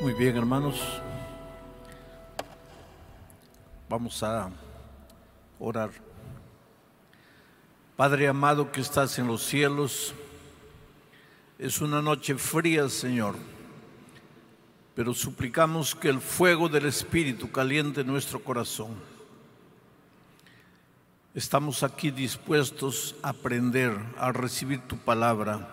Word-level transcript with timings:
Muy 0.00 0.12
bien, 0.12 0.36
hermanos. 0.36 0.80
Vamos 3.88 4.22
a 4.22 4.48
orar. 5.58 5.90
Padre 7.96 8.28
amado 8.28 8.70
que 8.70 8.80
estás 8.80 9.18
en 9.18 9.26
los 9.26 9.42
cielos, 9.42 10.14
es 11.58 11.80
una 11.80 12.00
noche 12.00 12.36
fría, 12.36 12.88
Señor, 12.88 13.34
pero 14.94 15.12
suplicamos 15.14 15.96
que 15.96 16.10
el 16.10 16.20
fuego 16.20 16.68
del 16.68 16.86
Espíritu 16.86 17.50
caliente 17.50 18.04
nuestro 18.04 18.38
corazón. 18.38 18.94
Estamos 21.34 21.82
aquí 21.82 22.12
dispuestos 22.12 23.16
a 23.20 23.30
aprender, 23.30 23.98
a 24.16 24.30
recibir 24.30 24.78
tu 24.86 24.96
palabra, 24.96 25.68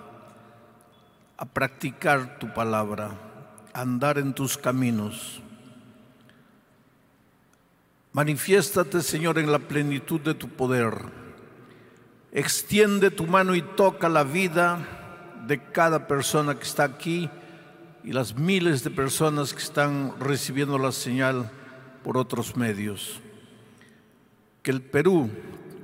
a 1.37 1.45
practicar 1.45 2.39
tu 2.39 2.51
palabra, 2.51 3.24
andar 3.75 4.17
en 4.17 4.33
tus 4.33 4.57
caminos. 4.57 5.41
Manifiéstate, 8.13 9.01
Señor, 9.01 9.37
en 9.37 9.51
la 9.51 9.59
plenitud 9.59 10.21
de 10.21 10.33
tu 10.33 10.47
poder. 10.47 10.93
Extiende 12.31 13.11
tu 13.11 13.27
mano 13.27 13.53
y 13.53 13.61
toca 13.61 14.07
la 14.07 14.23
vida 14.23 14.79
de 15.45 15.61
cada 15.61 16.07
persona 16.07 16.55
que 16.55 16.63
está 16.63 16.85
aquí 16.85 17.29
y 18.05 18.13
las 18.13 18.37
miles 18.37 18.83
de 18.85 18.91
personas 18.91 19.53
que 19.53 19.61
están 19.61 20.13
recibiendo 20.21 20.77
la 20.77 20.93
señal 20.93 21.51
por 22.03 22.17
otros 22.17 22.55
medios. 22.55 23.19
Que 24.63 24.71
el 24.71 24.81
Perú 24.81 25.29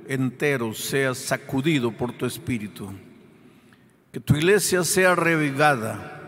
entero 0.08 0.72
sea 0.72 1.14
sacudido 1.14 1.92
por 1.92 2.12
tu 2.12 2.24
espíritu. 2.24 2.90
Que 4.10 4.20
tu 4.20 4.34
iglesia 4.34 4.82
sea 4.84 5.14
revivada. 5.14 6.21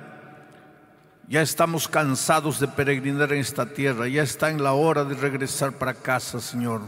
Ya 1.29 1.43
estamos 1.43 1.89
cansados 1.89 2.61
de 2.61 2.69
peregrinar 2.69 3.33
en 3.33 3.41
esta 3.41 3.67
tierra. 3.67 4.09
Ya 4.09 4.23
está 4.23 4.51
en 4.51 4.63
la 4.63 4.73
hora 4.73 5.05
de 5.05 5.15
regresar 5.15 5.73
para 5.73 5.95
casa, 5.95 6.41
Señor. 6.41 6.83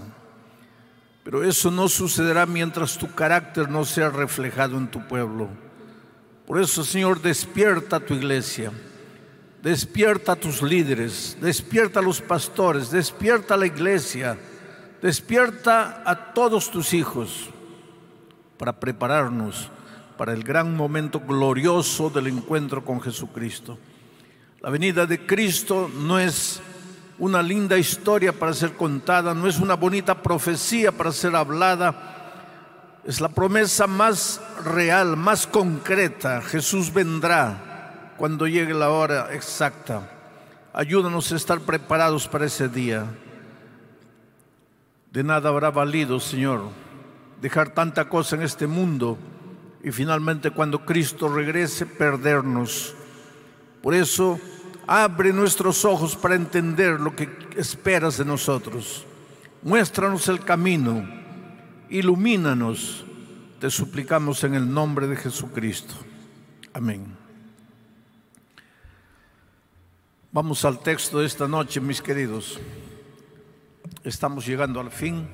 Pero 1.25 1.43
eso 1.43 1.71
no 1.71 1.89
sucederá 1.89 2.47
mientras 2.47 2.99
tu 2.99 3.13
carácter 3.15 3.69
no 3.69 3.85
sea 3.85 4.11
reflejado 4.11 4.77
en 4.77 4.89
tu 4.89 5.07
pueblo. 5.07 5.49
Por 6.47 6.61
eso, 6.61 6.85
Señor, 6.85 7.21
despierta 7.21 7.97
a 7.97 8.01
tu 8.01 8.15
iglesia. 8.15 8.71
Despierta 9.63 10.33
a 10.33 10.37
tus 10.37 10.63
líderes. 10.63 11.37
Despierta 11.41 12.01
a 12.01 12.03
los 12.03 12.21
pastores. 12.21 12.91
Despierta 12.91 13.55
a 13.55 13.57
la 13.57 13.67
iglesia 13.67 14.39
Despierta 15.03 16.03
a 16.05 16.33
todos 16.33 16.71
tus 16.71 16.95
hijos 16.95 17.51
para 18.57 18.81
prepararnos 18.81 19.71
para 20.17 20.33
el 20.33 20.43
gran 20.43 20.75
momento 20.75 21.21
glorioso 21.21 22.09
del 22.09 22.29
encuentro 22.29 22.83
con 22.83 23.03
Jesucristo. 23.03 23.79
La 24.67 24.73
venida 24.73 25.07
de 25.07 25.25
Cristo 25.25 25.89
no 25.95 26.19
es 26.19 26.61
una 27.21 27.41
linda 27.41 27.79
historia 27.79 28.33
para 28.33 28.53
ser 28.53 28.73
contada, 28.73 29.33
no 29.33 29.47
es 29.47 29.61
una 29.61 29.77
bonita 29.77 30.21
profecía 30.21 30.91
para 30.91 31.13
ser 31.13 31.37
hablada, 31.37 32.99
es 33.05 33.21
la 33.21 33.29
promesa 33.29 33.87
más 33.87 34.41
real, 34.65 35.17
más 35.17 35.47
concreta. 35.47 36.43
Jesús 36.43 36.93
vendrá 36.93 38.13
cuando 38.17 38.49
llegue 38.49 38.75
la 38.75 38.91
hora 38.91 39.33
exacta. 39.33 40.11
Ayúdanos 40.73 41.31
a 41.31 41.37
estar 41.37 41.61
preparados 41.61 42.27
para 42.27 42.47
ese 42.47 42.69
día. 42.69 43.05
De 45.13 45.23
nada 45.23 45.49
habrá 45.49 45.71
valido, 45.71 46.19
Señor, 46.19 46.71
dejar 47.41 47.71
tanta 47.71 48.09
cosa 48.09 48.35
en 48.35 48.43
este 48.43 48.67
mundo 48.67 49.17
y 49.85 49.93
finalmente 49.93 50.51
cuando 50.51 50.85
Cristo 50.85 51.29
regrese 51.29 51.87
perdernos. 51.87 52.97
Por 53.81 53.95
eso, 53.95 54.41
abre 54.87 55.33
nuestros 55.33 55.85
ojos 55.85 56.15
para 56.15 56.35
entender 56.35 57.01
lo 57.01 57.15
que 57.15 57.29
esperas 57.57 58.19
de 58.19 58.25
nosotros. 58.25 59.05
Muéstranos 59.63 60.29
el 60.29 60.41
camino, 60.41 61.09
ilumínanos, 61.91 63.05
te 63.61 63.71
suplicamos 63.71 64.45
en 64.45 64.55
el 64.55 64.73
nombre 64.73 65.07
de 65.07 65.17
Jesucristo. 65.17 65.95
Amén. 66.73 67.17
Vamos 70.31 70.65
al 70.65 70.81
texto 70.81 71.21
de 71.21 71.27
esta 71.27 71.49
noche, 71.49 71.81
mis 71.81 72.03
queridos. 72.03 72.61
Estamos 74.05 74.47
llegando 74.47 74.79
al 74.81 74.91
fin. 74.91 75.27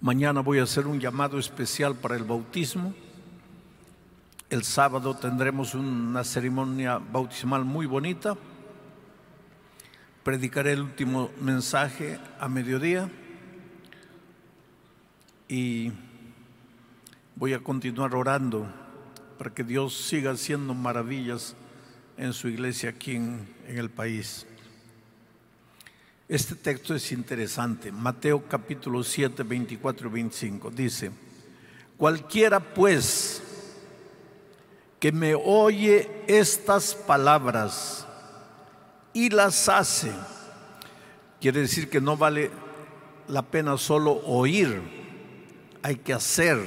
Mañana 0.00 0.40
voy 0.40 0.60
a 0.60 0.62
hacer 0.62 0.86
un 0.86 1.00
llamado 1.00 1.38
especial 1.38 1.96
para 1.96 2.14
el 2.14 2.22
bautismo. 2.22 2.94
El 4.48 4.62
sábado 4.62 5.16
tendremos 5.16 5.74
una 5.74 6.22
ceremonia 6.22 6.98
bautismal 6.98 7.64
muy 7.64 7.84
bonita. 7.84 8.36
Predicaré 10.22 10.72
el 10.72 10.82
último 10.82 11.32
mensaje 11.40 12.20
a 12.38 12.48
mediodía 12.48 13.10
y 15.48 15.90
voy 17.34 17.54
a 17.54 17.58
continuar 17.58 18.14
orando 18.14 18.68
para 19.36 19.52
que 19.52 19.64
Dios 19.64 19.96
siga 19.96 20.30
haciendo 20.30 20.74
maravillas 20.74 21.56
en 22.16 22.32
su 22.32 22.46
iglesia 22.46 22.90
aquí 22.90 23.16
en, 23.16 23.52
el 23.66 23.90
país. 23.90 24.46
Este 26.28 26.54
texto 26.54 26.94
es 26.94 27.10
interesante. 27.10 27.90
Mateo 27.90 28.46
capítulo 28.48 29.02
7, 29.02 29.42
24 29.42 30.08
y 30.08 30.12
25. 30.12 30.70
Dice, 30.70 31.10
cualquiera 31.96 32.60
pues 32.60 33.42
que 35.06 35.12
me 35.12 35.36
oye 35.36 36.24
estas 36.26 36.92
palabras 36.92 38.04
y 39.12 39.30
las 39.30 39.68
hace, 39.68 40.10
quiere 41.40 41.60
decir 41.60 41.88
que 41.88 42.00
no 42.00 42.16
vale 42.16 42.50
la 43.28 43.42
pena 43.42 43.78
solo 43.78 44.20
oír, 44.24 44.82
hay 45.80 45.94
que 45.94 46.12
hacer. 46.12 46.58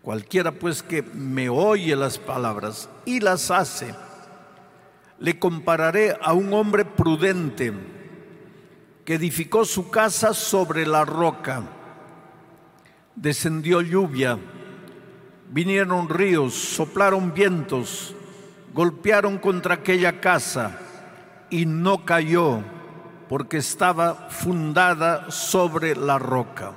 Cualquiera 0.00 0.52
pues 0.52 0.80
que 0.80 1.02
me 1.02 1.48
oye 1.48 1.96
las 1.96 2.18
palabras 2.18 2.88
y 3.04 3.18
las 3.18 3.50
hace, 3.50 3.92
le 5.18 5.40
compararé 5.40 6.16
a 6.22 6.34
un 6.34 6.52
hombre 6.52 6.84
prudente 6.84 7.72
que 9.04 9.14
edificó 9.14 9.64
su 9.64 9.90
casa 9.90 10.32
sobre 10.32 10.86
la 10.86 11.04
roca. 11.04 11.64
Descendió 13.16 13.80
lluvia, 13.80 14.38
vinieron 15.50 16.08
ríos, 16.08 16.54
soplaron 16.54 17.32
vientos, 17.32 18.14
golpearon 18.72 19.38
contra 19.38 19.74
aquella 19.74 20.20
casa 20.20 20.78
y 21.50 21.66
no 21.66 22.04
cayó 22.04 22.60
porque 23.28 23.58
estaba 23.58 24.28
fundada 24.30 25.30
sobre 25.30 25.96
la 25.96 26.18
roca. 26.18 26.72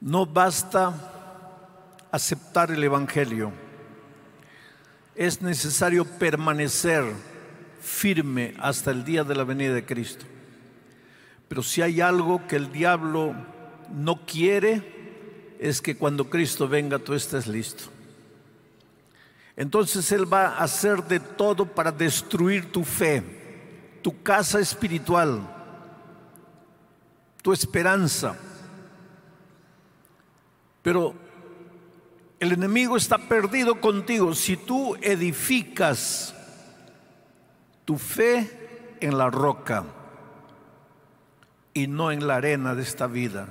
No 0.00 0.26
basta 0.26 0.94
aceptar 2.10 2.70
el 2.70 2.84
Evangelio, 2.84 3.52
es 5.14 5.42
necesario 5.42 6.04
permanecer 6.04 7.04
firme 7.80 8.54
hasta 8.58 8.90
el 8.90 9.04
día 9.04 9.24
de 9.24 9.34
la 9.34 9.44
venida 9.44 9.72
de 9.72 9.84
Cristo. 9.84 10.26
Pero 11.48 11.62
si 11.62 11.82
hay 11.82 12.00
algo 12.00 12.46
que 12.46 12.56
el 12.56 12.72
diablo 12.72 13.34
no 13.92 14.26
quiere, 14.26 14.95
es 15.58 15.80
que 15.80 15.96
cuando 15.96 16.28
Cristo 16.28 16.68
venga 16.68 16.98
tú 16.98 17.14
estés 17.14 17.46
listo. 17.46 17.84
Entonces 19.56 20.12
Él 20.12 20.30
va 20.30 20.48
a 20.48 20.64
hacer 20.64 21.02
de 21.04 21.18
todo 21.18 21.64
para 21.64 21.90
destruir 21.90 22.70
tu 22.70 22.84
fe, 22.84 23.22
tu 24.02 24.22
casa 24.22 24.60
espiritual, 24.60 25.40
tu 27.42 27.52
esperanza. 27.52 28.36
Pero 30.82 31.14
el 32.38 32.52
enemigo 32.52 32.96
está 32.96 33.16
perdido 33.16 33.80
contigo. 33.80 34.34
Si 34.34 34.56
tú 34.56 34.94
edificas 35.00 36.34
tu 37.84 37.96
fe 37.96 38.96
en 39.00 39.16
la 39.16 39.30
roca 39.30 39.84
y 41.72 41.86
no 41.86 42.12
en 42.12 42.26
la 42.26 42.36
arena 42.36 42.74
de 42.74 42.82
esta 42.82 43.06
vida, 43.06 43.48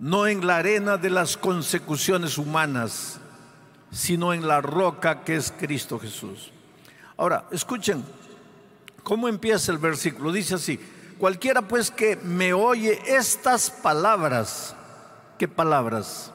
no 0.00 0.26
en 0.26 0.46
la 0.46 0.56
arena 0.56 0.96
de 0.96 1.10
las 1.10 1.36
consecuciones 1.36 2.38
humanas, 2.38 3.20
sino 3.92 4.32
en 4.32 4.48
la 4.48 4.62
roca 4.62 5.24
que 5.24 5.36
es 5.36 5.52
Cristo 5.52 5.98
Jesús. 5.98 6.50
Ahora, 7.18 7.44
escuchen 7.50 8.02
cómo 9.02 9.28
empieza 9.28 9.70
el 9.70 9.78
versículo. 9.78 10.32
Dice 10.32 10.54
así, 10.54 10.80
cualquiera 11.18 11.60
pues 11.60 11.90
que 11.90 12.16
me 12.16 12.54
oye 12.54 12.98
estas 13.14 13.70
palabras, 13.70 14.74
¿qué 15.38 15.46
palabras? 15.46 16.32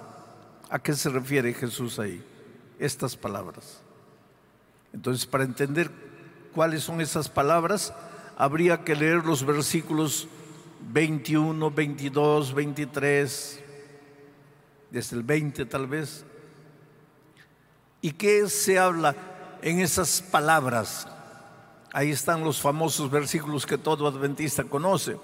¿A 0.69 0.77
qué 0.77 0.93
se 0.93 1.09
refiere 1.09 1.51
Jesús 1.51 1.97
ahí? 1.97 2.23
Estas 2.77 3.17
palabras. 3.17 3.81
Entonces, 4.93 5.25
para 5.25 5.43
entender 5.43 5.89
cuáles 6.53 6.83
son 6.83 7.01
esas 7.01 7.29
palabras, 7.29 7.93
habría 8.37 8.83
que 8.83 8.95
leer 8.95 9.25
los 9.25 9.43
versículos 9.43 10.27
21, 10.91 11.71
22, 11.71 12.53
23, 12.53 13.63
desde 14.91 15.15
el 15.15 15.23
20 15.23 15.65
tal 15.65 15.87
vez. 15.87 16.25
¿Y 18.01 18.11
qué 18.11 18.47
se 18.49 18.77
habla 18.77 19.15
en 19.61 19.79
esas 19.79 20.21
palabras? 20.21 21.07
Ahí 21.91 22.11
están 22.11 22.43
los 22.43 22.61
famosos 22.61 23.09
versículos 23.09 23.65
que 23.65 23.77
todo 23.77 24.07
adventista 24.07 24.63
conoce. 24.65 25.17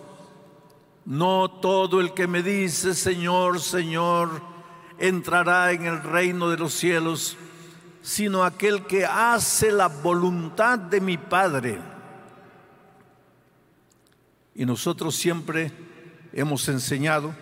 No 1.06 1.50
todo 1.50 2.00
el 2.00 2.14
que 2.14 2.28
me 2.28 2.42
dice, 2.42 2.94
Señor, 2.94 3.60
Señor, 3.60 4.42
entrará 4.98 5.72
en 5.72 5.86
el 5.86 6.02
reino 6.02 6.50
de 6.50 6.58
los 6.58 6.74
cielos, 6.74 7.38
sino 8.02 8.44
aquel 8.44 8.86
que 8.86 9.06
hace 9.06 9.72
la 9.72 9.88
voluntad 9.88 10.80
de 10.80 11.02
mi 11.02 11.18
Padre. 11.18 11.80
Y 14.56 14.66
nosotros 14.66 15.16
siempre 15.16 15.72
hemos 16.34 16.68
enseñado, 16.68 17.34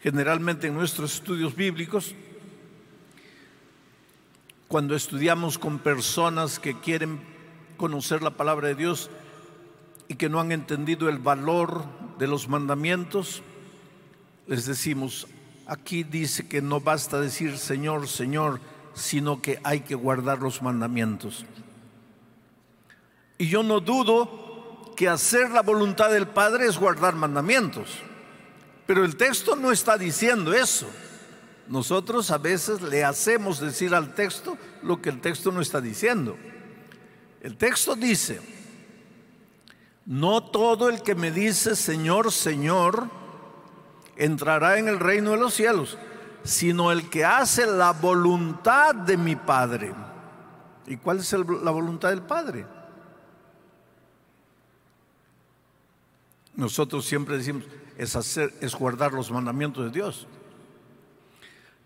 generalmente 0.00 0.68
en 0.68 0.74
nuestros 0.74 1.14
estudios 1.14 1.54
bíblicos, 1.54 2.14
cuando 4.68 4.94
estudiamos 4.94 5.58
con 5.58 5.78
personas 5.78 6.58
que 6.58 6.78
quieren 6.78 7.20
conocer 7.76 8.22
la 8.22 8.30
palabra 8.30 8.68
de 8.68 8.74
Dios 8.74 9.10
y 10.08 10.14
que 10.14 10.28
no 10.28 10.40
han 10.40 10.52
entendido 10.52 11.08
el 11.08 11.18
valor 11.18 11.84
de 12.18 12.26
los 12.26 12.48
mandamientos, 12.48 13.42
les 14.46 14.66
decimos, 14.66 15.26
aquí 15.66 16.04
dice 16.04 16.48
que 16.48 16.62
no 16.62 16.80
basta 16.80 17.20
decir 17.20 17.58
Señor, 17.58 18.08
Señor, 18.08 18.60
sino 18.94 19.40
que 19.42 19.60
hay 19.64 19.80
que 19.80 19.94
guardar 19.94 20.40
los 20.40 20.62
mandamientos. 20.62 21.44
Y 23.38 23.48
yo 23.48 23.62
no 23.62 23.80
dudo 23.80 24.47
que 24.98 25.08
hacer 25.08 25.52
la 25.52 25.62
voluntad 25.62 26.10
del 26.10 26.26
Padre 26.26 26.66
es 26.66 26.76
guardar 26.76 27.14
mandamientos, 27.14 28.00
pero 28.84 29.04
el 29.04 29.14
texto 29.14 29.54
no 29.54 29.70
está 29.70 29.96
diciendo 29.96 30.52
eso. 30.52 30.88
Nosotros 31.68 32.32
a 32.32 32.38
veces 32.38 32.82
le 32.82 33.04
hacemos 33.04 33.60
decir 33.60 33.94
al 33.94 34.12
texto 34.12 34.58
lo 34.82 35.00
que 35.00 35.10
el 35.10 35.20
texto 35.20 35.52
no 35.52 35.60
está 35.60 35.80
diciendo. 35.80 36.36
El 37.40 37.56
texto 37.56 37.94
dice, 37.94 38.40
no 40.04 40.42
todo 40.42 40.88
el 40.88 41.00
que 41.00 41.14
me 41.14 41.30
dice 41.30 41.76
Señor, 41.76 42.32
Señor, 42.32 43.08
entrará 44.16 44.80
en 44.80 44.88
el 44.88 44.98
reino 44.98 45.30
de 45.30 45.36
los 45.36 45.54
cielos, 45.54 45.96
sino 46.42 46.90
el 46.90 47.08
que 47.08 47.24
hace 47.24 47.66
la 47.66 47.92
voluntad 47.92 48.96
de 48.96 49.16
mi 49.16 49.36
Padre. 49.36 49.94
¿Y 50.88 50.96
cuál 50.96 51.18
es 51.18 51.32
la 51.32 51.70
voluntad 51.70 52.08
del 52.08 52.22
Padre? 52.22 52.77
Nosotros 56.58 57.06
siempre 57.06 57.38
decimos, 57.38 57.62
es, 57.96 58.36
es 58.36 58.74
guardar 58.74 59.12
los 59.12 59.30
mandamientos 59.30 59.84
de 59.84 59.90
Dios. 59.92 60.26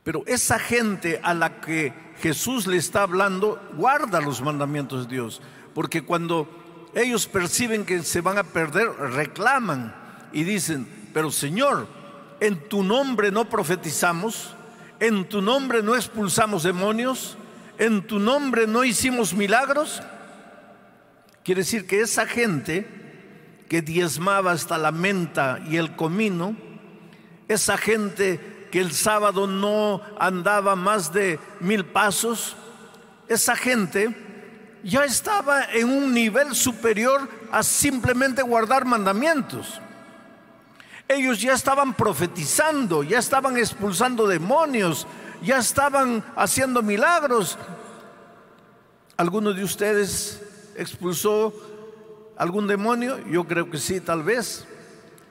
Pero 0.02 0.22
esa 0.26 0.58
gente 0.58 1.20
a 1.22 1.34
la 1.34 1.60
que 1.60 1.92
Jesús 2.22 2.66
le 2.66 2.78
está 2.78 3.02
hablando 3.02 3.60
guarda 3.76 4.22
los 4.22 4.40
mandamientos 4.40 5.06
de 5.06 5.14
Dios, 5.14 5.42
porque 5.74 6.00
cuando 6.02 6.48
ellos 6.94 7.26
perciben 7.26 7.84
que 7.84 8.02
se 8.02 8.22
van 8.22 8.38
a 8.38 8.44
perder, 8.44 8.88
reclaman 8.88 9.94
y 10.32 10.44
dicen, 10.44 10.88
pero 11.12 11.30
Señor, 11.30 11.86
en 12.40 12.66
tu 12.70 12.82
nombre 12.82 13.30
no 13.30 13.50
profetizamos, 13.50 14.54
en 15.00 15.28
tu 15.28 15.42
nombre 15.42 15.82
no 15.82 15.94
expulsamos 15.96 16.62
demonios, 16.62 17.36
en 17.76 18.06
tu 18.06 18.18
nombre 18.18 18.66
no 18.66 18.84
hicimos 18.84 19.34
milagros. 19.34 20.02
Quiere 21.44 21.60
decir 21.60 21.86
que 21.86 22.00
esa 22.00 22.24
gente 22.26 23.01
que 23.72 23.80
diezmaba 23.80 24.52
hasta 24.52 24.76
la 24.76 24.92
menta 24.92 25.58
y 25.66 25.78
el 25.78 25.96
comino, 25.96 26.54
esa 27.48 27.78
gente 27.78 28.68
que 28.70 28.80
el 28.80 28.92
sábado 28.92 29.46
no 29.46 30.02
andaba 30.20 30.76
más 30.76 31.10
de 31.14 31.40
mil 31.58 31.86
pasos, 31.86 32.54
esa 33.28 33.56
gente 33.56 34.14
ya 34.84 35.06
estaba 35.06 35.64
en 35.72 35.88
un 35.88 36.12
nivel 36.12 36.54
superior 36.54 37.26
a 37.50 37.62
simplemente 37.62 38.42
guardar 38.42 38.84
mandamientos. 38.84 39.80
Ellos 41.08 41.40
ya 41.40 41.54
estaban 41.54 41.94
profetizando, 41.94 43.02
ya 43.02 43.20
estaban 43.20 43.56
expulsando 43.56 44.26
demonios, 44.26 45.06
ya 45.42 45.56
estaban 45.56 46.22
haciendo 46.36 46.82
milagros. 46.82 47.56
¿Alguno 49.16 49.54
de 49.54 49.64
ustedes 49.64 50.42
expulsó 50.76 51.71
algún 52.36 52.66
demonio? 52.66 53.18
Yo 53.28 53.44
creo 53.44 53.70
que 53.70 53.78
sí, 53.78 54.00
tal 54.00 54.22
vez. 54.22 54.64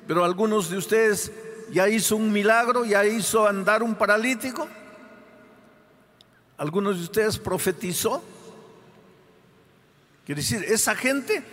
Pero 0.07 0.25
algunos 0.25 0.69
de 0.69 0.77
ustedes 0.77 1.31
ya 1.71 1.88
hizo 1.88 2.15
un 2.15 2.31
milagro, 2.31 2.86
ya 2.86 3.06
hizo 3.06 3.48
andar 3.48 3.83
un 3.83 3.95
paralítico. 3.95 4.68
¿Algunos 6.57 6.98
de 6.98 7.03
ustedes 7.03 7.38
profetizó? 7.38 8.24
Quiere 10.25 10.42
decir, 10.42 10.63
esa 10.63 10.95
gente 10.95 11.44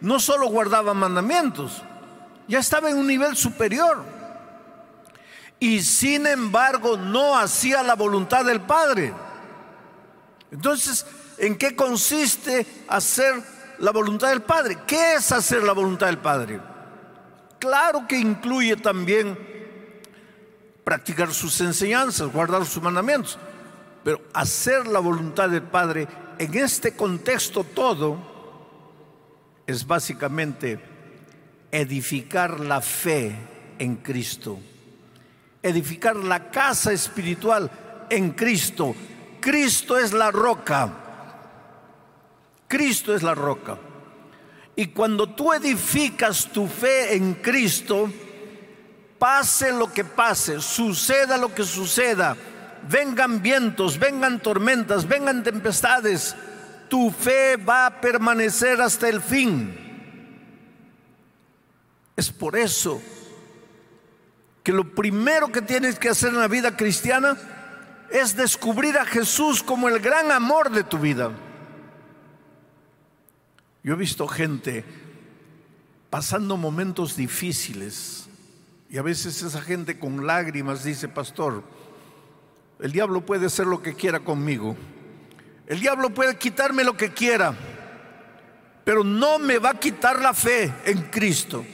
no 0.00 0.18
solo 0.18 0.48
guardaba 0.48 0.92
mandamientos, 0.94 1.82
ya 2.48 2.58
estaba 2.58 2.90
en 2.90 2.98
un 2.98 3.06
nivel 3.06 3.36
superior. 3.36 4.04
Y 5.58 5.82
sin 5.82 6.26
embargo 6.26 6.96
no 6.96 7.38
hacía 7.38 7.82
la 7.82 7.94
voluntad 7.94 8.44
del 8.44 8.60
Padre. 8.60 9.12
Entonces, 10.50 11.06
¿en 11.38 11.56
qué 11.56 11.74
consiste 11.74 12.66
hacer 12.88 13.42
la 13.78 13.90
voluntad 13.92 14.30
del 14.30 14.42
Padre? 14.42 14.78
¿Qué 14.86 15.14
es 15.14 15.32
hacer 15.32 15.62
la 15.62 15.72
voluntad 15.72 16.06
del 16.06 16.18
Padre? 16.18 16.60
Claro 17.58 18.06
que 18.06 18.18
incluye 18.18 18.76
también 18.76 19.38
practicar 20.84 21.32
sus 21.32 21.60
enseñanzas, 21.60 22.32
guardar 22.32 22.64
sus 22.64 22.82
mandamientos, 22.82 23.38
pero 24.04 24.20
hacer 24.32 24.86
la 24.86 25.00
voluntad 25.00 25.48
del 25.48 25.62
Padre 25.62 26.06
en 26.38 26.54
este 26.54 26.94
contexto 26.94 27.64
todo 27.64 28.36
es 29.66 29.86
básicamente 29.86 30.78
edificar 31.72 32.60
la 32.60 32.80
fe 32.80 33.36
en 33.78 33.96
Cristo, 33.96 34.58
edificar 35.62 36.16
la 36.16 36.50
casa 36.50 36.92
espiritual 36.92 37.70
en 38.08 38.30
Cristo. 38.30 38.94
Cristo 39.40 39.98
es 39.98 40.12
la 40.12 40.30
roca, 40.30 41.05
Cristo 42.76 43.14
es 43.14 43.22
la 43.22 43.34
roca. 43.34 43.78
Y 44.76 44.88
cuando 44.88 45.30
tú 45.30 45.54
edificas 45.54 46.46
tu 46.52 46.66
fe 46.66 47.16
en 47.16 47.32
Cristo, 47.32 48.12
pase 49.18 49.72
lo 49.72 49.90
que 49.90 50.04
pase, 50.04 50.60
suceda 50.60 51.38
lo 51.38 51.54
que 51.54 51.64
suceda, 51.64 52.36
vengan 52.86 53.40
vientos, 53.40 53.98
vengan 53.98 54.42
tormentas, 54.42 55.08
vengan 55.08 55.42
tempestades, 55.42 56.36
tu 56.90 57.10
fe 57.10 57.56
va 57.56 57.86
a 57.86 57.98
permanecer 58.02 58.78
hasta 58.82 59.08
el 59.08 59.22
fin. 59.22 59.74
Es 62.14 62.30
por 62.30 62.58
eso 62.58 63.00
que 64.62 64.72
lo 64.72 64.94
primero 64.94 65.50
que 65.50 65.62
tienes 65.62 65.98
que 65.98 66.10
hacer 66.10 66.28
en 66.28 66.40
la 66.40 66.48
vida 66.48 66.76
cristiana 66.76 67.38
es 68.10 68.36
descubrir 68.36 68.98
a 68.98 69.06
Jesús 69.06 69.62
como 69.62 69.88
el 69.88 69.98
gran 69.98 70.30
amor 70.30 70.70
de 70.70 70.84
tu 70.84 70.98
vida. 70.98 71.32
Yo 73.86 73.92
he 73.92 73.96
visto 73.96 74.26
gente 74.26 74.84
pasando 76.10 76.56
momentos 76.56 77.14
difíciles 77.14 78.26
y 78.90 78.98
a 78.98 79.02
veces 79.02 79.40
esa 79.44 79.62
gente 79.62 79.96
con 79.96 80.26
lágrimas 80.26 80.82
dice, 80.82 81.06
pastor, 81.06 81.62
el 82.80 82.90
diablo 82.90 83.24
puede 83.24 83.46
hacer 83.46 83.64
lo 83.68 83.82
que 83.82 83.94
quiera 83.94 84.18
conmigo. 84.18 84.76
El 85.68 85.78
diablo 85.78 86.10
puede 86.10 86.36
quitarme 86.36 86.82
lo 86.82 86.96
que 86.96 87.12
quiera, 87.12 87.54
pero 88.84 89.04
no 89.04 89.38
me 89.38 89.58
va 89.58 89.70
a 89.70 89.78
quitar 89.78 90.20
la 90.20 90.34
fe 90.34 90.74
en 90.84 91.02
Cristo. 91.02 91.64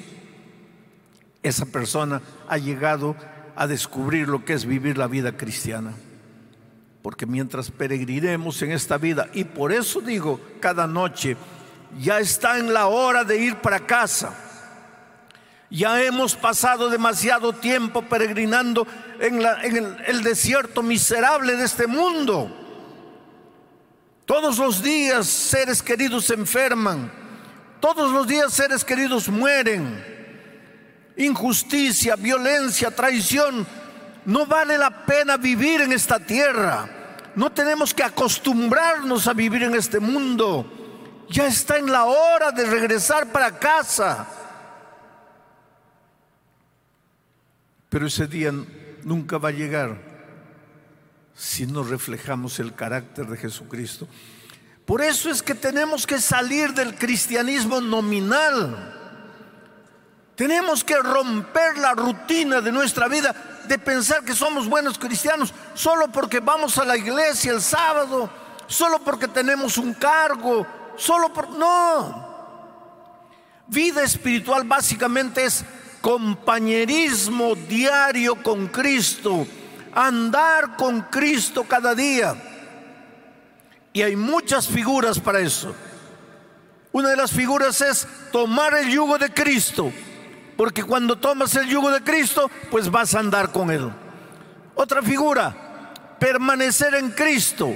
Esa 1.42 1.64
persona 1.64 2.20
ha 2.46 2.58
llegado 2.58 3.16
a 3.56 3.66
descubrir 3.66 4.28
lo 4.28 4.44
que 4.44 4.52
es 4.52 4.66
vivir 4.66 4.98
la 4.98 5.06
vida 5.06 5.34
cristiana. 5.38 5.94
Porque 7.00 7.24
mientras 7.24 7.70
peregrinemos 7.70 8.60
en 8.60 8.72
esta 8.72 8.98
vida, 8.98 9.30
y 9.32 9.44
por 9.44 9.72
eso 9.72 10.02
digo 10.02 10.38
cada 10.60 10.86
noche, 10.86 11.38
ya 11.98 12.20
está 12.20 12.58
en 12.58 12.72
la 12.72 12.86
hora 12.86 13.24
de 13.24 13.38
ir 13.38 13.56
para 13.56 13.80
casa. 13.80 14.34
Ya 15.70 16.02
hemos 16.02 16.36
pasado 16.36 16.90
demasiado 16.90 17.54
tiempo 17.54 18.02
peregrinando 18.02 18.86
en, 19.18 19.42
el, 20.06 20.22
desierto 20.22 20.82
miserable 20.82 21.56
de 21.56 21.64
este 21.64 21.86
mundo. 21.86 22.54
Todos 24.26 24.58
los 24.58 24.82
días 24.82 25.26
seres 25.26 25.82
queridos 25.82 26.26
se 26.26 26.34
enferman. 26.34 27.10
Todos 27.80 28.12
los 28.12 28.26
días 28.26 28.52
seres 28.52 28.84
queridos 28.84 29.28
mueren. 29.28 30.04
Injusticia, 31.16 32.16
violencia, 32.16 32.90
traición. 32.90 33.66
No 34.26 34.44
vale 34.44 34.76
la 34.76 35.06
pena 35.06 35.38
vivir 35.38 35.80
en 35.80 35.92
esta 35.92 36.18
tierra. 36.18 36.86
No 37.34 37.50
tenemos 37.50 37.94
que 37.94 38.02
acostumbrarnos 38.02 39.26
a 39.26 39.32
vivir 39.32 39.62
en 39.62 39.74
este 39.74 40.00
mundo. 40.00 40.81
Ya 41.32 41.46
está 41.46 41.78
en 41.78 41.90
la 41.90 42.04
hora 42.04 42.52
de 42.52 42.66
regresar 42.66 43.32
para 43.32 43.58
casa. 43.58 44.26
Pero 47.88 48.06
ese 48.06 48.26
día 48.26 48.52
nunca 49.02 49.38
va 49.38 49.48
a 49.48 49.52
llegar 49.52 49.96
si 51.34 51.66
no 51.66 51.84
reflejamos 51.84 52.58
el 52.58 52.74
carácter 52.74 53.26
de 53.26 53.38
Jesucristo. 53.38 54.06
Por 54.84 55.00
eso 55.00 55.30
es 55.30 55.42
que 55.42 55.54
tenemos 55.54 56.06
que 56.06 56.20
salir 56.20 56.74
del 56.74 56.96
cristianismo 56.96 57.80
nominal. 57.80 58.98
Tenemos 60.36 60.84
que 60.84 60.98
romper 60.98 61.78
la 61.78 61.94
rutina 61.94 62.60
de 62.60 62.72
nuestra 62.72 63.08
vida 63.08 63.34
de 63.66 63.78
pensar 63.78 64.22
que 64.22 64.34
somos 64.34 64.68
buenos 64.68 64.98
cristianos 64.98 65.54
solo 65.72 66.12
porque 66.12 66.40
vamos 66.40 66.76
a 66.76 66.84
la 66.84 66.96
iglesia 66.96 67.52
el 67.52 67.62
sábado, 67.62 68.28
solo 68.66 68.98
porque 68.98 69.28
tenemos 69.28 69.78
un 69.78 69.94
cargo, 69.94 70.66
solo 70.96 71.32
por... 71.32 71.50
No. 71.50 72.30
Vida 73.68 74.02
espiritual 74.02 74.64
básicamente 74.64 75.44
es 75.44 75.64
compañerismo 76.00 77.54
diario 77.54 78.42
con 78.42 78.66
Cristo, 78.66 79.46
andar 79.94 80.76
con 80.76 81.02
Cristo 81.02 81.64
cada 81.64 81.94
día. 81.94 82.34
Y 83.92 84.02
hay 84.02 84.16
muchas 84.16 84.66
figuras 84.68 85.18
para 85.18 85.40
eso. 85.40 85.74
Una 86.90 87.08
de 87.08 87.16
las 87.16 87.30
figuras 87.30 87.80
es 87.80 88.06
tomar 88.30 88.74
el 88.74 88.90
yugo 88.90 89.16
de 89.16 89.32
Cristo, 89.32 89.90
porque 90.56 90.82
cuando 90.82 91.16
tomas 91.16 91.54
el 91.56 91.66
yugo 91.66 91.90
de 91.90 92.02
Cristo, 92.02 92.50
pues 92.70 92.90
vas 92.90 93.14
a 93.14 93.20
andar 93.20 93.50
con 93.50 93.70
Él. 93.70 93.90
Otra 94.74 95.02
figura, 95.02 95.94
permanecer 96.18 96.94
en 96.94 97.10
Cristo. 97.10 97.74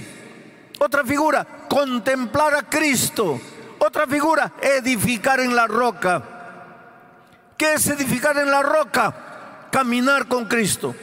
Otra 0.79 1.05
figura, 1.05 1.47
contemplar 1.69 2.55
a 2.55 2.63
Cristo. 2.63 3.41
Otra 3.79 4.07
figura, 4.07 4.53
edificar 4.61 5.41
en 5.41 5.55
la 5.55 5.67
roca. 5.67 6.23
¿Qué 7.57 7.75
es 7.75 7.87
edificar 7.87 8.37
en 8.39 8.51
la 8.51 8.63
roca? 8.63 9.69
Caminar 9.71 10.29
con 10.29 10.47
Cristo. 10.47 10.95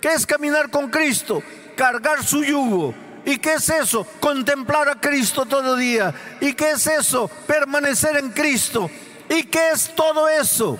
¿Qué 0.00 0.12
es 0.14 0.26
caminar 0.26 0.70
con 0.70 0.88
Cristo? 0.90 1.42
Cargar 1.76 2.24
su 2.24 2.44
yugo. 2.44 2.94
¿Y 3.24 3.38
qué 3.38 3.54
es 3.54 3.68
eso? 3.68 4.06
Contemplar 4.20 4.88
a 4.88 5.00
Cristo 5.00 5.44
todo 5.44 5.76
día. 5.76 6.14
¿Y 6.40 6.54
qué 6.54 6.70
es 6.70 6.86
eso? 6.86 7.28
Permanecer 7.46 8.16
en 8.16 8.30
Cristo. 8.30 8.88
¿Y 9.28 9.44
qué 9.44 9.70
es 9.72 9.94
todo 9.94 10.28
eso? 10.28 10.78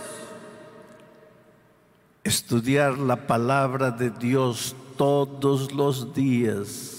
Estudiar 2.24 2.96
la 2.98 3.16
palabra 3.16 3.90
de 3.90 4.10
Dios 4.10 4.74
todos 4.96 5.72
los 5.72 6.14
días. 6.14 6.97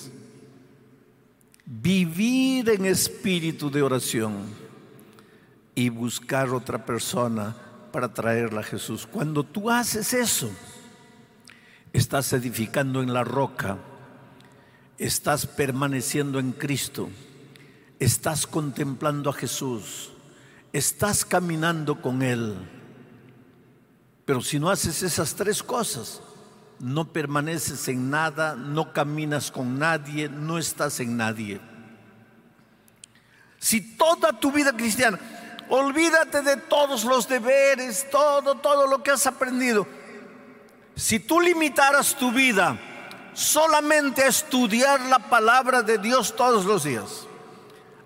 Vivir 1.71 2.67
en 2.67 2.85
espíritu 2.85 3.69
de 3.69 3.83
oración 3.83 4.33
y 5.75 5.89
buscar 5.89 6.49
otra 6.49 6.83
persona 6.83 7.55
para 7.91 8.11
traerla 8.11 8.61
a 8.61 8.63
Jesús. 8.63 9.05
Cuando 9.05 9.43
tú 9.43 9.69
haces 9.69 10.15
eso, 10.15 10.49
estás 11.93 12.33
edificando 12.33 13.03
en 13.03 13.13
la 13.13 13.23
roca, 13.23 13.77
estás 14.97 15.45
permaneciendo 15.45 16.39
en 16.39 16.53
Cristo, 16.53 17.07
estás 17.99 18.47
contemplando 18.47 19.29
a 19.29 19.33
Jesús, 19.33 20.09
estás 20.73 21.23
caminando 21.23 22.01
con 22.01 22.23
Él. 22.23 22.55
Pero 24.25 24.41
si 24.41 24.57
no 24.57 24.71
haces 24.71 25.03
esas 25.03 25.35
tres 25.35 25.61
cosas, 25.61 26.19
no 26.79 27.11
permaneces 27.11 27.87
en 27.87 28.09
nada, 28.09 28.55
no 28.55 28.93
caminas 28.93 29.51
con 29.51 29.77
nadie, 29.77 30.29
no 30.29 30.57
estás 30.57 30.99
en 30.99 31.17
nadie. 31.17 31.59
Si 33.59 33.95
toda 33.97 34.31
tu 34.33 34.51
vida 34.51 34.71
cristiana, 34.71 35.19
olvídate 35.69 36.41
de 36.41 36.57
todos 36.57 37.03
los 37.03 37.27
deberes, 37.27 38.09
todo, 38.09 38.55
todo 38.55 38.87
lo 38.87 39.03
que 39.03 39.11
has 39.11 39.27
aprendido, 39.27 39.85
si 40.95 41.19
tú 41.19 41.39
limitaras 41.39 42.15
tu 42.15 42.31
vida 42.31 42.77
solamente 43.33 44.23
a 44.23 44.27
estudiar 44.27 45.01
la 45.01 45.19
palabra 45.19 45.81
de 45.81 45.97
Dios 45.97 46.35
todos 46.35 46.65
los 46.65 46.83
días, 46.83 47.27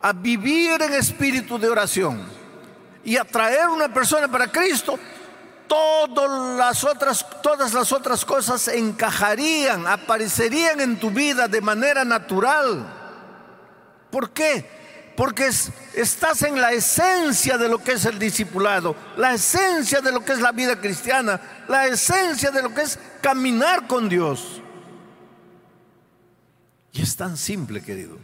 a 0.01 0.13
vivir 0.13 0.81
en 0.81 0.93
espíritu 0.93 1.57
de 1.57 1.69
oración 1.69 2.23
y 3.03 3.17
a 3.17 3.23
traer 3.23 3.69
una 3.69 3.91
persona 3.93 4.27
para 4.27 4.51
Cristo, 4.51 4.99
todas 5.73 6.57
las 6.57 6.83
otras, 6.83 7.25
todas 7.41 7.73
las 7.73 7.91
otras 7.91 8.25
cosas 8.25 8.67
encajarían, 8.67 9.87
aparecerían 9.87 10.81
en 10.81 10.99
tu 10.99 11.09
vida 11.09 11.47
de 11.47 11.61
manera 11.61 12.05
natural. 12.05 12.85
¿Por 14.11 14.31
qué? 14.31 14.83
porque 15.15 15.47
estás 15.95 16.41
en 16.41 16.59
la 16.59 16.71
esencia 16.71 17.57
de 17.57 17.69
lo 17.69 17.77
que 17.77 17.93
es 17.93 18.05
el 18.05 18.17
discipulado, 18.17 18.95
la 19.17 19.33
esencia 19.33 20.01
de 20.01 20.11
lo 20.11 20.25
que 20.25 20.33
es 20.33 20.39
la 20.39 20.51
vida 20.51 20.79
cristiana, 20.79 21.39
la 21.67 21.87
esencia 21.87 22.51
de 22.51 22.63
lo 22.63 22.73
que 22.73 22.81
es 22.81 22.97
caminar 23.21 23.87
con 23.87 24.09
Dios. 24.09 24.61
Y 26.91 27.01
es 27.01 27.15
tan 27.15 27.37
simple, 27.37 27.81
querido, 27.81 28.17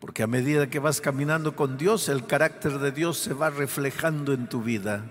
porque 0.00 0.22
a 0.22 0.26
medida 0.26 0.68
que 0.68 0.78
vas 0.78 1.00
caminando 1.00 1.56
con 1.56 1.78
Dios, 1.78 2.08
el 2.08 2.26
carácter 2.26 2.78
de 2.78 2.92
Dios 2.92 3.18
se 3.18 3.34
va 3.34 3.50
reflejando 3.50 4.32
en 4.32 4.48
tu 4.48 4.62
vida. 4.62 5.04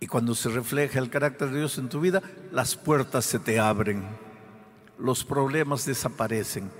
Y 0.00 0.06
cuando 0.06 0.34
se 0.34 0.48
refleja 0.48 0.98
el 0.98 1.10
carácter 1.10 1.50
de 1.50 1.58
Dios 1.58 1.76
en 1.76 1.90
tu 1.90 2.00
vida, 2.00 2.22
las 2.50 2.74
puertas 2.74 3.26
se 3.26 3.38
te 3.38 3.60
abren, 3.60 4.02
los 4.98 5.24
problemas 5.24 5.84
desaparecen, 5.84 6.70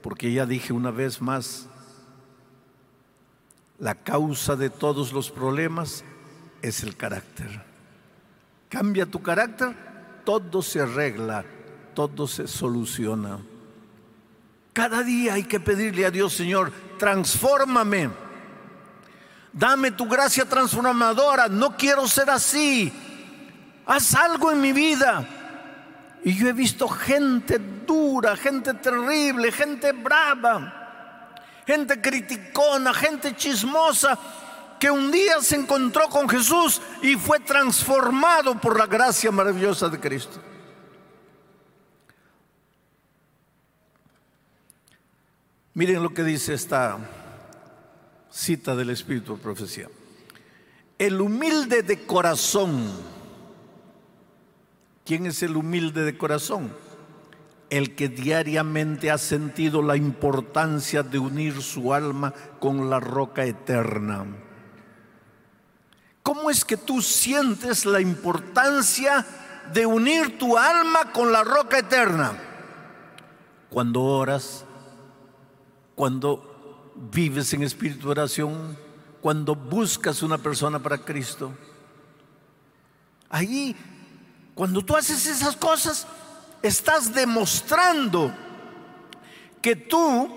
porque 0.00 0.32
ya 0.32 0.46
dije 0.46 0.72
una 0.72 0.92
vez 0.92 1.20
más, 1.20 1.68
la 3.80 3.96
causa 3.96 4.54
de 4.54 4.70
todos 4.70 5.12
los 5.12 5.30
problemas 5.30 6.04
es 6.62 6.84
el 6.84 6.96
carácter. 6.96 7.62
Cambia 8.68 9.06
tu 9.06 9.22
carácter, 9.22 9.74
todo 10.24 10.62
se 10.62 10.80
arregla, 10.80 11.44
todo 11.94 12.28
se 12.28 12.46
soluciona. 12.46 13.40
Cada 14.72 15.02
día 15.02 15.34
hay 15.34 15.44
que 15.44 15.58
pedirle 15.58 16.06
a 16.06 16.12
Dios, 16.12 16.32
Señor, 16.32 16.72
transfórmame. 16.98 18.27
Dame 19.52 19.90
tu 19.90 20.06
gracia 20.06 20.44
transformadora. 20.44 21.48
No 21.48 21.76
quiero 21.76 22.06
ser 22.06 22.30
así. 22.30 22.92
Haz 23.86 24.14
algo 24.14 24.50
en 24.50 24.60
mi 24.60 24.72
vida. 24.72 25.26
Y 26.24 26.36
yo 26.36 26.48
he 26.48 26.52
visto 26.52 26.88
gente 26.88 27.58
dura, 27.58 28.36
gente 28.36 28.74
terrible, 28.74 29.52
gente 29.52 29.92
brava 29.92 30.78
gente 31.68 32.00
criticona, 32.00 32.94
gente 32.94 33.36
chismosa, 33.36 34.18
que 34.80 34.90
un 34.90 35.10
día 35.10 35.42
se 35.42 35.54
encontró 35.54 36.08
con 36.08 36.26
Jesús 36.26 36.80
y 37.02 37.14
fue 37.16 37.40
transformado 37.40 38.58
por 38.58 38.78
la 38.78 38.86
gracia 38.86 39.30
maravillosa 39.30 39.90
de 39.90 40.00
Cristo. 40.00 40.40
Miren 45.74 46.02
lo 46.02 46.14
que 46.14 46.24
dice 46.24 46.54
esta 46.54 46.96
cita 48.30 48.74
del 48.76 48.90
Espíritu 48.90 49.36
de 49.36 49.42
Profecía. 49.42 49.88
El 50.98 51.20
humilde 51.20 51.82
de 51.82 52.06
corazón. 52.06 52.90
¿Quién 55.04 55.26
es 55.26 55.42
el 55.42 55.56
humilde 55.56 56.04
de 56.04 56.18
corazón? 56.18 56.70
el 57.70 57.94
que 57.94 58.08
diariamente 58.08 59.10
ha 59.10 59.18
sentido 59.18 59.82
la 59.82 59.96
importancia 59.96 61.02
de 61.02 61.18
unir 61.18 61.62
su 61.62 61.92
alma 61.92 62.32
con 62.58 62.88
la 62.88 63.00
roca 63.00 63.44
eterna. 63.44 64.26
¿Cómo 66.22 66.50
es 66.50 66.64
que 66.64 66.76
tú 66.76 67.02
sientes 67.02 67.84
la 67.86 68.00
importancia 68.00 69.24
de 69.72 69.86
unir 69.86 70.38
tu 70.38 70.56
alma 70.56 71.12
con 71.12 71.32
la 71.32 71.44
roca 71.44 71.78
eterna? 71.78 72.32
Cuando 73.70 74.02
oras, 74.02 74.64
cuando 75.94 76.47
vives 77.10 77.52
en 77.52 77.62
espíritu 77.62 78.06
de 78.06 78.12
oración, 78.12 78.76
cuando 79.20 79.54
buscas 79.54 80.22
una 80.22 80.38
persona 80.38 80.78
para 80.78 80.98
Cristo. 80.98 81.52
Ahí, 83.30 83.74
cuando 84.54 84.84
tú 84.84 84.96
haces 84.96 85.26
esas 85.26 85.56
cosas, 85.56 86.06
estás 86.62 87.12
demostrando 87.12 88.32
que 89.60 89.76
tú 89.76 90.36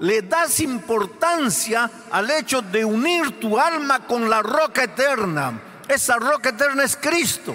le 0.00 0.22
das 0.22 0.60
importancia 0.60 1.90
al 2.10 2.30
hecho 2.30 2.62
de 2.62 2.84
unir 2.84 3.38
tu 3.38 3.58
alma 3.58 4.06
con 4.06 4.30
la 4.30 4.42
roca 4.42 4.84
eterna. 4.84 5.60
Esa 5.88 6.16
roca 6.16 6.50
eterna 6.50 6.84
es 6.84 6.96
Cristo. 6.96 7.54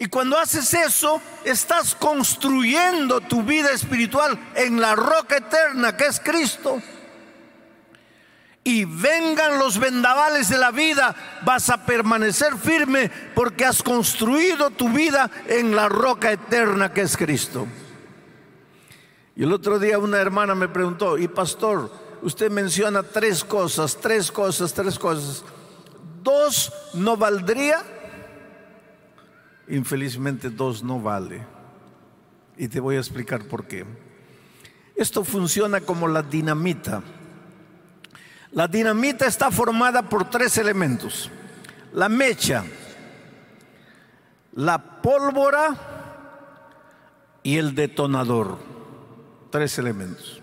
Y 0.00 0.06
cuando 0.06 0.38
haces 0.38 0.72
eso, 0.72 1.20
estás 1.44 1.94
construyendo 1.94 3.20
tu 3.20 3.42
vida 3.42 3.70
espiritual 3.70 4.36
en 4.54 4.80
la 4.80 4.96
roca 4.96 5.36
eterna 5.36 5.94
que 5.94 6.06
es 6.06 6.18
Cristo 6.18 6.80
y 8.64 8.86
vengan 8.86 9.58
los 9.58 9.78
vendavales 9.78 10.48
de 10.48 10.56
la 10.56 10.70
vida, 10.70 11.14
vas 11.44 11.68
a 11.68 11.84
permanecer 11.84 12.56
firme 12.56 13.10
porque 13.34 13.66
has 13.66 13.82
construido 13.82 14.70
tu 14.70 14.88
vida 14.88 15.30
en 15.46 15.76
la 15.76 15.90
roca 15.90 16.32
eterna 16.32 16.94
que 16.94 17.02
es 17.02 17.14
Cristo. 17.14 17.66
Y 19.36 19.42
el 19.42 19.52
otro 19.52 19.78
día 19.78 19.98
una 19.98 20.18
hermana 20.18 20.54
me 20.54 20.68
preguntó, 20.68 21.18
y 21.18 21.28
pastor, 21.28 21.92
usted 22.22 22.50
menciona 22.50 23.02
tres 23.02 23.44
cosas, 23.44 23.98
tres 24.00 24.32
cosas, 24.32 24.72
tres 24.72 24.98
cosas. 24.98 25.44
¿Dos 26.22 26.72
no 26.94 27.18
valdría? 27.18 27.82
Infelizmente 29.70 30.50
dos 30.50 30.82
no 30.82 31.00
vale. 31.00 31.46
Y 32.56 32.68
te 32.68 32.80
voy 32.80 32.96
a 32.96 32.98
explicar 32.98 33.44
por 33.44 33.66
qué. 33.66 33.86
Esto 34.96 35.24
funciona 35.24 35.80
como 35.80 36.08
la 36.08 36.22
dinamita. 36.22 37.02
La 38.50 38.66
dinamita 38.66 39.26
está 39.26 39.50
formada 39.50 40.02
por 40.02 40.28
tres 40.28 40.58
elementos. 40.58 41.30
La 41.92 42.08
mecha, 42.08 42.64
la 44.52 45.00
pólvora 45.00 45.76
y 47.44 47.56
el 47.56 47.74
detonador. 47.74 48.58
Tres 49.50 49.78
elementos. 49.78 50.42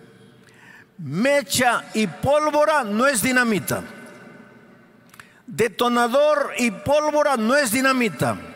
Mecha 0.97 1.83
y 1.93 2.07
pólvora 2.07 2.85
no 2.85 3.05
es 3.05 3.21
dinamita. 3.21 3.83
Detonador 5.45 6.53
y 6.57 6.71
pólvora 6.71 7.35
no 7.35 7.55
es 7.57 7.71
dinamita. 7.71 8.46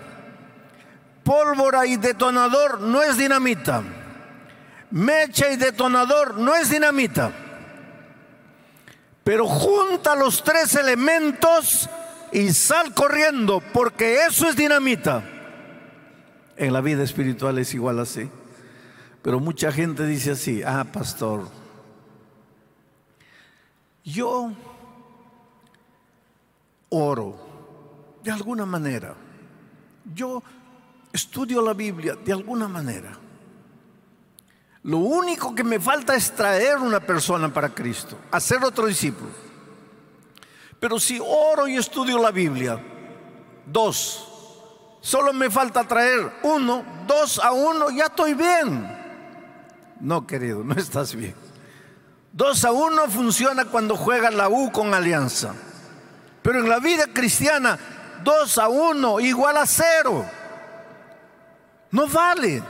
Pólvora 1.23 1.85
y 1.85 1.97
detonador 1.97 2.81
no 2.81 3.03
es 3.03 3.17
dinamita. 3.17 3.83
Mecha 4.91 5.51
y 5.51 5.55
detonador 5.55 6.37
no 6.37 6.55
es 6.55 6.69
dinamita. 6.69 7.31
Pero 9.23 9.47
junta 9.47 10.15
los 10.15 10.43
tres 10.43 10.75
elementos 10.75 11.89
y 12.31 12.51
sal 12.53 12.93
corriendo, 12.93 13.61
porque 13.73 14.25
eso 14.25 14.47
es 14.47 14.55
dinamita. 14.55 15.23
En 16.57 16.73
la 16.73 16.81
vida 16.81 17.03
espiritual 17.03 17.57
es 17.59 17.73
igual 17.73 17.99
así. 17.99 18.29
Pero 19.21 19.39
mucha 19.39 19.71
gente 19.71 20.05
dice 20.05 20.31
así, 20.31 20.63
ah, 20.63 20.85
pastor, 20.91 21.47
yo 24.03 24.51
oro 26.89 27.37
de 28.23 28.31
alguna 28.31 28.65
manera. 28.65 29.15
Yo 30.13 30.41
estudio 31.13 31.61
la 31.61 31.73
Biblia 31.73 32.15
de 32.15 32.31
alguna 32.31 32.67
manera. 32.67 33.11
Lo 34.83 34.97
único 34.97 35.53
que 35.53 35.63
me 35.63 35.79
falta 35.79 36.15
es 36.15 36.31
traer 36.31 36.77
una 36.77 36.99
persona 36.99 37.53
para 37.53 37.69
Cristo, 37.69 38.17
hacer 38.31 38.63
otro 38.63 38.87
discípulo. 38.87 39.29
Pero 40.79 40.99
si 40.99 41.19
oro 41.23 41.67
y 41.67 41.77
estudio 41.77 42.17
la 42.17 42.31
Biblia, 42.31 42.81
dos, 43.65 44.97
solo 44.99 45.31
me 45.33 45.51
falta 45.51 45.83
traer 45.83 46.33
uno, 46.41 46.83
dos 47.05 47.37
a 47.37 47.51
uno, 47.51 47.91
ya 47.91 48.05
estoy 48.05 48.33
bien. 48.33 48.97
No, 49.99 50.25
querido, 50.25 50.63
no 50.63 50.73
estás 50.73 51.13
bien. 51.13 51.35
Dos 52.33 52.65
a 52.65 52.71
uno 52.71 53.07
funciona 53.07 53.65
cuando 53.65 53.95
juega 53.95 54.31
la 54.31 54.49
U 54.49 54.71
con 54.71 54.93
alianza. 54.93 55.53
Pero 56.41 56.59
en 56.59 56.69
la 56.69 56.79
vida 56.79 57.05
cristiana, 57.13 57.77
dos 58.23 58.57
a 58.57 58.67
uno 58.67 59.19
igual 59.19 59.57
a 59.57 59.67
cero. 59.67 60.25
No 61.91 62.07
vale. 62.07 62.63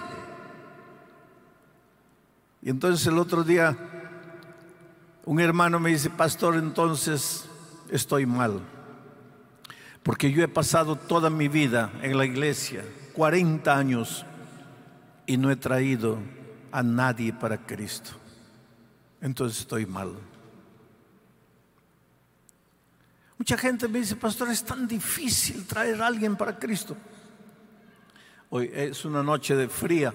Y 2.62 2.70
entonces 2.70 3.06
el 3.08 3.18
otro 3.18 3.44
día 3.44 3.78
un 5.26 5.40
hermano 5.40 5.80
me 5.80 5.92
dice, 5.92 6.10
pastor, 6.10 6.56
entonces 6.56 7.46
estoy 7.90 8.26
mal. 8.26 8.62
Porque 10.04 10.32
yo 10.32 10.44
he 10.44 10.48
pasado 10.48 10.96
toda 10.96 11.30
mi 11.30 11.48
vida 11.48 11.92
en 12.02 12.18
la 12.18 12.26
iglesia, 12.26 12.84
40 13.14 13.78
años, 13.78 14.26
y 15.28 15.38
no 15.38 15.52
he 15.52 15.56
traído 15.56 16.18
a 16.72 16.82
nadie 16.82 17.34
para 17.34 17.58
Cristo. 17.58 18.12
Entonces 19.22 19.60
estoy 19.60 19.86
mal. 19.86 20.16
Mucha 23.38 23.58
gente 23.58 23.88
me 23.88 24.00
dice, 24.00 24.16
pastor, 24.16 24.50
es 24.50 24.64
tan 24.64 24.88
difícil 24.88 25.66
traer 25.66 26.02
a 26.02 26.08
alguien 26.08 26.36
para 26.36 26.58
Cristo. 26.58 26.98
Hoy 28.52 28.72
es 28.74 29.04
una 29.06 29.24
noche 29.24 29.56
de 29.56 29.68
fría 29.68 30.14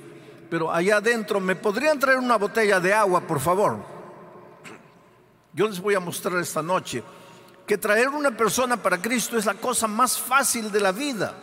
pero 0.48 0.72
allá 0.72 0.98
adentro, 0.98 1.40
¿me 1.40 1.56
podrían 1.56 1.98
traer 1.98 2.18
una 2.18 2.36
botella 2.36 2.80
de 2.80 2.92
agua, 2.92 3.20
por 3.20 3.40
favor? 3.40 3.84
Yo 5.52 5.66
les 5.66 5.80
voy 5.80 5.94
a 5.94 6.00
mostrar 6.00 6.38
esta 6.38 6.62
noche 6.62 7.02
que 7.66 7.78
traer 7.78 8.08
una 8.08 8.30
persona 8.30 8.76
para 8.76 9.00
Cristo 9.00 9.36
es 9.36 9.44
la 9.44 9.54
cosa 9.54 9.88
más 9.88 10.18
fácil 10.18 10.70
de 10.70 10.80
la 10.80 10.92
vida. 10.92 11.34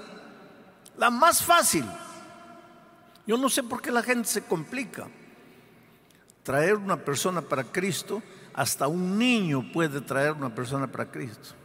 La 0.97 1.09
más 1.09 1.43
fácil. 1.43 1.85
Yo 3.25 3.37
no 3.37 3.49
sé 3.49 3.63
por 3.63 3.81
qué 3.81 3.91
la 3.91 4.03
gente 4.03 4.29
se 4.29 4.43
complica. 4.43 5.07
Traer 6.43 6.75
una 6.75 6.97
persona 6.97 7.41
para 7.41 7.63
Cristo, 7.63 8.21
hasta 8.53 8.87
un 8.87 9.17
niño 9.17 9.71
puede 9.73 10.01
traer 10.01 10.33
una 10.33 10.53
persona 10.53 10.87
para 10.87 11.09
Cristo. 11.09 11.55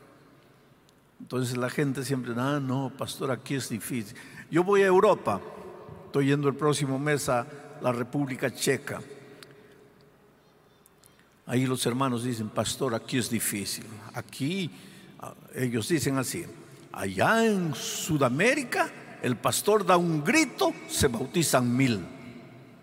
Entonces 1.20 1.56
la 1.56 1.68
gente 1.68 2.04
siempre, 2.04 2.32
ah, 2.36 2.58
no, 2.60 2.92
pastor, 2.96 3.30
aquí 3.30 3.56
es 3.56 3.68
difícil. 3.68 4.16
Yo 4.50 4.64
voy 4.64 4.82
a 4.82 4.86
Europa 4.86 5.40
Estoy 6.08 6.28
yendo 6.28 6.48
el 6.48 6.54
próximo 6.54 6.98
mes 6.98 7.28
a 7.28 7.46
la 7.82 7.92
República 7.92 8.50
Checa. 8.50 9.02
Ahí 11.44 11.66
los 11.66 11.84
hermanos 11.84 12.24
dicen, 12.24 12.48
pastor, 12.48 12.94
aquí 12.94 13.18
es 13.18 13.28
difícil. 13.28 13.84
Aquí, 14.14 14.70
ah, 15.20 15.34
ellos 15.54 15.86
dicen 15.86 16.16
así, 16.16 16.46
allá 16.92 17.44
en 17.44 17.74
Sudamérica 17.74 18.90
el 19.20 19.36
pastor 19.36 19.84
da 19.84 19.98
un 19.98 20.24
grito, 20.24 20.72
se 20.88 21.08
bautizan 21.08 21.76
mil. 21.76 22.00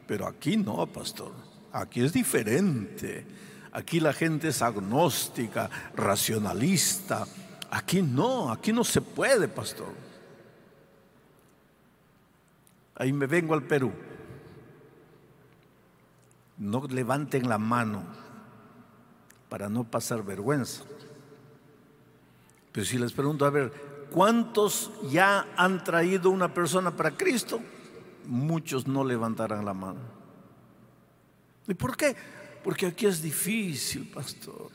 Pero 0.05 0.27
aquí 0.27 0.55
no, 0.55 0.85
pastor. 0.85 1.31
Aquí 1.71 2.01
es 2.01 2.13
diferente. 2.13 3.25
Aquí 3.71 3.99
la 3.99 4.13
gente 4.13 4.49
es 4.49 4.61
agnóstica, 4.61 5.67
racionalista. 5.95 7.25
Aquí 7.71 8.03
no, 8.03 8.51
aquí 8.51 8.71
no 8.71 8.83
se 8.83 9.01
puede, 9.01 9.47
pastor. 9.47 10.04
Ahí 12.95 13.11
me 13.11 13.27
vengo 13.27 13.53
al 13.53 13.63
Perú. 13.63 13.91
No 16.57 16.87
levanten 16.87 17.49
la 17.49 17.57
mano 17.57 18.03
para 19.49 19.67
no 19.69 19.83
pasar 19.83 20.23
vergüenza. 20.23 20.83
Pero 22.71 22.85
si 22.85 22.97
les 22.97 23.11
pregunto, 23.11 23.45
a 23.45 23.49
ver, 23.49 23.71
¿cuántos 24.11 24.91
ya 25.09 25.47
han 25.57 25.83
traído 25.83 26.29
una 26.29 26.53
persona 26.53 26.91
para 26.91 27.11
Cristo? 27.11 27.61
Muchos 28.25 28.87
no 28.87 29.03
levantarán 29.03 29.65
la 29.65 29.73
mano. 29.73 29.99
¿Y 31.67 31.73
por 31.73 31.95
qué? 31.95 32.15
Porque 32.63 32.87
aquí 32.87 33.05
es 33.05 33.21
difícil, 33.21 34.09
pastor. 34.09 34.71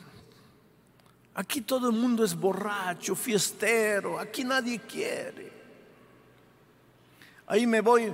Aquí 1.35 1.63
todo 1.63 1.89
el 1.91 1.97
mundo 1.97 2.25
es 2.25 2.35
borracho, 2.35 3.15
fiestero, 3.15 4.19
aquí 4.19 4.45
nadie 4.45 4.81
quiere. 4.81 5.60
Ahí 7.51 7.67
me 7.67 7.81
voy. 7.81 8.13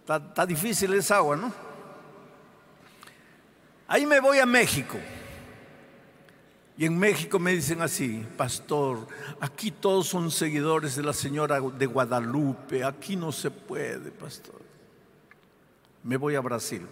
Está, 0.00 0.46
difícil 0.46 0.94
esa 0.94 1.16
agua, 1.16 1.34
¿no? 1.34 1.52
Ahí 3.88 4.06
me 4.06 4.20
voy 4.20 4.38
a 4.38 4.46
México. 4.46 4.96
Y 6.76 6.86
en 6.86 6.96
México 6.96 7.40
me 7.40 7.50
dicen 7.50 7.82
así, 7.82 8.24
pastor, 8.36 9.08
aquí 9.40 9.72
todos 9.72 10.06
son 10.06 10.30
seguidores 10.30 10.94
de 10.94 11.02
la 11.02 11.12
señora 11.12 11.60
de 11.60 11.86
Guadalupe, 11.86 12.84
aquí 12.84 13.16
no 13.16 13.32
se 13.32 13.50
puede, 13.50 14.12
pastor. 14.12 14.60
Me 16.04 16.16
voy 16.16 16.36
a 16.36 16.40
Brasil. 16.40 16.86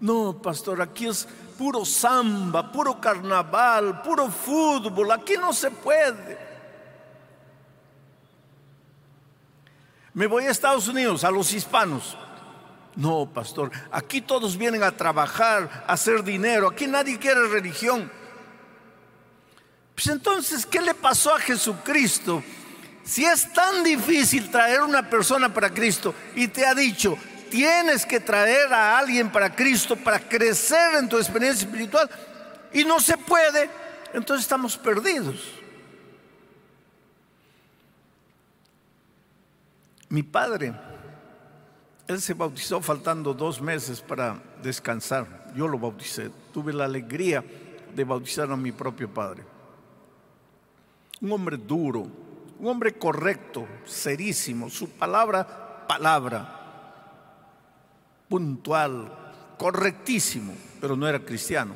No, 0.00 0.40
pastor, 0.40 0.80
aquí 0.80 1.06
es 1.06 1.28
puro 1.58 1.84
samba, 1.84 2.72
puro 2.72 2.98
carnaval, 2.98 4.00
puro 4.00 4.30
fútbol, 4.30 5.12
aquí 5.12 5.34
no 5.38 5.52
se 5.52 5.70
puede. 5.70 6.45
Me 10.16 10.26
voy 10.26 10.46
a 10.46 10.50
Estados 10.50 10.88
Unidos, 10.88 11.24
a 11.24 11.30
los 11.30 11.52
hispanos. 11.52 12.16
No, 12.94 13.30
pastor, 13.34 13.70
aquí 13.92 14.22
todos 14.22 14.56
vienen 14.56 14.82
a 14.82 14.96
trabajar, 14.96 15.84
a 15.86 15.92
hacer 15.92 16.24
dinero, 16.24 16.70
aquí 16.70 16.86
nadie 16.86 17.18
quiere 17.18 17.46
religión. 17.48 18.10
Pues 19.94 20.06
entonces, 20.06 20.64
¿qué 20.64 20.80
le 20.80 20.94
pasó 20.94 21.34
a 21.34 21.38
Jesucristo? 21.38 22.42
Si 23.04 23.26
es 23.26 23.52
tan 23.52 23.84
difícil 23.84 24.50
traer 24.50 24.80
una 24.80 25.06
persona 25.10 25.52
para 25.52 25.68
Cristo 25.68 26.14
y 26.34 26.48
te 26.48 26.64
ha 26.64 26.74
dicho, 26.74 27.18
tienes 27.50 28.06
que 28.06 28.18
traer 28.18 28.72
a 28.72 28.96
alguien 28.96 29.30
para 29.30 29.54
Cristo 29.54 29.96
para 29.96 30.18
crecer 30.18 30.94
en 30.94 31.10
tu 31.10 31.18
experiencia 31.18 31.66
espiritual 31.66 32.08
y 32.72 32.84
no 32.86 33.00
se 33.00 33.18
puede, 33.18 33.68
entonces 34.14 34.46
estamos 34.46 34.78
perdidos. 34.78 35.55
Mi 40.08 40.22
padre, 40.22 40.72
él 42.06 42.20
se 42.20 42.34
bautizó 42.34 42.80
faltando 42.80 43.34
dos 43.34 43.60
meses 43.60 44.00
para 44.00 44.40
descansar. 44.62 45.52
Yo 45.56 45.66
lo 45.66 45.78
bauticé. 45.78 46.30
Tuve 46.52 46.72
la 46.72 46.84
alegría 46.84 47.44
de 47.94 48.04
bautizar 48.04 48.50
a 48.50 48.56
mi 48.56 48.70
propio 48.70 49.12
padre. 49.12 49.42
Un 51.20 51.32
hombre 51.32 51.56
duro, 51.56 52.06
un 52.58 52.66
hombre 52.68 52.94
correcto, 52.94 53.66
serísimo. 53.84 54.70
Su 54.70 54.90
palabra, 54.90 55.86
palabra. 55.88 56.52
Puntual, 58.28 59.12
correctísimo, 59.58 60.52
pero 60.80 60.94
no 60.94 61.08
era 61.08 61.18
cristiano. 61.18 61.74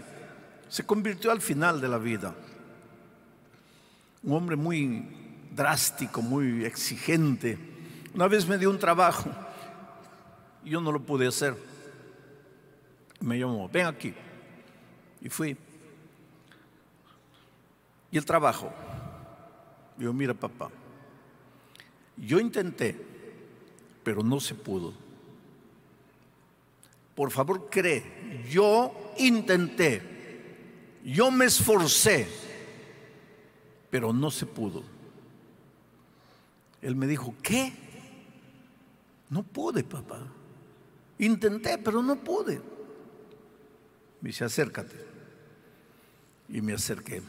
Se 0.68 0.86
convirtió 0.86 1.32
al 1.32 1.40
final 1.40 1.80
de 1.80 1.88
la 1.88 1.98
vida. 1.98 2.32
Un 4.22 4.34
hombre 4.34 4.54
muy 4.54 5.08
drástico, 5.52 6.22
muy 6.22 6.64
exigente 6.64 7.69
una 8.14 8.29
vez 8.29 8.46
me 8.46 8.59
dio 8.59 8.70
un 8.70 8.79
trabajo 8.79 9.31
Yo 10.64 10.81
no 10.81 10.92
lo 10.92 11.01
pude 11.01 11.27
hacer. 11.27 11.57
Me 13.20 13.38
llamó, 13.38 13.68
ven 13.68 13.87
aquí. 13.87 14.14
Y 15.20 15.29
fui. 15.29 15.57
Y 18.11 18.18
el 18.18 18.25
trabajo. 18.25 18.73
Digo, 19.96 20.14
mira 20.14 20.33
papá, 20.33 20.70
yo 22.16 22.40
intenté, 22.40 22.96
pero 24.03 24.23
no 24.23 24.40
se 24.40 24.55
pudo. 24.55 24.94
Por 27.14 27.31
favor, 27.31 27.68
cree, 27.70 28.46
yo 28.51 29.12
intenté, 29.18 30.01
yo 31.05 31.31
me 31.31 31.44
esforcé, 31.44 32.27
pero 33.90 34.11
no 34.11 34.31
se 34.31 34.46
pudo. 34.46 34.83
Él 36.81 36.96
me 36.96 37.07
dijo, 37.07 37.35
¿qué? 37.42 37.75
No 39.30 39.44
pude, 39.44 39.84
papá. 39.84 40.20
Intenté, 41.18 41.78
pero 41.78 42.02
no 42.02 42.16
pude. 42.16 42.60
Me 44.20 44.28
dice, 44.28 44.44
acércate. 44.44 44.96
Y 46.48 46.60
me 46.60 46.74
acerqué. 46.74 47.22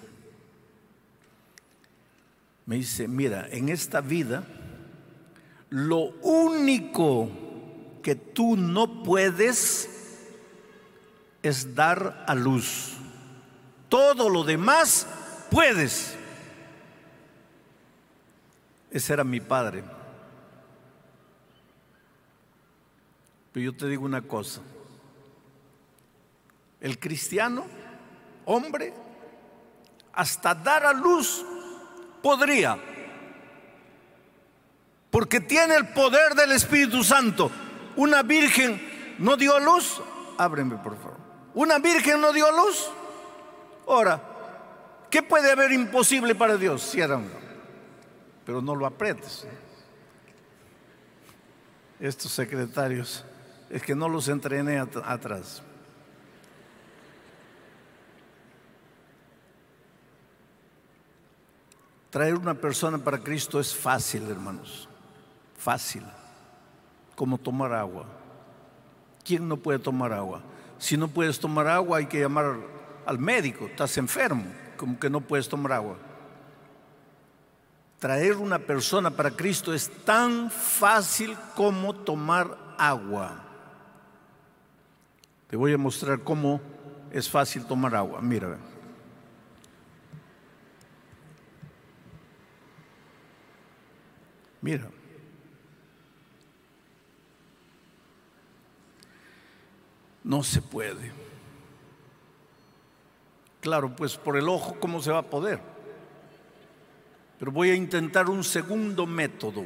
Me 2.65 2.77
dice, 2.77 3.07
mira, 3.07 3.47
en 3.51 3.69
esta 3.69 4.01
vida, 4.01 4.43
lo 5.69 6.11
único 6.21 7.29
que 8.01 8.15
tú 8.15 8.57
no 8.57 9.03
puedes 9.03 9.89
es 11.43 11.75
dar 11.75 12.23
a 12.27 12.33
luz. 12.33 12.97
Todo 13.89 14.29
lo 14.29 14.43
demás 14.43 15.07
puedes. 15.51 16.15
Ese 18.89 19.13
era 19.13 19.23
mi 19.23 19.39
padre. 19.39 19.83
Pero 23.51 23.65
yo 23.65 23.75
te 23.75 23.87
digo 23.87 24.05
una 24.05 24.21
cosa. 24.21 24.61
El 26.79 26.99
cristiano, 26.99 27.65
hombre, 28.45 28.93
hasta 30.13 30.55
dar 30.55 30.85
a 30.85 30.93
luz 30.93 31.45
podría. 32.21 32.79
Porque 35.09 35.41
tiene 35.41 35.75
el 35.75 35.89
poder 35.89 36.33
del 36.35 36.53
Espíritu 36.53 37.03
Santo. 37.03 37.51
Una 37.97 38.23
virgen 38.23 38.81
no 39.19 39.35
dio 39.35 39.59
luz. 39.59 40.01
Ábreme, 40.37 40.77
por 40.77 40.97
favor. 40.97 41.17
Una 41.53 41.79
virgen 41.79 42.21
no 42.21 42.31
dio 42.31 42.49
luz. 42.51 42.89
Ahora, 43.87 44.21
¿qué 45.09 45.21
puede 45.21 45.51
haber 45.51 45.71
imposible 45.73 46.33
para 46.33 46.55
Dios? 46.55 46.81
Cierra 46.81 47.21
pero 48.45 48.61
no 48.61 48.75
lo 48.75 48.85
aprietes. 48.85 49.45
Estos 51.99 52.31
secretarios, 52.31 53.23
es 53.71 53.81
que 53.81 53.95
no 53.95 54.09
los 54.09 54.27
entrené 54.27 54.77
atrás. 54.79 55.63
Traer 62.09 62.35
una 62.35 62.53
persona 62.53 62.97
para 62.97 63.19
Cristo 63.19 63.59
es 63.59 63.73
fácil, 63.73 64.29
hermanos. 64.29 64.89
Fácil. 65.57 66.03
Como 67.15 67.37
tomar 67.37 67.71
agua. 67.73 68.05
¿Quién 69.23 69.47
no 69.47 69.55
puede 69.55 69.79
tomar 69.79 70.11
agua? 70.11 70.41
Si 70.77 70.97
no 70.97 71.07
puedes 71.07 71.39
tomar 71.39 71.67
agua, 71.67 71.99
hay 71.99 72.07
que 72.07 72.19
llamar 72.19 72.57
al 73.05 73.17
médico. 73.17 73.65
Estás 73.67 73.97
enfermo, 73.97 74.43
como 74.75 74.99
que 74.99 75.09
no 75.09 75.21
puedes 75.21 75.47
tomar 75.47 75.71
agua 75.71 75.97
traer 78.01 78.37
una 78.37 78.57
persona 78.57 79.11
para 79.11 79.29
Cristo 79.29 79.75
es 79.75 79.87
tan 80.03 80.49
fácil 80.49 81.37
como 81.55 81.93
tomar 81.93 82.57
agua. 82.75 83.50
Te 85.51 85.57
voy 85.57 85.73
a 85.73 85.77
mostrar 85.77 86.21
cómo 86.21 86.61
es 87.11 87.29
fácil 87.29 87.65
tomar 87.65 87.93
agua. 87.93 88.21
Mira. 88.21 88.57
Mira. 94.61 94.87
No 100.23 100.41
se 100.41 100.61
puede. 100.61 101.11
Claro, 103.59 103.93
pues 103.93 104.15
por 104.15 104.37
el 104.37 104.47
ojo, 104.47 104.77
¿cómo 104.79 105.01
se 105.01 105.11
va 105.11 105.19
a 105.19 105.29
poder? 105.29 105.59
Pero 107.37 107.51
voy 107.51 107.71
a 107.71 107.75
intentar 107.75 108.29
un 108.29 108.45
segundo 108.45 109.05
método. 109.05 109.65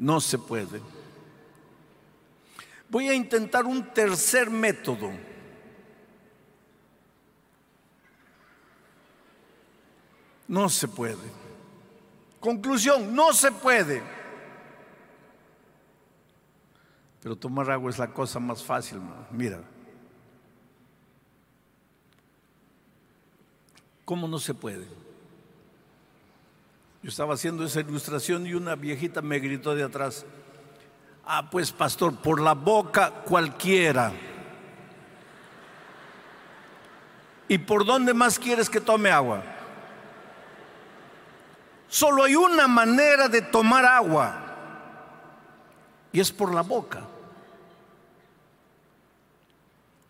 No 0.00 0.18
se 0.18 0.38
puede. 0.38 0.80
Voy 2.88 3.08
a 3.08 3.14
intentar 3.14 3.66
un 3.66 3.92
tercer 3.92 4.48
método. 4.48 5.10
No 10.48 10.70
se 10.70 10.88
puede. 10.88 11.18
Conclusión, 12.40 13.14
no 13.14 13.34
se 13.34 13.52
puede. 13.52 14.02
Pero 17.22 17.36
tomar 17.36 17.70
agua 17.70 17.90
es 17.90 17.98
la 17.98 18.10
cosa 18.10 18.40
más 18.40 18.64
fácil. 18.64 18.98
Mira. 19.30 19.62
¿Cómo 24.06 24.26
no 24.26 24.38
se 24.38 24.54
puede? 24.54 25.09
Yo 27.02 27.08
estaba 27.08 27.34
haciendo 27.34 27.64
esa 27.64 27.80
ilustración 27.80 28.46
y 28.46 28.54
una 28.54 28.76
viejita 28.76 29.22
me 29.22 29.38
gritó 29.38 29.74
de 29.74 29.82
atrás, 29.82 30.26
ah, 31.24 31.48
pues 31.50 31.72
pastor, 31.72 32.16
por 32.16 32.40
la 32.40 32.52
boca 32.52 33.10
cualquiera. 33.24 34.12
¿Y 37.48 37.58
por 37.58 37.84
dónde 37.84 38.14
más 38.14 38.38
quieres 38.38 38.68
que 38.68 38.80
tome 38.80 39.10
agua? 39.10 39.42
Solo 41.88 42.22
hay 42.22 42.36
una 42.36 42.68
manera 42.68 43.28
de 43.28 43.42
tomar 43.42 43.84
agua 43.84 44.46
y 46.12 46.20
es 46.20 46.30
por 46.30 46.54
la 46.54 46.62
boca. 46.62 47.02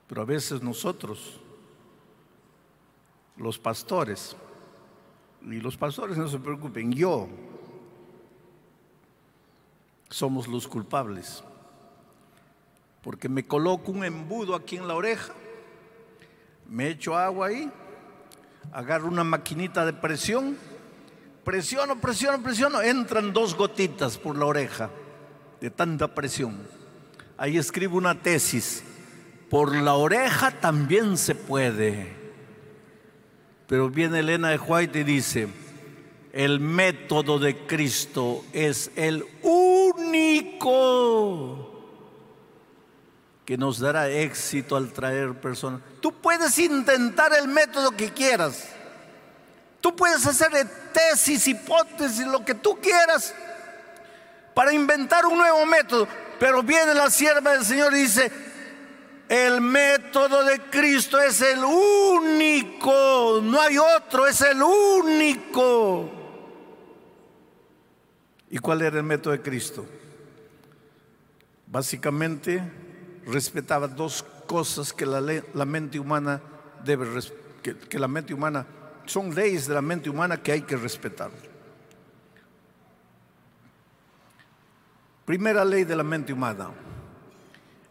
Pero 0.07 0.23
a 0.23 0.25
veces 0.25 0.61
nosotros 0.61 1.41
los 3.37 3.59
pastores. 3.59 4.37
Y 5.47 5.61
los 5.61 5.77
pastores 5.77 6.17
no 6.17 6.29
se 6.29 6.39
preocupen, 6.39 6.93
yo 6.93 7.29
somos 10.11 10.49
los 10.49 10.69
culpables. 10.69 11.43
Porque 13.03 13.29
me 13.29 13.47
coloco 13.47 13.93
un 13.93 14.05
embudo 14.05 14.55
aquí 14.55 14.77
en 14.77 14.87
la 14.87 14.95
oreja, 14.95 15.33
me 16.69 16.89
echo 16.89 17.17
agua 17.17 17.47
ahí, 17.47 17.71
agarro 18.73 19.09
una 19.09 19.25
maquinita 19.25 19.87
de 19.87 19.95
presión, 19.95 20.59
presiono, 21.45 21.99
presiono, 21.99 22.43
presiono, 22.43 22.83
entran 22.83 23.33
dos 23.33 23.57
gotitas 23.57 24.19
por 24.19 24.37
la 24.37 24.45
oreja 24.45 24.91
de 25.61 25.71
tanta 25.71 26.15
presión. 26.15 26.59
Ahí 27.39 27.57
escribo 27.57 27.97
una 27.97 28.21
tesis. 28.21 28.85
Por 29.49 29.75
la 29.75 29.95
oreja 29.95 30.51
también 30.51 31.17
se 31.17 31.35
puede. 31.35 32.20
Pero 33.71 33.89
viene 33.89 34.19
Elena 34.19 34.51
de 34.51 34.59
White 34.59 34.99
y 34.99 35.05
dice, 35.05 35.47
el 36.33 36.59
método 36.59 37.39
de 37.39 37.69
Cristo 37.69 38.45
es 38.53 38.91
el 38.97 39.25
único 39.43 40.67
que 43.45 43.57
nos 43.57 43.79
dará 43.79 44.09
éxito 44.09 44.75
al 44.75 44.93
traer 44.93 45.41
personas. 45.41 45.83
Tú 46.01 46.13
puedes 46.13 46.59
intentar 46.59 47.33
el 47.33 47.47
método 47.47 47.93
que 47.93 48.13
quieras. 48.13 48.71
Tú 49.81 49.95
puedes 49.95 50.27
hacer 50.27 50.51
tesis, 50.93 51.47
hipótesis, 51.47 52.27
lo 52.27 52.45
que 52.45 52.57
tú 52.57 52.77
quieras 52.83 53.33
para 54.53 54.73
inventar 54.73 55.25
un 55.27 55.39
nuevo 55.39 55.65
método. 55.65 56.09
Pero 56.41 56.65
viene 56.65 56.93
la 56.93 57.09
sierva 57.09 57.53
del 57.53 57.65
Señor 57.65 57.95
y 57.95 57.99
dice, 57.99 58.33
el 59.31 59.61
método 59.61 60.43
de 60.43 60.59
Cristo 60.63 61.21
es 61.21 61.41
el 61.41 61.61
único, 61.63 63.41
no 63.41 63.61
hay 63.61 63.79
otro, 63.79 64.27
es 64.27 64.41
el 64.41 64.61
único. 64.61 66.11
¿Y 68.51 68.59
cuál 68.59 68.83
era 68.83 68.97
el 68.97 69.05
método 69.05 69.33
de 69.33 69.41
Cristo? 69.41 69.87
Básicamente 71.69 72.61
respetaba 73.25 73.87
dos 73.87 74.25
cosas 74.49 74.93
que 74.93 75.07
la, 75.07 75.65
mente 75.65 76.01
humana 76.01 76.43
debe 76.83 77.07
que, 77.63 77.79
que 77.79 78.01
la 78.01 78.09
mente 78.09 78.35
humana 78.35 78.67
son 79.07 79.33
leyes 79.33 79.69
de 79.69 79.75
la 79.75 79.83
mente 79.83 80.11
humana 80.11 80.43
que 80.43 80.51
hay 80.51 80.63
que 80.63 80.75
respetar. 80.75 81.31
Primera 85.25 85.65
ley 85.65 85.85
de 85.85 85.95
la 85.95 86.03
mente 86.03 86.33
humana. 86.33 86.71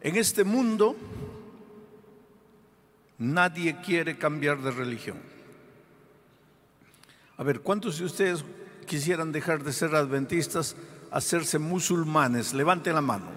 En 0.02 0.18
este 0.18 0.44
mundo 0.44 0.98
Nadie 3.20 3.76
quiere 3.82 4.18
cambiar 4.18 4.60
de 4.60 4.72
religión. 4.72 5.18
A 7.38 7.44
ver, 7.44 7.62
¿cuántos 7.62 8.00
de 8.00 8.06
ustedes 8.06 8.44
quisieran 8.88 9.32
dejar 9.32 9.64
de 9.64 9.74
ser 9.74 9.94
adventistas, 9.94 10.76
hacerse 11.12 11.60
musulmanes? 11.60 12.54
Levanten 12.54 12.96
la 12.96 13.02
mano. 13.02 13.28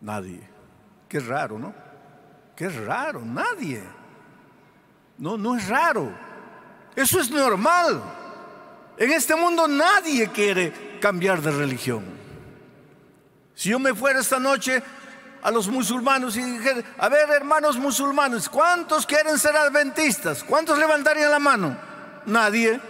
Nadie. 0.00 0.40
Qué 1.08 1.20
raro, 1.20 1.58
¿no? 1.58 1.74
Qué 2.54 2.68
raro, 2.68 3.24
nadie. 3.24 3.82
No, 5.18 5.36
no 5.36 5.56
es 5.56 5.68
raro. 5.68 6.12
Eso 6.94 7.20
es 7.20 7.30
normal. 7.30 8.02
En 8.96 9.12
este 9.12 9.34
mundo 9.34 9.66
nadie 9.66 10.28
quiere 10.28 10.98
cambiar 11.00 11.40
de 11.40 11.50
religión. 11.50 12.04
Si 13.54 13.70
yo 13.70 13.78
me 13.78 13.94
fuera 13.94 14.20
esta 14.20 14.38
noche 14.38 14.82
a 15.42 15.50
los 15.50 15.68
musulmanes 15.68 16.36
y 16.36 16.42
dijera, 16.42 16.82
a 16.98 17.08
ver 17.08 17.30
hermanos 17.30 17.76
musulmanes, 17.76 18.48
¿cuántos 18.48 19.06
quieren 19.06 19.38
ser 19.38 19.56
adventistas? 19.56 20.42
¿Cuántos 20.42 20.78
levantarían 20.78 21.30
la 21.30 21.38
mano? 21.38 21.76
Nadie. 22.26 22.80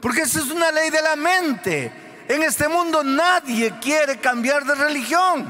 Porque 0.00 0.22
esa 0.22 0.40
es 0.40 0.50
una 0.50 0.70
ley 0.70 0.90
de 0.90 1.02
la 1.02 1.16
mente. 1.16 1.92
En 2.28 2.42
este 2.42 2.68
mundo 2.68 3.02
nadie 3.02 3.74
quiere 3.80 4.18
cambiar 4.18 4.64
de 4.64 4.74
religión. 4.74 5.46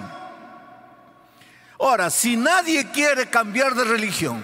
Ahora, 1.78 2.10
si 2.10 2.36
nadie 2.36 2.90
quiere 2.90 3.28
cambiar 3.28 3.74
de 3.74 3.84
religión 3.84 4.42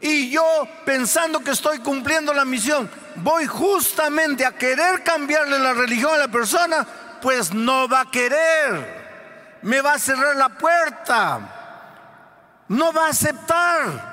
y 0.00 0.30
yo 0.30 0.66
pensando 0.84 1.38
que 1.40 1.52
estoy 1.52 1.78
cumpliendo 1.78 2.34
la 2.34 2.44
misión, 2.44 2.90
voy 3.16 3.46
justamente 3.46 4.44
a 4.44 4.56
querer 4.58 5.04
cambiarle 5.04 5.58
la 5.58 5.72
religión 5.72 6.12
a 6.14 6.18
la 6.18 6.28
persona, 6.28 6.86
pues 7.22 7.54
no 7.54 7.88
va 7.88 8.00
a 8.00 8.10
querer. 8.10 9.01
Me 9.62 9.80
va 9.80 9.94
a 9.94 9.98
cerrar 9.98 10.36
la 10.36 10.50
puerta. 10.50 12.64
No 12.68 12.92
va 12.92 13.06
a 13.06 13.10
aceptar. 13.10 14.12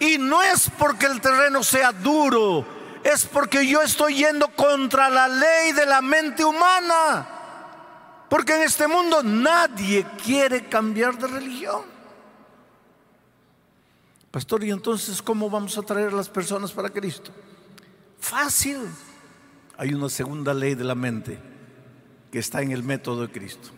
Y 0.00 0.16
no 0.16 0.42
es 0.42 0.70
porque 0.78 1.06
el 1.06 1.20
terreno 1.20 1.62
sea 1.62 1.92
duro, 1.92 2.66
es 3.04 3.26
porque 3.26 3.66
yo 3.66 3.82
estoy 3.82 4.14
yendo 4.14 4.48
contra 4.48 5.10
la 5.10 5.28
ley 5.28 5.72
de 5.72 5.84
la 5.84 6.00
mente 6.00 6.42
humana. 6.42 7.28
Porque 8.30 8.54
en 8.54 8.62
este 8.62 8.88
mundo 8.88 9.22
nadie 9.22 10.06
quiere 10.24 10.68
cambiar 10.68 11.18
de 11.18 11.26
religión. 11.26 11.82
Pastor, 14.30 14.64
¿y 14.64 14.70
entonces 14.70 15.20
cómo 15.20 15.50
vamos 15.50 15.76
a 15.76 15.82
traer 15.82 16.08
a 16.08 16.16
las 16.16 16.28
personas 16.28 16.72
para 16.72 16.88
Cristo? 16.88 17.30
Fácil. 18.20 18.78
Hay 19.76 19.92
una 19.92 20.08
segunda 20.08 20.54
ley 20.54 20.74
de 20.74 20.84
la 20.84 20.94
mente 20.94 21.38
que 22.30 22.38
está 22.38 22.62
en 22.62 22.70
el 22.70 22.84
método 22.84 23.22
de 23.22 23.32
Cristo. 23.32 23.70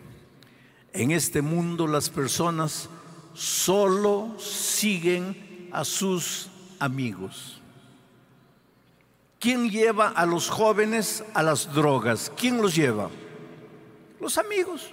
En 0.92 1.10
este 1.10 1.40
mundo 1.40 1.86
las 1.86 2.10
personas 2.10 2.88
solo 3.34 4.36
siguen 4.38 5.70
a 5.72 5.84
sus 5.84 6.50
amigos. 6.78 7.60
¿Quién 9.40 9.70
lleva 9.70 10.08
a 10.08 10.26
los 10.26 10.50
jóvenes 10.50 11.24
a 11.34 11.42
las 11.42 11.72
drogas? 11.72 12.30
¿Quién 12.36 12.60
los 12.60 12.74
lleva? 12.74 13.10
Los 14.20 14.38
amigos. 14.38 14.92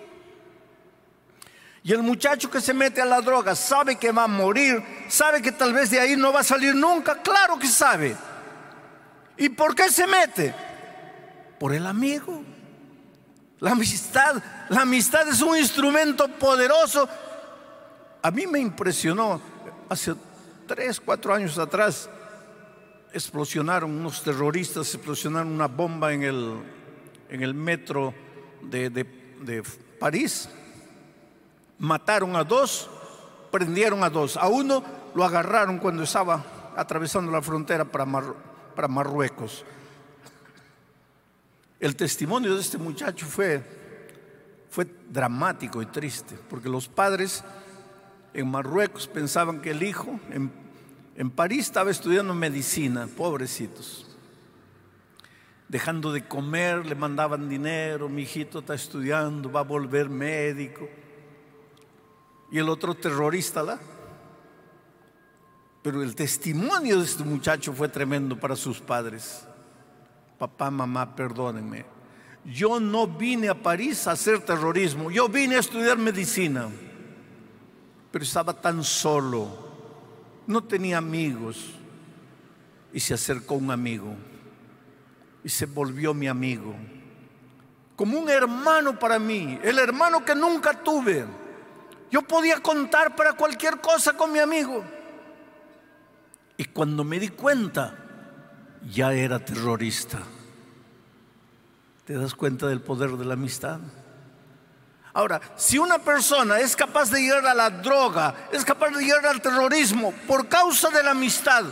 Y 1.83 1.93
el 1.93 2.01
muchacho 2.01 2.49
que 2.49 2.61
se 2.61 2.73
mete 2.73 3.01
a 3.01 3.05
la 3.05 3.21
droga 3.21 3.55
sabe 3.55 3.97
que 3.97 4.11
va 4.11 4.23
a 4.23 4.27
morir, 4.27 4.83
sabe 5.07 5.41
que 5.41 5.51
tal 5.51 5.73
vez 5.73 5.91
de 5.91 5.99
ahí 5.99 6.15
no 6.15 6.33
va 6.33 6.39
a 6.39 6.43
salir 6.43 6.75
nunca, 6.75 7.21
claro 7.21 7.59
que 7.59 7.67
sabe. 7.67 8.15
¿Y 9.37 9.49
por 9.49 9.75
qué 9.75 9.89
se 9.89 10.07
mete? 10.07 10.53
Por 11.59 11.73
el 11.73 11.85
amigo. 11.85 12.43
La 13.59 13.71
amistad, 13.71 14.41
la 14.69 14.81
amistad 14.81 15.27
es 15.27 15.41
un 15.41 15.57
instrumento 15.57 16.27
poderoso. 16.27 17.07
A 18.21 18.31
mí 18.31 18.47
me 18.47 18.59
impresionó, 18.59 19.41
hace 19.89 20.15
tres, 20.65 20.99
cuatro 20.99 21.33
años 21.33 21.57
atrás, 21.57 22.09
explosionaron 23.13 23.91
unos 23.91 24.23
terroristas, 24.23 24.93
explosionaron 24.93 25.51
una 25.51 25.67
bomba 25.67 26.13
en 26.13 26.23
el, 26.23 26.53
en 27.29 27.43
el 27.43 27.53
metro 27.53 28.13
de, 28.61 28.89
de 28.89 29.63
París. 29.99 30.49
Mataron 31.79 32.35
a 32.35 32.43
dos, 32.43 32.89
prendieron 33.51 34.03
a 34.03 34.09
dos. 34.09 34.37
A 34.37 34.47
uno 34.47 34.83
lo 35.15 35.23
agarraron 35.25 35.79
cuando 35.79 36.03
estaba 36.03 36.43
atravesando 36.77 37.31
la 37.31 37.41
frontera 37.41 37.83
para, 37.83 38.05
para 38.75 38.87
Marruecos. 38.87 39.65
El 41.79 41.95
testimonio 41.95 42.55
de 42.55 42.61
este 42.61 42.77
muchacho 42.77 43.25
fue, 43.25 43.63
fue 44.69 44.85
dramático 45.09 45.81
y 45.81 45.85
triste, 45.85 46.35
porque 46.49 46.67
los 46.67 46.89
padres 46.89 47.43
en 48.33 48.49
Marruecos 48.51 49.07
pensaban 49.07 49.61
que 49.61 49.71
el 49.71 49.81
hijo 49.83 50.19
en, 50.29 50.51
en 51.15 51.31
París 51.31 51.67
estaba 51.67 51.89
estudiando 51.89 52.33
medicina, 52.33 53.07
pobrecitos. 53.07 54.05
Dejando 55.69 56.11
de 56.11 56.27
comer, 56.27 56.85
le 56.85 56.95
mandaban 56.95 57.47
dinero, 57.47 58.09
mi 58.09 58.23
hijito 58.23 58.59
está 58.59 58.73
estudiando, 58.73 59.49
va 59.49 59.61
a 59.61 59.63
volver 59.63 60.09
médico. 60.09 60.89
Y 62.51 62.57
el 62.57 62.67
otro 62.67 62.93
terrorista, 62.93 63.63
¿la? 63.63 63.79
Pero 65.81 66.03
el 66.03 66.13
testimonio 66.13 66.97
de 66.97 67.05
este 67.05 67.23
muchacho 67.23 67.71
fue 67.71 67.87
tremendo 67.87 68.37
para 68.37 68.57
sus 68.57 68.81
padres 68.81 69.45
papá, 70.39 70.71
mamá, 70.71 71.15
perdónenme. 71.15 71.85
Yo 72.45 72.79
no 72.79 73.05
vine 73.05 73.49
a 73.49 73.53
París 73.53 74.07
a 74.07 74.11
hacer 74.11 74.39
terrorismo, 74.39 75.11
yo 75.11 75.27
vine 75.27 75.57
a 75.57 75.59
estudiar 75.59 75.97
medicina, 75.97 76.69
pero 78.11 78.23
estaba 78.23 78.53
tan 78.53 78.83
solo, 78.83 79.67
no 80.47 80.63
tenía 80.63 80.97
amigos, 80.97 81.71
y 82.93 82.99
se 82.99 83.13
acercó 83.13 83.55
un 83.55 83.69
amigo, 83.69 84.15
y 85.43 85.49
se 85.49 85.65
volvió 85.65 86.13
mi 86.13 86.27
amigo, 86.27 86.73
como 87.95 88.17
un 88.17 88.29
hermano 88.29 88.97
para 88.97 89.19
mí, 89.19 89.59
el 89.61 89.77
hermano 89.77 90.23
que 90.23 90.33
nunca 90.33 90.71
tuve. 90.81 91.25
Yo 92.09 92.21
podía 92.23 92.59
contar 92.59 93.15
para 93.15 93.33
cualquier 93.33 93.81
cosa 93.81 94.13
con 94.13 94.31
mi 94.31 94.39
amigo. 94.39 94.83
Y 96.57 96.65
cuando 96.65 97.03
me 97.03 97.19
di 97.19 97.29
cuenta, 97.29 98.08
ya 98.91 99.13
era 99.13 99.43
terrorista. 99.43 100.19
¿Te 102.05 102.13
das 102.13 102.33
cuenta 102.33 102.67
del 102.67 102.81
poder 102.81 103.11
de 103.11 103.25
la 103.25 103.33
amistad? 103.33 103.79
Ahora, 105.13 105.41
si 105.55 105.77
una 105.77 105.99
persona 105.99 106.59
es 106.59 106.75
capaz 106.75 107.11
de 107.11 107.21
llegar 107.21 107.45
a 107.45 107.53
la 107.53 107.69
droga, 107.69 108.47
es 108.51 108.63
capaz 108.63 108.89
de 108.91 109.03
llegar 109.03 109.25
al 109.25 109.41
terrorismo 109.41 110.13
por 110.27 110.47
causa 110.47 110.89
de 110.89 111.03
la 111.03 111.11
amistad, 111.11 111.65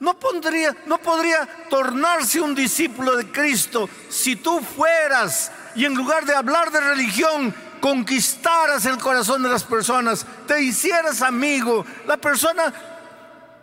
no, 0.00 0.18
pondría, 0.18 0.74
no 0.86 0.98
podría 0.98 1.46
tornarse 1.68 2.40
un 2.40 2.54
discípulo 2.54 3.16
de 3.16 3.30
Cristo 3.30 3.88
si 4.08 4.36
tú 4.36 4.60
fueras 4.60 5.52
y 5.74 5.84
en 5.84 5.94
lugar 5.94 6.24
de 6.24 6.34
hablar 6.34 6.70
de 6.70 6.80
religión, 6.80 7.54
conquistaras 7.80 8.84
el 8.86 8.98
corazón 8.98 9.42
de 9.42 9.48
las 9.48 9.64
personas, 9.64 10.26
te 10.46 10.62
hicieras 10.62 11.22
amigo, 11.22 11.84
la 12.06 12.16
persona 12.16 12.72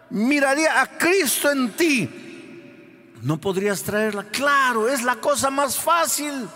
miraría 0.09 0.81
a 0.81 0.97
Cristo 0.97 1.51
en 1.51 1.71
ti. 1.71 2.09
¿No 3.21 3.39
podrías 3.39 3.81
traerla? 3.83 4.23
Claro, 4.25 4.87
es 4.87 5.03
la 5.03 5.15
cosa 5.15 5.49
más 5.49 5.77
fácil. 5.77 6.47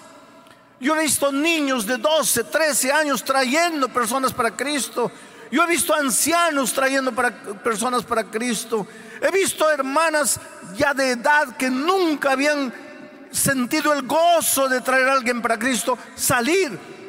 Yo 0.80 0.96
he 0.96 1.04
visto 1.04 1.32
niños 1.32 1.86
de 1.86 1.98
12, 1.98 2.46
13 2.46 2.92
años 2.92 3.24
trayendo 3.24 3.90
personas 3.90 4.34
para 4.34 4.56
Cristo. 4.56 5.12
Yo 5.52 5.64
he 5.64 5.68
visto 5.68 5.94
ancianos 5.94 6.74
trayendo 6.74 7.12
para, 7.14 7.32
personas 7.64 8.04
para 8.04 8.24
Cristo. 8.24 8.88
He 9.22 9.32
visto 9.32 9.70
hermanas 9.70 10.40
ya 10.76 10.94
de 10.94 11.12
edad 11.12 11.56
que 11.58 11.70
nunca 11.70 12.32
habían 12.32 12.74
sentido 13.32 13.94
el 13.94 14.04
gozo 14.04 14.68
de 14.68 14.82
traer 14.82 15.10
a 15.10 15.14
alguien 15.14 15.42
para 15.42 15.58
Cristo 15.58 15.98
salir 16.16 17.01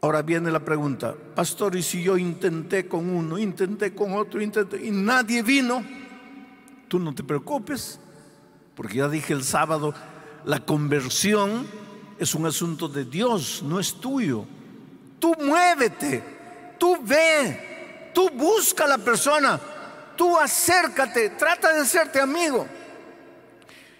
Ahora 0.00 0.22
viene 0.22 0.52
la 0.52 0.60
pregunta, 0.60 1.14
pastor, 1.34 1.74
¿y 1.74 1.82
si 1.82 2.02
yo 2.02 2.16
intenté 2.16 2.86
con 2.86 3.10
uno, 3.10 3.36
intenté 3.36 3.94
con 3.94 4.12
otro, 4.12 4.40
intenté 4.40 4.84
y 4.84 4.92
nadie 4.92 5.42
vino? 5.42 5.84
Tú 6.86 7.00
no 7.00 7.12
te 7.12 7.24
preocupes, 7.24 7.98
porque 8.76 8.98
ya 8.98 9.08
dije 9.08 9.32
el 9.32 9.42
sábado, 9.42 9.92
la 10.44 10.60
conversión 10.60 11.66
es 12.16 12.32
un 12.34 12.46
asunto 12.46 12.86
de 12.86 13.04
Dios, 13.04 13.60
no 13.64 13.80
es 13.80 13.94
tuyo. 13.94 14.44
Tú 15.18 15.34
muévete, 15.44 16.22
tú 16.78 16.98
ve, 17.02 18.12
tú 18.14 18.30
busca 18.30 18.84
a 18.84 18.88
la 18.88 18.98
persona, 18.98 19.60
tú 20.16 20.38
acércate, 20.38 21.30
trata 21.30 21.72
de 21.72 21.80
hacerte 21.80 22.20
amigo. 22.20 22.68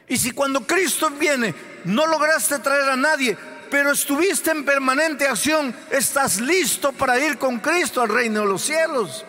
Y 0.09 0.17
si 0.17 0.31
cuando 0.31 0.61
Cristo 0.67 1.11
viene 1.11 1.53
no 1.85 2.07
lograste 2.07 2.61
traer 2.61 2.89
a 2.89 2.97
nadie, 2.97 3.37
pero 3.71 3.93
estuviste 3.93 4.51
en 4.51 4.65
permanente 4.65 5.27
acción, 5.27 5.75
estás 5.91 6.41
listo 6.41 6.93
para 6.93 7.19
ir 7.19 7.39
con 7.39 7.59
Cristo 7.59 8.01
al 8.01 8.09
reino 8.09 8.41
de 8.41 8.47
los 8.47 8.63
cielos. 8.63 9.25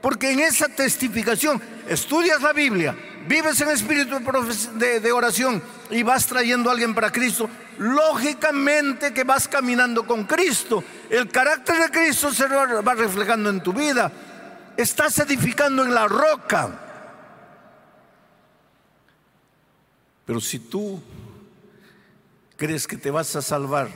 Porque 0.00 0.30
en 0.30 0.40
esa 0.40 0.68
testificación 0.68 1.60
estudias 1.88 2.40
la 2.40 2.52
Biblia, 2.52 2.96
vives 3.26 3.60
en 3.60 3.70
espíritu 3.70 4.18
de, 4.74 5.12
oración 5.12 5.62
y 5.90 6.02
vas 6.02 6.26
trayendo 6.26 6.70
a 6.70 6.72
alguien 6.72 6.94
para 6.94 7.10
Cristo, 7.10 7.50
lógicamente 7.78 9.12
que 9.12 9.24
vas 9.24 9.48
caminando 9.48 10.06
con 10.06 10.24
Cristo. 10.24 10.84
El 11.10 11.28
carácter 11.28 11.78
de 11.80 11.90
Cristo 11.90 12.32
se 12.32 12.46
va 12.46 12.94
reflejando 12.94 13.50
en 13.50 13.60
tu 13.60 13.72
vida. 13.72 14.10
Estás 14.76 15.18
edificando 15.18 15.82
en 15.82 15.92
la 15.92 16.06
roca. 16.06 16.70
Pero 20.24 20.40
si 20.40 20.58
tú 20.60 21.02
crees 22.58 22.86
que 22.88 22.98
te 22.98 23.10
vas 23.10 23.34
a 23.36 23.40
salvar 23.40 23.88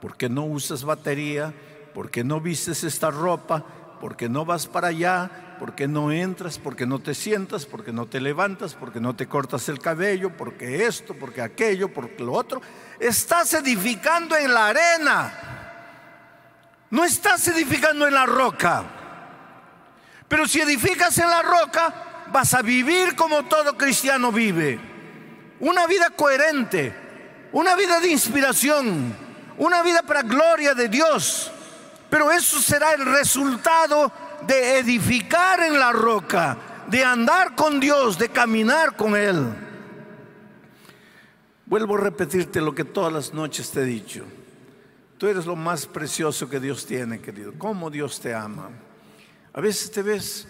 porque 0.00 0.30
no 0.30 0.44
usas 0.44 0.84
batería, 0.84 1.52
porque 1.92 2.24
no 2.24 2.40
vistes 2.40 2.84
esta 2.84 3.10
ropa, 3.10 3.64
porque 4.00 4.28
no 4.28 4.46
vas 4.46 4.66
para 4.66 4.88
allá, 4.88 5.56
porque 5.58 5.86
no 5.86 6.10
entras, 6.10 6.58
porque 6.58 6.86
no 6.86 7.00
te 7.00 7.14
sientas, 7.14 7.66
porque 7.66 7.92
no 7.92 8.06
te 8.06 8.20
levantas, 8.20 8.74
porque 8.74 9.00
no 9.00 9.14
te 9.14 9.26
cortas 9.26 9.68
el 9.68 9.80
cabello, 9.80 10.34
porque 10.36 10.86
esto, 10.86 11.14
porque 11.14 11.42
aquello, 11.42 11.92
porque 11.92 12.24
lo 12.24 12.32
otro, 12.32 12.62
estás 12.98 13.52
edificando 13.54 14.36
en 14.36 14.54
la 14.54 14.68
arena. 14.68 15.32
No 16.88 17.04
estás 17.04 17.46
edificando 17.48 18.06
en 18.06 18.14
la 18.14 18.24
roca. 18.24 18.84
Pero 20.28 20.46
si 20.46 20.60
edificas 20.60 21.18
en 21.18 21.28
la 21.28 21.42
roca, 21.42 22.26
vas 22.32 22.54
a 22.54 22.62
vivir 22.62 23.14
como 23.16 23.44
todo 23.44 23.76
cristiano 23.76 24.32
vive. 24.32 24.80
Una 25.58 25.86
vida 25.86 26.08
coherente, 26.10 26.94
una 27.52 27.74
vida 27.76 28.00
de 28.00 28.10
inspiración, 28.10 29.14
una 29.58 29.82
vida 29.82 30.02
para 30.02 30.22
gloria 30.22 30.74
de 30.74 30.88
Dios. 30.88 31.50
Pero 32.08 32.30
eso 32.32 32.60
será 32.60 32.92
el 32.94 33.06
resultado 33.06 34.12
de 34.46 34.78
edificar 34.78 35.60
en 35.60 35.78
la 35.78 35.92
roca, 35.92 36.56
de 36.88 37.04
andar 37.04 37.54
con 37.54 37.78
Dios, 37.78 38.18
de 38.18 38.28
caminar 38.28 38.96
con 38.96 39.14
Él. 39.16 39.54
Vuelvo 41.66 41.94
a 41.96 42.00
repetirte 42.00 42.60
lo 42.60 42.74
que 42.74 42.84
todas 42.84 43.12
las 43.12 43.32
noches 43.32 43.70
te 43.70 43.82
he 43.82 43.84
dicho. 43.84 44.24
Tú 45.18 45.28
eres 45.28 45.46
lo 45.46 45.54
más 45.54 45.86
precioso 45.86 46.48
que 46.48 46.58
Dios 46.58 46.84
tiene, 46.84 47.20
querido. 47.20 47.52
Cómo 47.58 47.90
Dios 47.90 48.18
te 48.20 48.34
ama. 48.34 48.70
A 49.52 49.60
veces 49.60 49.90
te 49.90 50.02
ves 50.02 50.48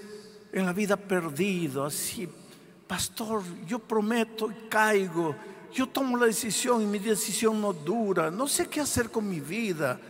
en 0.52 0.64
la 0.64 0.72
vida 0.72 0.96
perdido, 0.96 1.84
así, 1.84 2.28
pastor, 2.86 3.42
yo 3.66 3.80
prometo 3.80 4.50
y 4.50 4.68
caigo. 4.68 5.36
Yo 5.72 5.88
tomo 5.88 6.16
la 6.16 6.26
decisión 6.26 6.82
y 6.82 6.86
mi 6.86 6.98
decisión 6.98 7.60
no 7.60 7.72
dura. 7.72 8.30
No 8.30 8.48
sé 8.48 8.68
qué 8.68 8.80
hacer 8.80 9.10
con 9.10 9.28
mi 9.28 9.40
vida. 9.40 10.00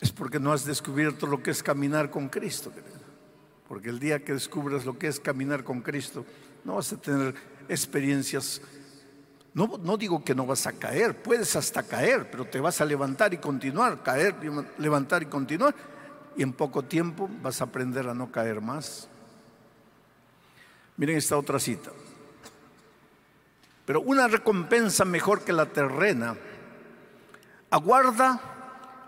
Es 0.00 0.12
porque 0.12 0.38
no 0.38 0.52
has 0.52 0.64
descubierto 0.64 1.26
lo 1.26 1.42
que 1.42 1.50
es 1.50 1.62
caminar 1.62 2.10
con 2.10 2.28
Cristo, 2.28 2.72
querido. 2.72 2.98
Porque 3.68 3.90
el 3.90 3.98
día 3.98 4.24
que 4.24 4.32
descubras 4.32 4.84
lo 4.86 4.98
que 4.98 5.08
es 5.08 5.20
caminar 5.20 5.64
con 5.64 5.82
Cristo, 5.82 6.24
no 6.64 6.76
vas 6.76 6.92
a 6.92 6.96
tener 6.96 7.34
experiencias. 7.68 8.62
No, 9.52 9.78
no 9.82 9.96
digo 9.96 10.24
que 10.24 10.34
no 10.34 10.46
vas 10.46 10.66
a 10.66 10.72
caer, 10.72 11.20
puedes 11.22 11.54
hasta 11.56 11.82
caer, 11.82 12.30
pero 12.30 12.46
te 12.46 12.60
vas 12.60 12.80
a 12.80 12.84
levantar 12.84 13.34
y 13.34 13.38
continuar, 13.38 14.02
caer, 14.02 14.36
levantar 14.78 15.22
y 15.22 15.26
continuar. 15.26 15.74
Y 16.36 16.42
en 16.42 16.52
poco 16.52 16.84
tiempo 16.84 17.28
vas 17.42 17.60
a 17.60 17.64
aprender 17.64 18.08
a 18.08 18.14
no 18.14 18.30
caer 18.30 18.60
más. 18.60 19.08
Miren 20.96 21.16
esta 21.16 21.36
otra 21.36 21.58
cita. 21.58 21.90
Pero 23.88 24.02
una 24.02 24.28
recompensa 24.28 25.06
mejor 25.06 25.44
que 25.44 25.54
la 25.54 25.64
terrena 25.64 26.36
aguarda 27.70 28.38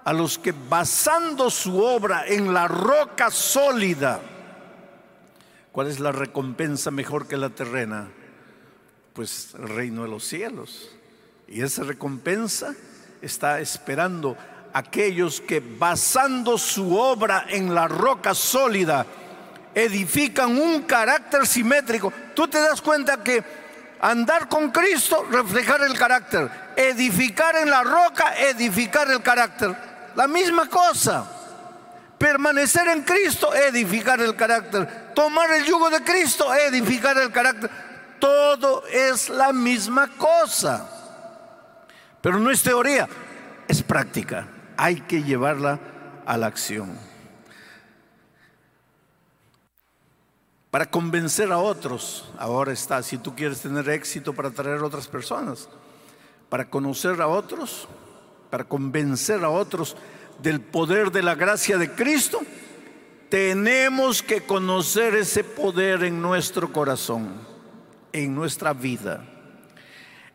a 0.03 0.13
los 0.15 0.39
que 0.39 0.55
basando 0.71 1.51
su 1.51 1.83
obra 1.83 2.27
en 2.27 2.55
la 2.55 2.67
roca 2.67 3.31
sólida, 3.31 4.23
¿cuál 5.71 5.89
es 5.89 6.01
la 6.01 6.13
recompensa 6.13 6.91
mejor 6.91 7.29
que 7.29 7.37
la 7.37 7.51
terrena? 7.51 8.09
Pues 9.13 9.55
el 9.59 9.69
reino 9.69 10.05
de 10.05 10.09
los 10.09 10.25
cielos. 10.25 10.91
Y 11.47 11.61
esa 11.61 11.83
recompensa 11.83 12.75
está 13.21 13.61
esperando 13.61 14.35
a 14.73 14.79
aquellos 14.79 15.43
que 15.43 15.61
basando 15.61 16.57
su 16.57 16.97
obra 16.97 17.45
en 17.51 17.75
la 17.75 17.87
roca 17.87 18.35
sólida, 18.35 19.05
edifican 19.75 20.57
un 20.57 20.85
carácter 20.85 21.47
simétrico. 21.47 22.11
Tú 22.35 22.49
te 22.49 22.59
das 22.59 22.81
cuenta 22.81 23.23
que 23.23 23.61
andar 24.01 24.49
con 24.49 24.71
Cristo, 24.71 25.27
reflejar 25.31 25.83
el 25.83 25.99
carácter, 25.99 26.51
edificar 26.77 27.57
en 27.57 27.71
la 27.71 27.83
roca, 27.83 28.35
edificar 28.39 29.11
el 29.11 29.23
carácter. 29.23 29.75
La 30.17 30.27
misma 30.27 30.67
cosa. 30.67 31.25
Permanecer 32.19 32.89
en 32.89 33.03
Cristo, 33.03 33.55
edificar 33.55 34.21
el 34.21 34.37
carácter. 34.37 35.13
Tomar 35.15 35.51
el 35.53 35.65
yugo 35.65 35.89
de 35.89 36.03
Cristo, 36.03 36.53
edificar 36.53 37.17
el 37.19 37.31
carácter. 37.31 37.71
Todo 38.19 38.85
es 38.87 39.29
la 39.31 39.53
misma 39.53 40.09
cosa. 40.19 40.87
Pero 42.21 42.39
no 42.39 42.51
es 42.51 42.63
teoría, 42.63 43.09
es 43.67 43.83
práctica. 43.83 44.47
Hay 44.77 45.01
que 45.01 45.23
llevarla 45.23 45.79
a 46.27 46.37
la 46.37 46.47
acción. 46.47 47.10
Para 50.71 50.89
convencer 50.89 51.51
a 51.51 51.59
otros, 51.59 52.31
ahora 52.39 52.73
está, 52.73 53.03
si 53.03 53.19
tú 53.19 53.35
quieres 53.35 53.61
tener 53.61 53.89
éxito 53.89 54.33
para 54.33 54.49
atraer 54.51 54.79
a 54.79 54.87
otras 54.87 55.09
personas, 55.09 55.69
para 56.49 56.71
conocer 56.71 57.21
a 57.21 57.27
otros, 57.27 57.89
para 58.51 58.63
convencer 58.65 59.43
a 59.43 59.51
otros 59.51 59.97
del 60.41 60.61
poder 60.61 61.11
de 61.11 61.25
la 61.25 61.35
gracia 61.35 61.77
de 61.77 61.91
Cristo, 61.91 62.41
tenemos 63.29 64.23
que 64.23 64.43
conocer 64.43 65.17
ese 65.17 65.43
poder 65.43 66.05
en 66.05 66.23
nuestro 66.23 66.73
corazón, 66.73 67.33
en 68.13 68.35
nuestra 68.35 68.73
vida. 68.73 69.25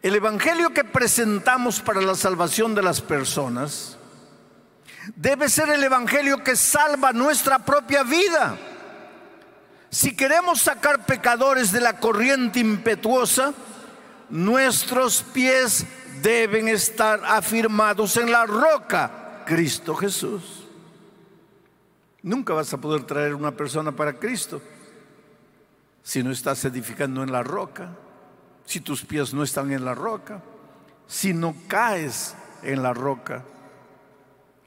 El 0.01 0.15
Evangelio 0.15 0.71
que 0.71 0.83
presentamos 0.83 1.79
para 1.79 2.01
la 2.01 2.15
salvación 2.15 2.75
de 2.75 2.83
las 2.83 2.99
personas 2.99 3.97
debe 5.15 5.47
ser 5.47 5.69
el 5.69 5.83
Evangelio 5.83 6.43
que 6.43 6.57
salva 6.57 7.13
nuestra 7.13 7.59
propia 7.59 8.03
vida. 8.03 8.57
Si 9.95 10.13
queremos 10.13 10.59
sacar 10.59 11.05
pecadores 11.05 11.71
de 11.71 11.79
la 11.79 12.01
corriente 12.01 12.59
impetuosa, 12.59 13.53
nuestros 14.29 15.23
pies 15.23 15.85
deben 16.21 16.67
estar 16.67 17.21
afirmados 17.23 18.17
en 18.17 18.29
la 18.29 18.45
roca, 18.45 19.43
Cristo 19.45 19.95
Jesús. 19.95 20.67
Nunca 22.21 22.53
vas 22.53 22.73
a 22.73 22.77
poder 22.77 23.05
traer 23.05 23.35
una 23.35 23.51
persona 23.51 23.93
para 23.93 24.19
Cristo 24.19 24.61
si 26.03 26.21
no 26.21 26.31
estás 26.31 26.65
edificando 26.65 27.23
en 27.23 27.31
la 27.31 27.41
roca, 27.41 27.91
si 28.65 28.81
tus 28.81 29.05
pies 29.05 29.33
no 29.33 29.43
están 29.43 29.71
en 29.71 29.85
la 29.85 29.95
roca, 29.95 30.41
si 31.07 31.33
no 31.33 31.55
caes 31.69 32.35
en 32.63 32.83
la 32.83 32.93
roca. 32.93 33.45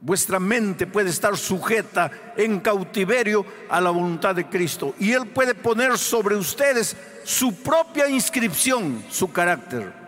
Vuestra 0.01 0.39
mente 0.39 0.87
puede 0.87 1.11
estar 1.11 1.37
sujeta 1.37 2.11
en 2.37 2.61
cautiverio 2.61 3.45
a 3.69 3.81
la 3.81 3.91
voluntad 3.91 4.35
de 4.35 4.47
Cristo 4.47 4.95
y 4.99 5.13
Él 5.13 5.27
puede 5.27 5.55
poner 5.55 5.99
sobre 5.99 6.37
ustedes 6.37 6.97
su 7.25 7.55
propia 7.57 8.09
inscripción, 8.09 9.05
su 9.11 9.33
carácter 9.33 9.99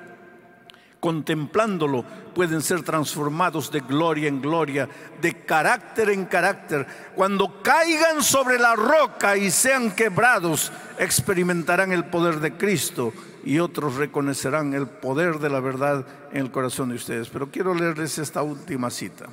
contemplándolo, 1.01 2.05
pueden 2.35 2.63
ser 2.63 2.83
transformados 2.83 3.73
de 3.73 3.81
gloria 3.81 4.29
en 4.29 4.41
gloria, 4.41 4.89
de 5.21 5.35
carácter 5.35 6.11
en 6.11 6.27
carácter. 6.27 6.87
Cuando 7.17 7.63
caigan 7.63 8.23
sobre 8.23 8.59
la 8.59 8.77
roca 8.77 9.37
y 9.37 9.51
sean 9.51 9.91
quebrados, 9.91 10.71
experimentarán 10.99 11.91
el 11.93 12.05
poder 12.05 12.41
de 12.41 12.53
Cristo 12.53 13.13
y 13.45 13.59
otros 13.59 13.97
reconocerán 13.97 14.75
el 14.75 14.87
poder 14.87 15.39
de 15.39 15.49
la 15.49 15.61
verdad 15.61 16.07
en 16.33 16.43
el 16.43 16.51
corazón 16.51 16.91
de 16.91 16.97
ustedes. 16.97 17.29
Pero 17.31 17.51
quiero 17.51 17.75
leerles 17.75 18.19
esta 18.19 18.43
última 18.43 18.91
cita. 18.91 19.27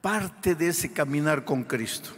Parte 0.00 0.54
de 0.54 0.68
ese 0.68 0.92
caminar 0.92 1.44
con 1.44 1.64
Cristo 1.64 2.10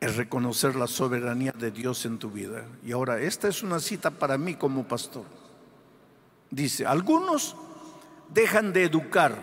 es 0.00 0.16
reconocer 0.16 0.74
la 0.76 0.86
soberanía 0.86 1.52
de 1.52 1.70
Dios 1.70 2.06
en 2.06 2.18
tu 2.18 2.30
vida. 2.30 2.64
Y 2.84 2.92
ahora, 2.92 3.20
esta 3.20 3.48
es 3.48 3.62
una 3.62 3.78
cita 3.78 4.10
para 4.10 4.38
mí 4.38 4.54
como 4.54 4.86
pastor. 4.86 5.24
Dice, 6.50 6.86
algunos 6.86 7.56
dejan 8.32 8.72
de 8.72 8.84
educar. 8.84 9.36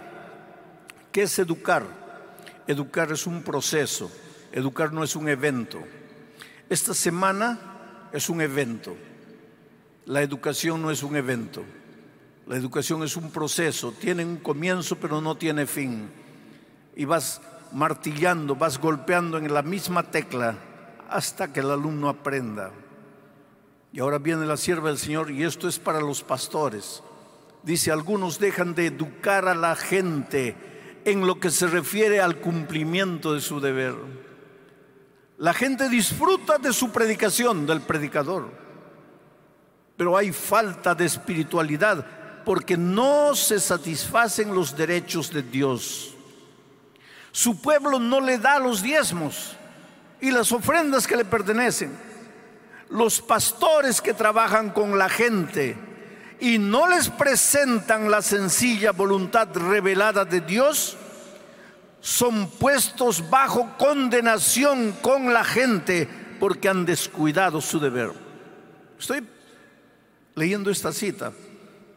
¿Qué 1.12 1.24
es 1.24 1.38
educar? 1.38 1.86
Educar 2.68 3.12
es 3.12 3.28
un 3.28 3.44
proceso, 3.44 4.12
educar 4.52 4.92
no 4.92 5.04
es 5.04 5.16
un 5.16 5.30
evento. 5.30 5.84
Esta 6.68 6.94
semana 6.94 8.10
es 8.12 8.28
un 8.28 8.42
evento. 8.42 8.96
La 10.06 10.24
educación 10.24 10.82
no 10.82 10.90
es 10.90 11.04
un 11.04 11.16
evento. 11.16 11.64
La 12.48 12.56
educación 12.56 13.04
es 13.04 13.18
un 13.18 13.30
proceso, 13.30 13.92
tiene 13.92 14.26
un 14.26 14.38
comienzo 14.38 14.96
pero 14.96 15.22
no 15.22 15.36
tiene 15.36 15.68
fin. 15.68 16.25
Y 16.96 17.06
vas 17.06 17.42
martillando, 17.72 18.56
vas 18.56 18.80
golpeando 18.80 19.38
en 19.38 19.54
la 19.54 19.62
misma 19.62 20.04
tecla 20.04 20.56
hasta 21.10 21.52
que 21.52 21.60
el 21.60 21.72
alumno 21.72 22.10
aprenda. 22.10 22.72
Y 23.92 24.00
ahora 24.00 24.18
viene 24.18 24.46
la 24.46 24.58
sierva 24.58 24.90
del 24.90 24.98
Señor 24.98 25.32
y 25.32 25.44
esto 25.44 25.68
es 25.68 25.80
para 25.80 26.02
los 26.02 26.24
pastores. 26.24 27.02
Dice, 27.64 27.92
algunos 27.92 28.40
dejan 28.40 28.76
de 28.76 28.88
educar 28.88 29.48
a 29.48 29.56
la 29.56 29.76
gente 29.76 30.56
en 31.06 31.26
lo 31.26 31.40
que 31.40 31.52
se 31.52 31.68
refiere 31.68 32.20
al 32.20 32.38
cumplimiento 32.38 33.34
de 33.34 33.42
su 33.42 33.60
deber. 33.60 33.96
La 35.38 35.54
gente 35.54 35.90
disfruta 35.90 36.58
de 36.58 36.74
su 36.74 36.92
predicación, 36.92 37.66
del 37.66 37.82
predicador, 37.82 38.50
pero 39.98 40.18
hay 40.18 40.32
falta 40.32 40.96
de 40.96 41.06
espiritualidad 41.06 42.06
porque 42.46 42.78
no 42.78 43.36
se 43.36 43.60
satisfacen 43.60 44.54
los 44.54 44.78
derechos 44.78 45.32
de 45.32 45.42
Dios. 45.42 46.15
Su 47.36 47.60
pueblo 47.60 48.00
no 48.00 48.22
le 48.22 48.38
da 48.38 48.60
los 48.60 48.82
diezmos 48.82 49.58
y 50.22 50.32
las 50.32 50.54
ofrendas 50.54 51.06
que 51.06 51.18
le 51.18 51.26
pertenecen. 51.26 51.92
los 52.88 53.20
pastores 53.20 54.00
que 54.00 54.14
trabajan 54.14 54.70
con 54.70 54.98
la 54.98 55.10
gente 55.10 55.76
y 56.40 56.60
no 56.60 56.88
les 56.88 57.10
presentan 57.10 58.10
la 58.10 58.22
sencilla 58.22 58.94
voluntad 58.94 59.50
revelada 59.54 60.24
de 60.24 60.40
Dios, 60.40 60.96
son 62.00 62.50
puestos 62.52 63.30
bajo 63.30 63.76
condenación 63.78 64.94
con 65.02 65.34
la 65.34 65.44
gente 65.44 66.08
porque 66.40 66.70
han 66.70 66.86
descuidado 66.86 67.60
su 67.60 67.82
deber. 67.82 68.14
Estoy 68.98 69.28
leyendo 70.36 70.72
esta 70.72 70.94
cita 70.94 71.34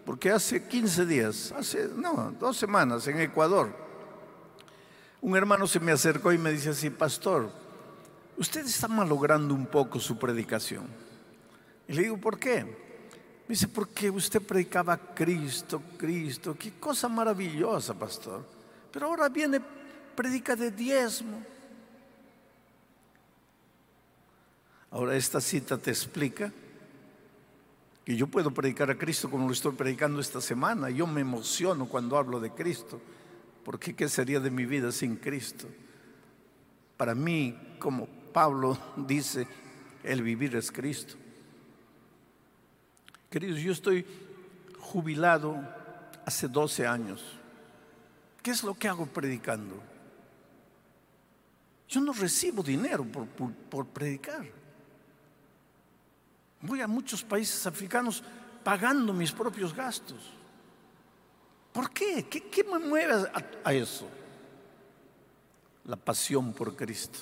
porque 0.05 0.33
hace 0.33 0.67
15 0.67 1.07
días, 1.07 1.55
hace, 1.57 1.89
no, 1.95 2.35
dos 2.41 2.57
semanas 2.57 3.07
en 3.07 3.21
Ecuador, 3.21 3.88
un 5.21 5.37
hermano 5.37 5.67
se 5.67 5.81
me 5.81 5.93
acercó 5.93 6.33
y 6.33 6.39
me 6.39 6.53
dice 6.53 6.71
así, 6.71 6.91
pastor, 6.91 7.51
usted 8.37 8.65
está 8.65 8.89
malogrando 8.89 9.55
un 9.55 9.67
poco 9.67 9.99
su 9.99 10.19
predicación. 10.19 10.87
Y 11.89 11.93
le 11.95 12.03
digo, 12.03 12.19
¿por 12.19 12.39
qué? 12.39 12.65
Me 12.65 13.55
dice, 13.55 13.67
porque 13.67 14.11
usted 14.11 14.43
predicaba 14.43 14.97
Cristo, 14.97 15.83
Cristo, 15.97 16.55
qué 16.59 16.73
cosa 16.79 17.09
maravillosa, 17.09 17.95
pastor. 17.95 18.45
Pero 18.93 19.07
ahora 19.07 19.29
viene 19.29 19.61
predica 20.15 20.55
de 20.55 20.71
diezmo. 20.71 21.43
Ahora 24.91 25.17
esta 25.17 25.41
cita 25.41 25.79
te 25.79 25.91
explica 25.91 26.53
que 28.05 28.17
yo 28.17 28.27
puedo 28.27 28.51
predicar 28.51 28.91
a 28.91 28.97
Cristo 28.97 29.31
como 29.31 29.47
lo 29.47 29.53
estoy 29.53 29.73
predicando 29.73 30.21
esta 30.21 30.41
semana. 30.41 30.91
Yo 30.91 31.07
me 31.07 31.21
emociono 31.21 31.87
cuando 31.87 32.17
hablo 32.17 32.41
de 32.41 32.51
Cristo, 32.51 33.01
porque 33.69 33.95
¿qué 33.95 34.09
sería 34.09 34.41
de 34.41 34.51
mi 34.51 34.65
vida 34.65 34.91
sin 34.91 35.17
Cristo? 35.17 35.69
Para 36.97 37.15
mí, 37.15 37.55
como 37.79 38.07
Pablo 38.33 38.79
dice, 38.97 39.47
el 40.03 40.23
vivir 40.23 40.57
es 40.57 40.73
Cristo. 40.73 41.17
Queridos, 43.29 43.61
yo 43.61 43.73
estoy 43.73 44.07
jubilado 44.79 45.55
hace 46.25 46.49
12 46.49 46.87
años. 46.87 47.23
¿Qué 48.43 48.53
es 48.53 48.63
lo 48.63 48.73
que 48.73 48.89
hago 48.89 49.05
predicando? 49.05 49.79
Yo 51.91 52.01
no 52.01 52.15
recibo 52.15 52.63
dinero 52.63 53.05
por, 53.05 53.87
predicar. 53.89 54.47
Voy 56.63 56.81
a 56.81 56.87
muchos 56.87 57.23
países 57.23 57.67
africanos 57.67 58.25
pagando 58.65 59.13
mis 59.13 59.31
propios 59.31 59.75
gastos. 59.75 60.38
¿Por 61.73 61.91
qué? 61.91 62.27
¿Qué, 62.29 62.65
me 62.65 62.79
mueve 62.79 63.29
a, 63.65 63.73
eso? 63.73 64.09
La 65.85 65.97
pasión 65.97 66.53
por 66.53 66.75
Cristo, 66.75 67.19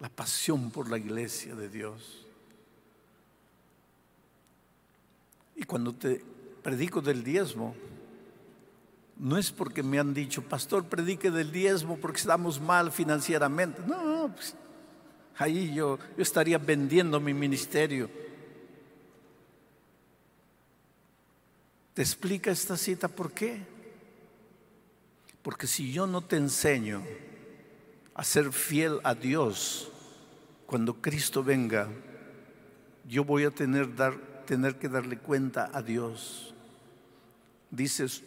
la 0.00 0.08
pasión 0.08 0.70
por 0.70 0.90
la 0.90 0.98
iglesia 0.98 1.54
de 1.54 1.68
Dios. 1.68 2.26
Y 5.54 5.64
cuando 5.64 5.94
te 5.94 6.24
predico 6.62 7.00
del 7.00 7.22
diezmo, 7.22 7.74
no 9.18 9.38
es 9.38 9.52
porque 9.52 9.82
me 9.82 9.98
han 9.98 10.14
dicho, 10.14 10.42
pastor, 10.42 10.84
predique 10.84 11.30
del 11.30 11.52
diezmo 11.52 11.96
porque 11.98 12.18
estamos 12.18 12.60
mal 12.60 12.90
financieramente. 12.90 13.82
No, 13.86 14.32
pues, 14.34 14.56
ahí 15.36 15.72
yo, 15.74 15.98
yo 16.16 16.22
estaría 16.22 16.58
vendiendo 16.58 17.20
mi 17.20 17.32
ministerio. 17.32 18.10
¿Te 21.94 22.02
explica 22.02 22.50
esta 22.50 22.76
cita 22.76 23.08
por 23.08 23.32
qué? 23.32 23.60
Porque 25.42 25.66
si 25.66 25.92
yo 25.92 26.06
no 26.06 26.22
te 26.22 26.36
enseño 26.36 27.02
a 28.14 28.24
ser 28.24 28.52
fiel 28.52 29.00
a 29.04 29.14
Dios, 29.14 29.90
cuando 30.66 30.94
Cristo 31.02 31.44
venga, 31.44 31.88
yo 33.06 33.24
voy 33.24 33.44
a 33.44 33.50
tener, 33.50 33.94
dar, 33.94 34.16
que 34.46 34.88
darle 34.88 35.18
cuenta 35.18 35.70
a 35.72 35.82
Dios. 35.82 36.54
Dices, 37.70 38.22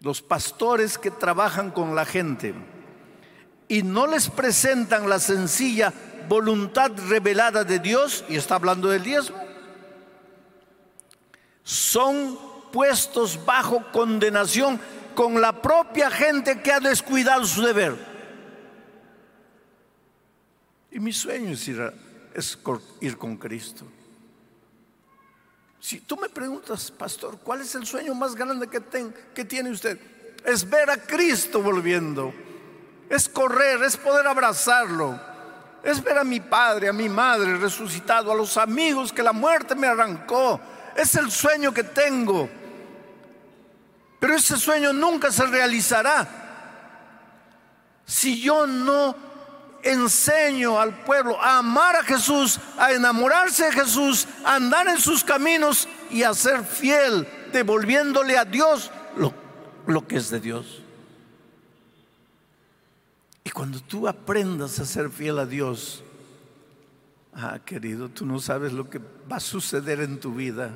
los 0.00 0.22
pastores 0.22 0.98
que 0.98 1.10
trabajan 1.10 1.70
con 1.70 1.94
la 1.94 2.04
gente 2.04 2.54
y 3.68 3.82
no 3.82 4.06
les 4.06 4.28
presentan 4.28 5.08
la 5.08 5.18
sencilla 5.18 5.92
voluntad 6.28 6.90
revelada 7.08 7.62
de 7.62 7.78
Dios, 7.78 8.24
y 8.28 8.36
está 8.36 8.56
hablando 8.56 8.88
del 8.88 9.02
diezmo, 9.02 9.36
son 11.62 12.45
puestos 12.76 13.42
bajo 13.46 13.90
condenación 13.90 14.78
con 15.14 15.40
la 15.40 15.62
propia 15.62 16.10
gente 16.10 16.60
que 16.60 16.70
ha 16.70 16.78
descuidado 16.78 17.46
su 17.46 17.62
deber. 17.62 17.96
Y 20.90 21.00
mi 21.00 21.10
sueño 21.10 21.54
es 21.54 21.66
ir, 23.00 23.16
con 23.16 23.38
Cristo. 23.38 23.86
Si 25.80 26.00
tú 26.00 26.18
me 26.18 26.28
preguntas, 26.28 26.90
pastor, 26.90 27.38
¿cuál 27.38 27.62
es 27.62 27.74
el 27.74 27.86
sueño 27.86 28.14
más 28.14 28.34
grande 28.34 28.68
que 28.68 29.44
tiene 29.46 29.70
usted? 29.70 29.98
Es 30.44 30.68
ver 30.68 30.90
a 30.90 30.98
Cristo 30.98 31.62
volviendo. 31.62 32.34
Es 33.08 33.26
correr, 33.26 33.82
es 33.84 33.96
poder 33.96 34.26
abrazarlo. 34.26 35.18
Es 35.82 36.04
ver 36.04 36.18
a 36.18 36.24
mi 36.24 36.40
padre, 36.40 36.90
a 36.90 36.92
mi 36.92 37.08
madre 37.08 37.56
resucitado, 37.56 38.30
a 38.30 38.34
los 38.34 38.58
amigos 38.58 39.14
que 39.14 39.22
la 39.22 39.32
muerte 39.32 39.74
me 39.74 39.86
arrancó. 39.86 40.60
Es 40.94 41.14
el 41.14 41.30
sueño 41.30 41.72
que 41.72 41.82
tengo. 41.82 42.65
Pero 44.18 44.34
ese 44.34 44.56
sueño 44.56 44.92
nunca 44.92 45.30
se 45.30 45.46
realizará 45.46 46.44
si 48.06 48.40
yo 48.40 48.66
no 48.66 49.14
enseño 49.82 50.80
al 50.80 51.04
pueblo 51.04 51.40
a 51.40 51.58
amar 51.58 51.96
a 51.96 52.04
Jesús, 52.04 52.58
a 52.78 52.92
enamorarse 52.92 53.66
de 53.66 53.72
Jesús, 53.72 54.26
a 54.44 54.56
andar 54.56 54.88
en 54.88 54.98
sus 54.98 55.22
caminos 55.22 55.88
y 56.10 56.22
a 56.22 56.34
ser 56.34 56.64
fiel, 56.64 57.26
devolviéndole 57.52 58.38
a 58.38 58.44
Dios 58.44 58.90
lo, 59.16 59.34
lo 59.86 60.06
que 60.06 60.16
es 60.16 60.30
de 60.30 60.40
Dios. 60.40 60.82
Y 63.44 63.50
cuando 63.50 63.80
tú 63.80 64.08
aprendas 64.08 64.78
a 64.80 64.84
ser 64.84 65.10
fiel 65.10 65.38
a 65.38 65.46
Dios, 65.46 66.02
ah, 67.32 67.60
querido, 67.64 68.08
tú 68.08 68.26
no 68.26 68.40
sabes 68.40 68.72
lo 68.72 68.90
que 68.90 69.00
va 69.30 69.36
a 69.36 69.40
suceder 69.40 70.00
en 70.00 70.18
tu 70.18 70.34
vida. 70.34 70.72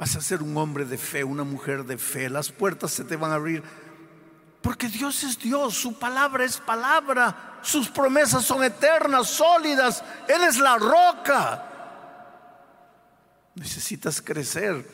Vas 0.00 0.16
a 0.16 0.22
ser 0.22 0.42
un 0.42 0.56
hombre 0.56 0.86
de 0.86 0.96
fe, 0.96 1.22
una 1.22 1.44
mujer 1.44 1.84
de 1.84 1.98
fe. 1.98 2.30
Las 2.30 2.50
puertas 2.50 2.90
se 2.90 3.04
te 3.04 3.16
van 3.16 3.32
a 3.32 3.34
abrir. 3.34 3.62
Porque 4.62 4.88
Dios 4.88 5.22
es 5.24 5.38
Dios, 5.38 5.74
su 5.74 5.98
palabra 5.98 6.42
es 6.42 6.56
palabra. 6.56 7.58
Sus 7.60 7.90
promesas 7.90 8.42
son 8.46 8.64
eternas, 8.64 9.28
sólidas. 9.28 10.02
Él 10.26 10.42
es 10.42 10.56
la 10.58 10.78
roca. 10.78 11.66
Necesitas 13.54 14.22
crecer. 14.22 14.88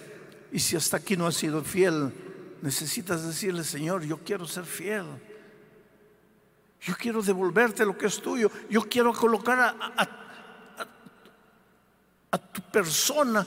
Y 0.51 0.59
si 0.59 0.75
hasta 0.75 0.97
aquí 0.97 1.17
no 1.17 1.29
has 1.29 1.37
sido 1.37 1.63
fiel, 1.63 2.13
necesitas 2.61 3.25
decirle, 3.25 3.63
Señor, 3.63 4.03
yo 4.03 4.19
quiero 4.19 4.49
ser 4.49 4.65
fiel. 4.65 5.07
Yo 6.81 6.97
quiero 6.97 7.23
devolverte 7.23 7.85
lo 7.85 7.97
que 7.97 8.07
es 8.07 8.21
tuyo. 8.21 8.51
Yo 8.69 8.89
quiero 8.89 9.13
colocar 9.13 9.77
a, 9.89 10.07
tu 12.53 12.61
persona, 12.73 13.47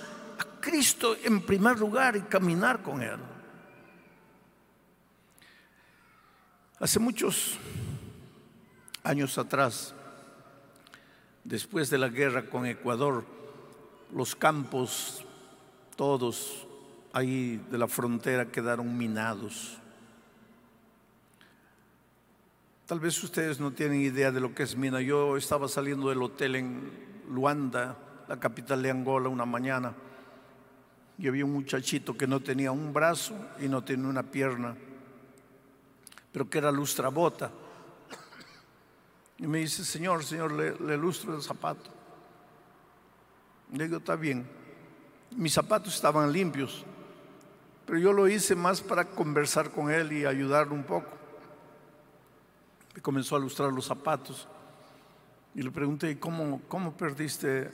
Cristo 0.60 1.16
en 1.24 1.41
primer 1.41 1.80
lugar 1.80 2.16
y 2.16 2.22
caminar 2.22 2.82
con 2.82 3.01
Él. 3.01 3.20
Hace 6.80 6.99
muchos 6.99 7.57
años 9.03 9.38
atrás, 9.38 9.93
después 11.43 11.89
de 11.89 11.97
la 11.97 12.07
guerra 12.07 12.45
con 12.45 12.66
Ecuador, 12.66 13.26
los 14.14 14.36
campos, 14.36 15.26
todos 15.95 16.66
ahí 17.12 17.57
de 17.70 17.78
la 17.78 17.88
frontera 17.88 18.45
quedaron 18.51 18.97
minados. 18.97 19.78
Tal 22.86 22.99
vez 22.99 23.22
ustedes 23.24 23.60
no 23.60 23.72
tienen 23.72 24.01
idea 24.01 24.32
de 24.32 24.39
lo 24.39 24.55
que 24.55 24.64
es 24.64 24.76
mina. 24.76 25.01
Yo 25.01 25.38
estaba 25.38 25.68
saliendo 25.68 26.10
del 26.10 26.24
hotel 26.24 26.55
en 26.55 26.91
Luanda, 27.30 27.97
la 28.28 28.39
capital 28.39 28.82
de 28.82 28.89
Angola, 28.89 29.30
una 29.30 29.45
mañana, 29.45 29.93
y 31.20 31.28
había 31.28 31.43
un 31.43 31.51
muchachito 31.51 32.15
que 32.15 32.26
no 32.26 32.39
tenía 32.39 32.72
un 32.72 32.93
brazo 32.93 33.36
y 33.59 33.67
no 33.67 33.84
tenía 33.84 34.07
una 34.07 34.24
pierna, 34.24 34.74
pero 36.32 36.49
que 36.49 36.59
era 36.59 36.72
lustrabota. 36.72 37.51
Y 39.38 39.45
me 39.45 39.59
dice, 39.59 39.84
Señor, 39.84 40.24
Señor, 40.24 40.53
le, 40.53 40.97
lustro 40.97 41.36
el 41.36 41.41
zapato. 41.41 41.89
Le 43.74 43.84
digo, 43.84 43.97
está 43.97 44.15
bien. 44.15 44.47
Mis 45.32 45.53
zapatos 45.53 45.93
estaban 45.93 46.32
limpios, 46.32 46.86
pero 47.86 47.99
yo 47.99 48.13
lo 48.13 48.30
hice 48.30 48.55
más 48.55 48.82
para 48.82 49.03
conversar 49.03 49.72
con 49.72 49.91
él 49.91 50.13
y 50.13 50.26
ayudarle 50.26 50.74
un 50.74 50.84
poco. 50.84 51.11
Me 52.95 53.01
comenzó 53.01 53.36
a 53.36 53.39
lustrar 53.39 53.74
los 53.74 53.86
zapatos 53.86 54.47
y 55.53 55.61
le 55.61 55.72
pregunté, 55.72 56.17
¿cómo, 56.17 56.61
cómo 56.70 56.95
perdiste 56.95 57.70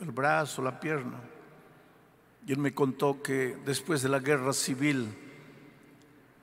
el 0.00 0.10
brazo, 0.12 0.62
la 0.62 0.80
pierna? 0.80 1.35
Y 2.46 2.52
él 2.52 2.58
me 2.58 2.72
contó 2.72 3.22
que 3.22 3.58
después 3.66 4.02
de 4.02 4.08
la 4.08 4.20
guerra 4.20 4.52
civil, 4.52 5.08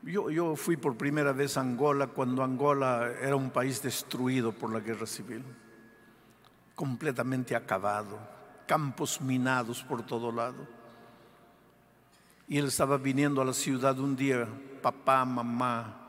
yo, 0.04 0.58
fui 0.58 0.76
por 0.76 0.97
primera 0.97 1.32
vez 1.32 1.56
a 1.56 1.62
Angola 1.62 2.08
cuando 2.08 2.43
Angola 2.43 3.10
era 3.22 3.38
un 3.38 3.49
país 3.51 3.82
destruido 3.82 4.51
por 4.51 4.72
la 4.72 4.82
guerra 4.82 5.06
civil. 5.06 5.43
completamente 6.76 7.56
acabado, 7.56 8.20
campos 8.68 9.22
minados 9.22 9.84
por 9.84 10.04
todo 10.06 10.32
lado. 10.32 10.68
Y 12.47 12.58
él 12.58 12.66
estaba 12.66 12.97
viniendo 12.97 13.41
a 13.41 13.45
la 13.45 13.54
ciudad 13.54 13.97
un 13.99 14.16
día, 14.16 14.47
papá, 14.82 15.24
mamá, 15.24 16.04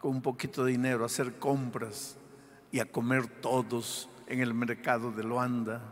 con 0.00 0.12
un 0.12 0.22
poquito 0.22 0.64
de 0.64 0.70
dinero, 0.70 1.02
a 1.02 1.06
hacer 1.06 1.38
compras 1.38 2.16
y 2.70 2.78
a 2.78 2.86
comer 2.86 3.26
todos 3.26 4.08
en 4.28 4.40
el 4.40 4.54
mercado 4.54 5.10
de 5.10 5.24
Luanda, 5.24 5.82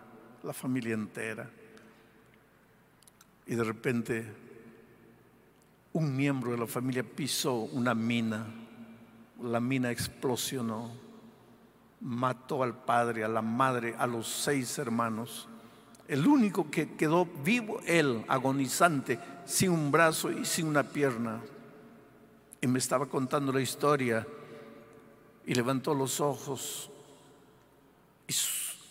la 0.45 0.53
familia 0.53 0.95
entera. 0.95 1.51
Y 3.49 3.57
de 3.57 3.65
repente 3.65 4.25
un 5.95 6.15
miembro 6.15 6.53
de 6.53 6.59
la 6.59 6.67
familia 6.67 7.03
pisó 7.03 7.55
una 7.55 7.95
mina, 7.95 8.47
la 9.43 9.59
mina 9.59 9.91
explosionó, 9.91 10.91
mató 12.01 12.63
al 12.63 12.75
padre, 12.75 13.25
a 13.25 13.29
la 13.29 13.43
madre, 13.43 13.95
a 13.99 14.07
los 14.07 14.29
seis 14.29 14.79
hermanos. 14.79 15.49
El 16.07 16.27
único 16.27 16.71
que 16.71 16.95
quedó 16.95 17.27
vivo, 17.27 17.81
él, 17.87 18.25
agonizante, 18.29 19.19
sin 19.45 19.71
un 19.71 19.91
brazo 19.91 20.31
y 20.31 20.45
sin 20.45 20.67
una 20.67 20.83
pierna. 20.83 21.41
Y 22.61 22.67
me 22.67 22.79
estaba 22.79 23.07
contando 23.07 23.51
la 23.51 23.61
historia 23.61 24.27
y 25.47 25.55
levantó 25.55 25.95
los 25.95 26.21
ojos 26.21 26.91
y 28.29 28.35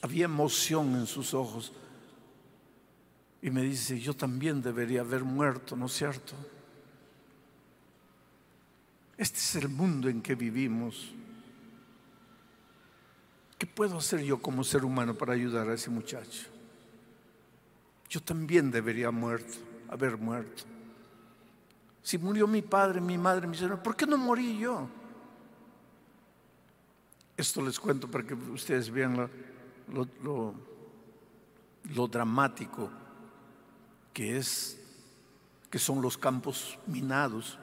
había 0.02 0.26
emoción 0.26 0.96
en 0.96 1.06
sus 1.06 1.34
ojos. 1.34 1.72
Y 3.42 3.52
me 3.52 3.62
dice, 3.62 4.00
yo 4.00 4.16
también 4.16 4.62
debería 4.62 5.02
haber 5.02 5.24
muerto, 5.24 5.76
¿no 5.76 5.86
es 5.86 5.94
cierto? 5.94 6.34
Este 9.16 9.38
es 9.38 9.56
el 9.56 9.70
mundo 9.70 10.10
en 10.10 10.22
que 10.22 10.36
vivimos. 10.36 11.14
¿Qué 13.58 13.66
puedo 13.68 13.98
hacer 13.98 14.22
yo 14.24 14.42
como 14.42 14.64
ser 14.64 14.84
humano 14.84 15.16
para 15.16 15.34
ayudar 15.34 15.70
a 15.70 15.74
ese 15.74 15.90
muchacho? 15.90 16.48
Yo 18.10 18.22
también 18.22 18.72
debería 18.72 19.12
muerto, 19.12 19.58
haber 19.90 20.18
muerto. 20.18 20.64
Si 22.02 22.18
murió 22.18 22.48
mi 22.48 22.62
padre, 22.62 23.02
mi 23.02 23.18
madre, 23.18 23.48
mi 23.48 23.58
señor, 23.58 23.84
¿por 23.84 23.96
qué 23.96 24.06
no 24.06 24.18
morí 24.18 24.58
yo? 24.58 24.88
Esto 27.36 27.62
les 27.62 27.80
cuento 27.80 28.10
para 28.10 28.26
que 28.26 28.34
ustedes 28.34 28.90
vean 28.90 29.30
lo 31.94 32.08
dramático 32.08 32.90
que 34.18 34.36
es, 34.36 34.80
que 35.70 35.78
son 35.78 36.02
los 36.02 36.18
campos 36.18 36.80
minados. 36.88 37.60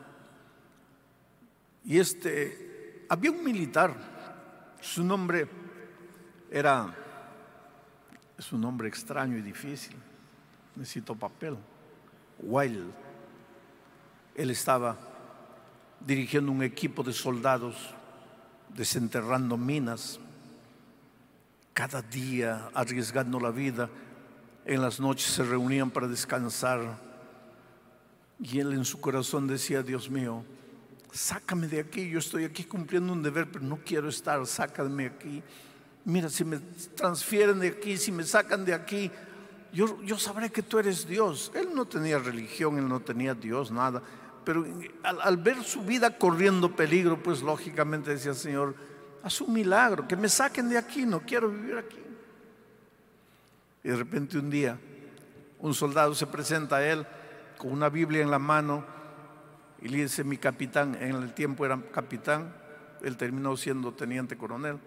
Y 1.84 1.98
este, 1.98 3.04
había 3.08 3.32
un 3.32 3.42
militar, 3.42 3.92
su 4.80 5.02
nombre 5.02 5.48
era, 6.52 6.94
es 8.38 8.52
un 8.52 8.60
nombre 8.60 8.86
extraño 8.86 9.36
y 9.36 9.42
difícil, 9.42 9.96
necesito 10.76 11.16
papel, 11.16 11.56
Wild. 12.38 12.92
Él 14.36 14.50
estaba 14.50 14.96
dirigiendo 16.06 16.52
un 16.52 16.62
equipo 16.62 17.02
de 17.02 17.12
soldados 17.12 17.74
desenterrando 18.68 19.56
minas, 19.56 20.20
cada 21.72 22.00
día 22.00 22.70
arriesgando 22.74 23.40
la 23.40 23.50
vida. 23.50 23.90
En 24.64 24.80
las 24.80 24.98
noches 24.98 25.30
se 25.30 25.44
reunían 25.44 25.90
para 25.90 26.08
descansar 26.08 26.98
y 28.42 28.58
él 28.58 28.72
en 28.72 28.84
su 28.84 29.00
corazón 29.00 29.46
decía, 29.46 29.82
Dios 29.82 30.10
mío, 30.10 30.42
sácame 31.12 31.66
de 31.68 31.80
aquí, 31.80 32.08
yo 32.08 32.18
estoy 32.18 32.44
aquí 32.44 32.64
cumpliendo 32.64 33.12
un 33.12 33.22
deber, 33.22 33.50
pero 33.50 33.64
no 33.64 33.78
quiero 33.84 34.08
estar, 34.08 34.44
sácame 34.46 35.06
aquí. 35.06 35.42
Mira, 36.04 36.28
si 36.28 36.44
me 36.44 36.58
transfieren 36.96 37.60
de 37.60 37.68
aquí, 37.68 37.96
si 37.96 38.10
me 38.10 38.24
sacan 38.24 38.64
de 38.64 38.74
aquí, 38.74 39.10
yo, 39.72 40.02
yo 40.02 40.18
sabré 40.18 40.50
que 40.50 40.62
tú 40.62 40.78
eres 40.78 41.06
Dios. 41.06 41.52
Él 41.54 41.68
no 41.74 41.84
tenía 41.84 42.18
religión, 42.18 42.78
él 42.78 42.88
no 42.88 43.00
tenía 43.00 43.34
Dios, 43.34 43.70
nada. 43.70 44.02
Pero 44.44 44.66
al, 45.02 45.20
al 45.20 45.36
ver 45.36 45.62
su 45.62 45.82
vida 45.82 46.18
corriendo 46.18 46.74
peligro, 46.74 47.22
pues 47.22 47.42
lógicamente 47.42 48.10
decía, 48.10 48.34
Señor, 48.34 48.74
haz 49.22 49.40
un 49.40 49.52
milagro, 49.52 50.06
que 50.06 50.16
me 50.16 50.28
saquen 50.28 50.68
de 50.68 50.76
aquí, 50.76 51.06
no 51.06 51.20
quiero 51.20 51.50
vivir 51.50 51.78
aquí. 51.78 51.98
Y 53.84 53.88
de 53.90 53.96
repente 53.96 54.38
un 54.38 54.48
día, 54.48 54.78
un 55.58 55.74
soldado 55.74 56.14
se 56.14 56.26
presenta 56.26 56.76
a 56.76 56.86
él 56.90 57.06
con 57.58 57.70
una 57.70 57.90
Biblia 57.90 58.22
en 58.22 58.30
la 58.30 58.38
mano 58.38 58.84
y 59.82 59.88
le 59.88 59.98
dice, 59.98 60.24
mi 60.24 60.38
capitán, 60.38 60.96
en 60.98 61.14
el 61.16 61.34
tiempo 61.34 61.66
era 61.66 61.78
capitán, 61.92 62.54
él 63.02 63.18
terminó 63.18 63.54
siendo 63.58 63.92
teniente 63.92 64.38
coronel. 64.38 64.78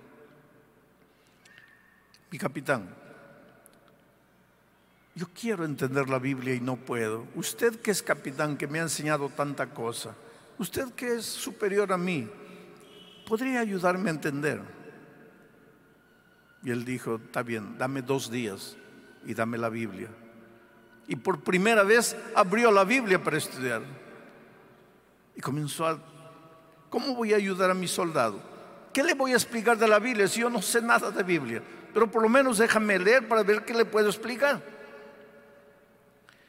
Mi 2.32 2.39
capitán, 2.39 2.89
yo 5.14 5.28
quiero 5.39 5.64
entender 5.64 6.10
la 6.10 6.18
Biblia 6.18 6.56
y 6.56 6.60
no 6.60 6.76
puedo. 6.76 7.28
Usted 7.36 7.80
que 7.80 7.91
es 7.91 8.02
capitán, 8.02 8.58
que 8.58 8.68
me 8.68 8.80
ha 8.80 8.84
enseñado 8.84 9.30
tanta 9.30 9.68
cosa, 9.68 10.16
usted 10.58 10.91
que 10.93 11.18
es 11.18 11.26
superior 11.26 11.93
a 11.93 11.98
mí, 11.98 12.28
¿podría 13.28 13.60
ayudarme 13.60 14.10
a 14.10 14.14
entender? 14.14 14.60
Y 16.64 16.72
él 16.72 16.84
dijo, 16.84 17.18
está 17.24 17.43
bien, 17.43 17.78
dame 17.78 18.02
dos 18.02 18.32
días 18.32 18.76
y 19.28 19.34
dame 19.34 19.58
la 19.58 19.68
Biblia. 19.68 20.08
Y 21.06 21.18
por 21.18 21.42
primera 21.42 21.84
vez 21.84 22.16
abrió 22.34 22.72
la 22.72 22.86
Biblia 22.86 23.22
para 23.22 23.38
estudiar. 23.38 23.82
Y 25.36 25.42
comenzó 25.42 25.86
a, 25.86 26.00
¿cómo 26.90 27.14
voy 27.14 27.34
a 27.34 27.36
ayudar 27.36 27.70
a 27.70 27.74
mi 27.74 27.90
soldado? 27.90 28.42
¿Qué 28.94 29.04
le 29.04 29.14
voy 29.14 29.34
a 29.34 29.36
explicar 29.36 29.78
de 29.78 29.88
la 29.88 30.00
Biblia 30.00 30.30
si 30.30 30.40
yo 30.40 30.50
no 30.50 30.62
sé 30.62 30.82
nada 30.82 31.12
de 31.12 31.24
Biblia? 31.24 31.62
Pero 31.94 32.10
por 32.10 32.22
lo 32.22 32.30
menos 32.30 32.58
déjame 32.58 32.98
leer 32.98 33.28
para 33.28 33.44
ver 33.44 33.66
qué 33.66 33.74
le 33.74 33.84
puedo 33.84 34.08
explicar. 34.08 34.64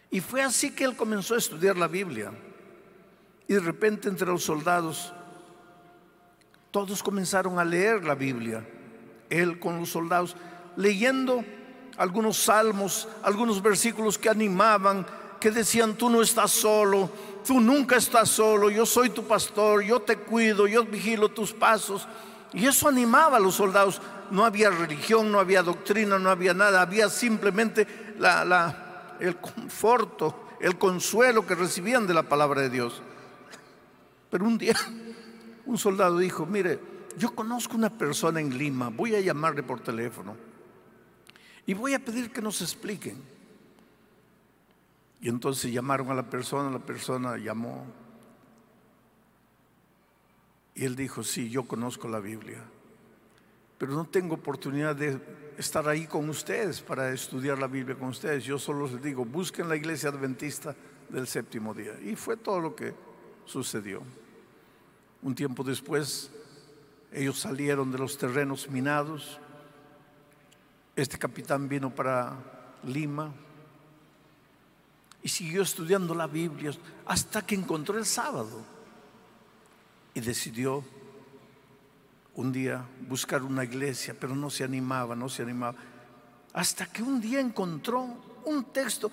Y 0.08 0.20
fue 0.20 0.40
así 0.40 0.70
que 0.70 0.84
él 0.84 0.94
comenzó 0.96 1.34
a 1.34 1.38
estudiar 1.38 1.76
la 1.76 1.88
Biblia. 1.88 2.30
Y 3.48 3.54
de 3.54 3.60
repente 3.60 4.08
entre 4.08 4.28
los 4.28 4.44
soldados, 4.44 5.12
todos 6.70 7.02
comenzaron 7.02 7.58
a 7.58 7.64
leer 7.64 8.04
la 8.04 8.14
Biblia. 8.14 8.64
Él 9.30 9.58
con 9.58 9.80
los 9.80 9.90
soldados, 9.90 10.36
leyendo 10.76 11.44
algunos 11.98 12.38
salmos, 12.38 13.08
algunos 13.22 13.60
versículos 13.60 14.16
que 14.16 14.30
animaban, 14.30 15.04
que 15.40 15.50
decían, 15.50 15.94
tú 15.94 16.08
no 16.08 16.22
estás 16.22 16.52
solo, 16.52 17.10
tú 17.44 17.60
nunca 17.60 17.96
estás 17.96 18.28
solo, 18.28 18.70
yo 18.70 18.86
soy 18.86 19.10
tu 19.10 19.24
pastor, 19.24 19.82
yo 19.82 20.00
te 20.00 20.16
cuido, 20.16 20.66
yo 20.66 20.84
vigilo 20.84 21.28
tus 21.28 21.52
pasos. 21.52 22.06
Y 22.52 22.66
eso 22.66 22.88
animaba 22.88 23.36
a 23.36 23.40
los 23.40 23.56
soldados. 23.56 24.00
No 24.30 24.44
había 24.44 24.70
religión, 24.70 25.30
no 25.30 25.40
había 25.40 25.62
doctrina, 25.62 26.18
no 26.18 26.30
había 26.30 26.54
nada, 26.54 26.80
había 26.80 27.08
simplemente 27.08 27.86
el 29.20 29.36
conforto, 29.36 30.46
el 30.60 30.78
consuelo 30.78 31.46
que 31.46 31.54
recibían 31.54 32.06
de 32.06 32.14
la 32.14 32.22
palabra 32.22 32.62
de 32.62 32.70
Dios. 32.70 33.02
Pero 34.30 34.44
un 34.44 34.56
día 34.56 34.76
un 35.66 35.78
soldado 35.78 36.18
dijo, 36.18 36.46
mire, 36.46 36.78
yo 37.16 37.34
conozco 37.34 37.76
una 37.76 37.90
persona 37.90 38.40
en 38.40 38.56
Lima, 38.56 38.88
voy 38.88 39.14
a 39.16 39.20
llamarle 39.20 39.62
por 39.62 39.80
teléfono 39.80 40.47
y 41.68 41.74
voy 41.74 41.92
a 41.92 41.98
pedir 41.98 42.32
que 42.32 42.40
nos 42.40 42.62
expliquen. 42.62 43.22
Y 45.20 45.28
entonces 45.28 45.70
llamaron 45.70 46.10
a 46.10 46.14
la 46.14 46.30
persona, 46.30 46.70
la 46.70 46.78
persona 46.78 47.36
llamó. 47.36 47.84
Y 50.74 50.86
él 50.86 50.96
dijo, 50.96 51.22
sí, 51.22 51.50
yo 51.50 51.64
conozco 51.64 52.08
la 52.08 52.20
Biblia, 52.20 52.62
pero 53.76 53.92
no 53.92 54.06
tengo 54.06 54.36
oportunidad 54.36 54.96
de 54.96 55.20
estar 55.58 55.86
ahí 55.86 56.06
con 56.06 56.26
ustedes 56.30 56.80
para 56.80 57.12
estudiar 57.12 57.58
la 57.58 57.66
Biblia 57.66 57.98
con 57.98 58.08
ustedes. 58.08 58.44
Yo 58.44 58.58
solo 58.58 58.86
les 58.86 59.02
digo, 59.02 59.26
busquen 59.26 59.68
la 59.68 59.76
iglesia 59.76 60.08
adventista 60.08 60.74
del 61.10 61.26
séptimo 61.26 61.74
día. 61.74 62.00
Y 62.00 62.16
fue 62.16 62.38
todo 62.38 62.60
lo 62.60 62.74
que 62.74 62.94
sucedió. 63.44 64.02
Un 65.20 65.34
tiempo 65.34 65.62
después, 65.62 66.30
ellos 67.12 67.38
salieron 67.38 67.92
de 67.92 67.98
los 67.98 68.16
terrenos 68.16 68.70
minados. 68.70 69.38
Este 70.98 71.16
capitán 71.16 71.68
vino 71.68 71.94
para 71.94 72.36
Lima, 72.82 73.32
y 75.22 75.28
siguió 75.28 75.62
estudiando 75.62 76.12
la 76.12 76.26
Biblia 76.26 76.72
hasta 77.06 77.46
que 77.46 77.54
encontró 77.54 77.96
el 77.96 78.04
sábado 78.04 78.64
y 80.12 80.18
decidió 80.20 80.84
un 82.34 82.50
día 82.50 82.84
buscar 83.06 83.44
una 83.44 83.62
iglesia, 83.62 84.16
pero 84.18 84.34
no 84.34 84.50
se 84.50 84.64
animaba, 84.64 85.14
no 85.14 85.28
se 85.28 85.42
animaba. 85.42 85.76
Hasta 86.52 86.86
que 86.86 87.04
un 87.04 87.20
día 87.20 87.38
encontró 87.38 88.40
un 88.44 88.64
texto. 88.64 89.08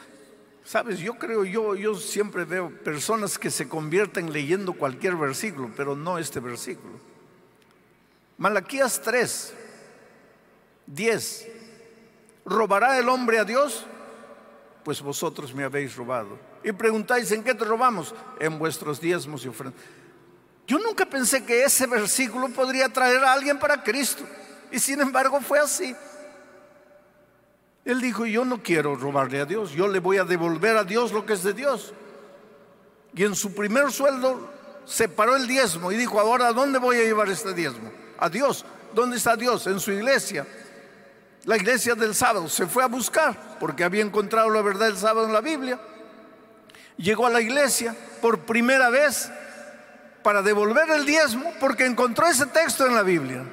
Sabes, 0.64 0.98
yo 0.98 1.20
creo, 1.20 1.46
yo, 1.46 1.76
yo 1.76 1.94
siempre 1.94 2.46
veo 2.46 2.72
personas 2.84 3.38
que 3.38 3.52
se 3.52 3.70
convierten 3.70 4.34
leyendo 4.34 4.74
cualquier 4.74 5.16
versículo, 5.18 5.70
pero 5.78 5.96
no 5.96 6.18
este 6.18 6.40
versículo. 6.40 6.96
Malaquías 8.40 9.00
3, 9.04 9.54
10. 10.88 11.55
¿Robará 12.46 12.98
el 13.00 13.10
hombre 13.10 13.40
a 13.40 13.44
Dios? 13.44 13.86
pues 14.86 15.02
vosotros 15.02 15.52
me 15.52 15.64
habéis 15.64 15.96
robado. 15.96 16.38
Y 16.64 16.72
preguntáis, 16.72 17.32
¿en 17.32 17.44
qué 17.44 17.56
te 17.56 17.66
robamos? 17.66 18.14
En 18.40 18.60
vuestros 18.60 19.02
diezmos 19.02 19.44
y 19.44 19.48
ofrendas. 19.48 19.82
Yo 20.68 20.78
nunca 20.78 21.08
pensé 21.08 21.44
que 21.44 21.64
ese 21.64 21.88
versículo 21.88 22.50
podría 22.50 22.88
traer 22.88 23.24
a 23.24 23.34
alguien 23.34 23.58
para 23.58 23.82
Cristo. 23.82 24.24
Y 24.72 24.78
sin 24.78 25.02
embargo 25.02 25.42
fue 25.42 25.58
así. 25.58 25.96
Él 27.84 28.00
dijo, 28.00 28.28
yo 28.28 28.46
no 28.46 28.62
quiero 28.62 28.96
robarle 28.96 29.42
a 29.42 29.46
Dios, 29.46 29.72
yo 29.72 29.88
le 29.88 30.00
voy 30.00 30.18
a 30.18 30.24
devolver 30.24 30.78
a 30.78 30.84
Dios 30.84 31.12
lo 31.12 31.26
que 31.26 31.34
es 31.34 31.42
de 31.42 31.54
Dios. 31.54 31.92
Y 33.16 33.24
en 33.24 33.34
su 33.36 33.56
primer 33.56 33.92
sueldo 33.92 34.52
separó 34.86 35.36
el 35.36 35.48
diezmo 35.48 35.92
y 35.92 35.98
dijo, 35.98 36.20
ahora 36.20 36.50
¿a 36.50 36.54
dónde 36.54 36.78
voy 36.78 36.98
a 36.98 37.04
llevar 37.04 37.28
este 37.30 37.56
diezmo? 37.56 37.92
A 38.20 38.30
Dios. 38.30 38.66
¿Dónde 38.94 39.18
está 39.18 39.36
Dios? 39.36 39.66
En 39.66 39.80
su 39.80 39.92
iglesia. 39.92 40.46
La 41.46 41.58
iglesia 41.58 41.96
del 41.96 42.14
sábado. 42.14 42.50
Se 42.50 42.68
fue 42.68 42.84
a 42.84 42.88
buscar 42.88 43.58
porque 43.60 43.84
había 43.84 44.04
encontrado 44.04 44.50
la 44.50 44.62
verdad 44.62 44.88
del 44.88 44.98
sábado 44.98 45.28
en 45.28 45.34
la 45.34 45.42
Biblia. 45.42 45.80
Llegó 46.98 47.28
a 47.28 47.30
la 47.30 47.42
iglesia 47.42 47.96
por 48.22 48.40
primera 48.40 48.90
vez 48.90 49.32
para 50.24 50.42
devolver 50.42 50.90
el 50.90 51.06
diezmo 51.06 51.54
porque 51.60 51.86
encontró 51.86 52.28
ese 52.28 52.48
texto 52.48 52.86
en 52.86 52.96
la 52.96 53.04
Biblia. 53.04 53.44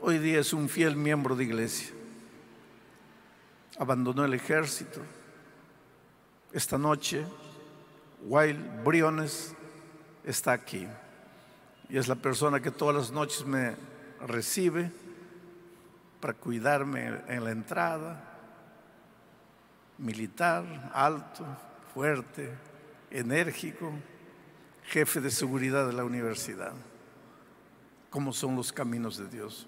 Hoy 0.00 0.18
día 0.18 0.40
es 0.40 0.52
un 0.52 0.68
fiel 0.68 0.96
miembro 0.96 1.36
de 1.36 1.44
iglesia 1.44 1.98
abandonó 3.78 4.24
el 4.24 4.34
ejército. 4.34 5.00
Esta 6.52 6.76
noche, 6.76 7.24
Wild 8.22 8.84
Briones 8.84 9.54
está 10.24 10.52
aquí 10.52 10.86
y 11.88 11.96
es 11.96 12.08
la 12.08 12.16
persona 12.16 12.60
que 12.60 12.70
todas 12.70 12.96
las 12.96 13.10
noches 13.12 13.46
me 13.46 13.76
recibe 14.26 14.90
para 16.20 16.34
cuidarme 16.34 17.22
en 17.28 17.44
la 17.44 17.50
entrada. 17.50 18.24
Militar, 19.98 20.90
alto, 20.94 21.44
fuerte, 21.92 22.52
enérgico, 23.10 23.92
jefe 24.84 25.20
de 25.20 25.30
seguridad 25.30 25.86
de 25.86 25.92
la 25.92 26.04
universidad. 26.04 26.72
¿Cómo 28.10 28.32
son 28.32 28.56
los 28.56 28.72
caminos 28.72 29.18
de 29.18 29.28
Dios? 29.28 29.66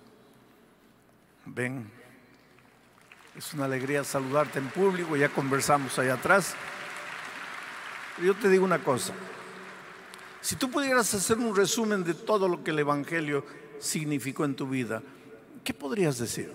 Ven. 1.44 1.90
Es 3.36 3.54
una 3.54 3.64
alegría 3.66 4.02
saludarte 4.02 4.58
en 4.58 4.68
público, 4.68 5.16
ya 5.16 5.28
conversamos 5.28 5.98
allá 5.98 6.14
atrás. 6.14 6.54
Yo 8.22 8.34
te 8.34 8.48
digo 8.48 8.64
una 8.64 8.82
cosa, 8.82 9.14
si 10.40 10.56
tú 10.56 10.70
pudieras 10.70 11.12
hacer 11.14 11.38
un 11.38 11.54
resumen 11.54 12.02
de 12.02 12.14
todo 12.14 12.48
lo 12.48 12.64
que 12.64 12.70
el 12.70 12.78
Evangelio 12.78 13.44
significó 13.78 14.44
en 14.44 14.56
tu 14.56 14.68
vida, 14.68 15.02
¿qué 15.64 15.74
podrías 15.74 16.18
decir? 16.18 16.52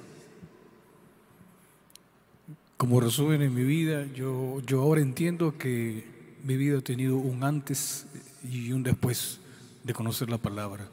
Como 2.78 2.99
resumen 2.99 3.41
en 3.41 3.53
mi 3.53 3.64
vida, 3.64 4.06
yo, 4.14 4.62
yo 4.66 4.82
ahora 4.82 5.01
entiendo 5.01 5.58
que 5.58 6.06
mi 6.43 6.58
vida 6.58 6.80
ha 6.80 6.82
tenido 6.82 7.18
un 7.18 7.43
antes 7.43 8.06
y 8.43 8.72
un 8.72 8.84
después 8.84 9.39
de 9.84 9.93
conocer 9.93 10.30
la 10.30 10.38
palabra. 10.38 10.88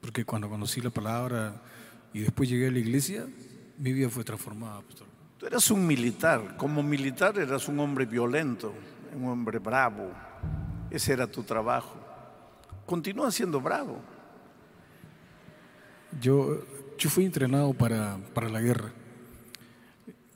Porque 0.00 0.24
cuando 0.24 0.48
conocí 0.48 0.80
la 0.80 0.90
palabra 0.90 1.62
y 2.12 2.20
después 2.20 2.48
llegué 2.48 2.68
a 2.68 2.70
la 2.70 2.78
iglesia, 2.78 3.26
mi 3.78 3.92
vida 3.92 4.08
fue 4.10 4.24
transformada, 4.24 4.82
pastor. 4.82 5.06
Tú 5.38 5.46
eras 5.46 5.70
un 5.70 5.86
militar, 5.86 6.56
como 6.56 6.82
militar 6.82 7.38
eras 7.38 7.68
un 7.68 7.80
hombre 7.80 8.04
violento, 8.04 8.72
un 9.16 9.28
hombre 9.28 9.58
bravo. 9.58 10.10
Ese 10.90 11.12
era 11.12 11.26
tu 11.26 11.42
trabajo. 11.42 11.96
Continúa 12.86 13.30
siendo 13.30 13.60
bravo. 13.60 13.98
Yo, 16.20 16.64
yo 16.98 17.10
fui 17.10 17.24
entrenado 17.24 17.72
para, 17.72 18.18
para 18.34 18.48
la 18.48 18.60
guerra. 18.60 18.92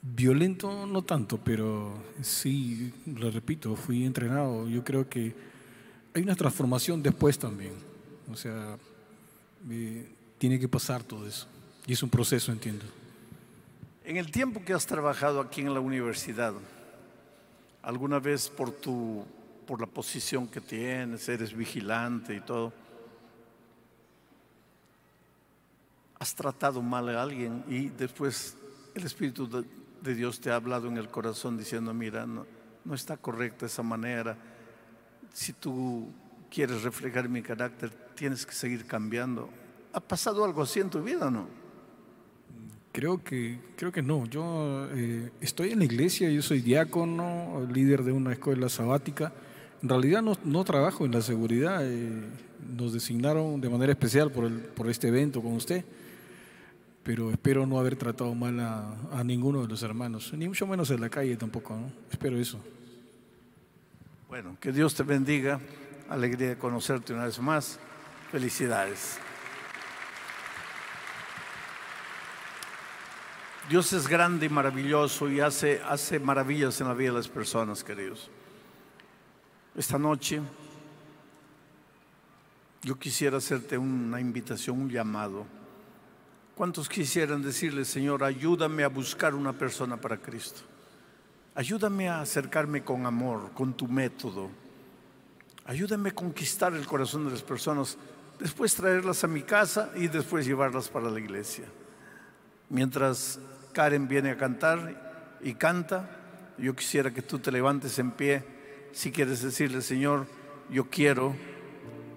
Violento 0.01 0.85
no 0.85 1.03
tanto, 1.03 1.37
pero 1.37 1.93
sí, 2.21 2.93
lo 3.05 3.29
repito, 3.31 3.75
fui 3.75 4.05
entrenado. 4.05 4.67
Yo 4.67 4.83
creo 4.83 5.07
que 5.09 5.33
hay 6.13 6.23
una 6.23 6.35
transformación 6.35 7.03
después 7.03 7.37
también. 7.37 7.73
O 8.31 8.35
sea, 8.35 8.77
eh, 9.69 10.09
tiene 10.37 10.59
que 10.59 10.67
pasar 10.67 11.03
todo 11.03 11.27
eso. 11.27 11.47
Y 11.85 11.93
es 11.93 12.03
un 12.03 12.09
proceso, 12.09 12.51
entiendo. 12.51 12.85
En 14.03 14.17
el 14.17 14.31
tiempo 14.31 14.63
que 14.63 14.73
has 14.73 14.85
trabajado 14.85 15.39
aquí 15.39 15.61
en 15.61 15.73
la 15.73 15.79
universidad, 15.79 16.53
alguna 17.81 18.19
vez 18.19 18.49
por 18.49 18.71
tu 18.71 19.25
por 19.69 19.79
la 19.79 19.85
posición 19.85 20.47
que 20.47 20.61
tienes, 20.61 21.29
eres 21.29 21.55
vigilante 21.55 22.33
y 22.33 22.39
todo, 22.39 22.73
has 26.19 26.35
tratado 26.35 26.81
mal 26.81 27.09
a 27.09 27.23
alguien 27.23 27.63
y 27.69 27.87
después 27.87 28.55
el 28.93 29.05
Espíritu 29.05 29.47
de, 30.01 30.15
Dios 30.15 30.39
te 30.39 30.51
ha 30.51 30.55
hablado 30.55 30.87
en 30.87 30.97
el 30.97 31.09
corazón 31.09 31.57
diciendo, 31.57 31.93
mira, 31.93 32.25
no, 32.25 32.45
está 32.93 33.17
correcta 33.17 33.65
esa 33.65 33.83
manera. 33.83 34.37
Si 35.33 35.53
tú 35.53 36.09
quieres 36.49 36.83
reflejar 36.83 37.29
mi 37.29 37.41
carácter, 37.41 37.91
tienes 38.15 38.45
que 38.45 38.53
seguir 38.53 38.85
cambiando. 38.85 39.49
¿Ha 39.93 39.99
pasado 39.99 40.43
algo 40.43 40.61
así 40.61 40.79
en 40.79 40.89
tu 40.89 41.01
vida 41.01 41.27
o 41.27 41.31
no? 41.31 41.47
Creo 42.91 43.23
que, 43.23 43.59
creo 43.77 43.91
que 43.91 44.01
no. 44.01 44.25
Yo 44.25 44.87
eh, 44.91 45.31
estoy 45.39 45.71
en 45.71 45.79
la 45.79 45.85
iglesia, 45.85 46.29
yo 46.29 46.41
soy 46.41 46.61
diácono, 46.61 47.67
líder 47.71 48.03
de 48.03 48.11
una 48.11 48.33
escuela 48.33 48.67
sabática. 48.67 49.31
En 49.81 49.89
realidad 49.89 50.21
no, 50.21 50.37
no 50.43 50.63
trabajo 50.65 51.05
en 51.05 51.11
la 51.11 51.21
seguridad. 51.21 51.79
Eh, 51.83 52.23
nos 52.75 52.93
designaron 52.93 53.61
de 53.61 53.69
manera 53.69 53.91
especial 53.91 54.31
por, 54.31 54.45
el, 54.45 54.53
por 54.59 54.89
este 54.89 55.07
evento 55.07 55.41
con 55.41 55.53
usted. 55.53 55.85
Pero 57.09 57.31
espero 57.31 57.65
no 57.65 57.79
haber 57.79 57.95
tratado 57.95 58.35
mal 58.35 58.59
a, 58.59 59.23
ninguno 59.23 59.63
de 59.63 59.67
los 59.67 59.81
hermanos, 59.81 60.31
ni 60.33 60.47
mucho 60.47 60.67
menos 60.67 60.91
en 60.91 61.01
la 61.01 61.09
calle 61.09 61.35
tampoco. 61.37 61.75
¿no? 61.75 61.91
Espero 62.11 62.37
eso. 62.37 62.59
Bueno, 64.27 64.57
que 64.59 64.71
Dios 64.71 64.93
te 64.93 65.01
bendiga. 65.01 65.59
Alegría 66.07 66.49
de 66.49 66.57
conocerte 66.59 67.11
una 67.11 67.23
vez 67.23 67.39
más. 67.39 67.79
Felicidades. 68.31 69.17
Dios 73.71 73.91
es 73.91 74.07
grande 74.07 74.45
y 74.45 74.49
maravilloso 74.49 75.31
y 75.31 75.39
hace, 75.39 75.81
hace 75.81 76.19
maravillas 76.19 76.79
en 76.79 76.89
la 76.89 76.93
vida 76.93 77.09
de 77.09 77.17
las 77.17 77.27
personas, 77.27 77.83
queridos. 77.83 78.29
Esta 79.75 79.97
noche 79.97 80.41
yo 82.83 82.99
quisiera 82.99 83.37
hacerte 83.37 83.79
una 83.79 84.21
invitación, 84.21 84.79
un 84.79 84.91
llamado. 84.91 85.57
¿Cuántos 86.59 86.89
quisieran 86.89 87.41
decirle, 87.41 87.85
Señor, 87.85 88.21
ayúdame 88.21 88.83
a 88.83 88.89
buscar 88.89 89.33
una 89.33 89.53
persona 89.53 89.95
para 89.95 90.17
Cristo? 90.17 90.59
Ayúdame 91.55 92.09
a 92.09 92.19
acercarme 92.19 92.83
con 92.83 93.05
amor, 93.05 93.51
con 93.53 93.71
tu 93.71 93.87
método. 93.87 94.49
Ayúdame 95.63 96.09
a 96.09 96.13
conquistar 96.13 96.73
el 96.73 96.85
corazón 96.85 97.23
de 97.23 97.31
las 97.31 97.43
personas, 97.43 97.97
después 98.37 98.75
traerlas 98.75 99.23
a 99.23 99.27
mi 99.27 99.43
casa 99.43 99.93
y 99.95 100.09
después 100.09 100.45
llevarlas 100.45 100.89
para 100.89 101.09
la 101.09 101.17
iglesia. 101.17 101.63
Mientras 102.67 103.39
Karen 103.71 104.09
viene 104.09 104.31
a 104.31 104.37
cantar 104.37 105.39
y 105.41 105.53
canta. 105.53 106.09
Yo 106.57 106.75
quisiera 106.75 107.09
que 107.09 107.21
tú 107.21 107.39
te 107.39 107.53
levantes 107.53 107.97
en 107.99 108.11
pie 108.11 108.43
si 108.91 109.13
quieres 109.13 109.41
decirle, 109.41 109.81
Señor, 109.81 110.27
yo 110.69 110.89
quiero 110.89 111.37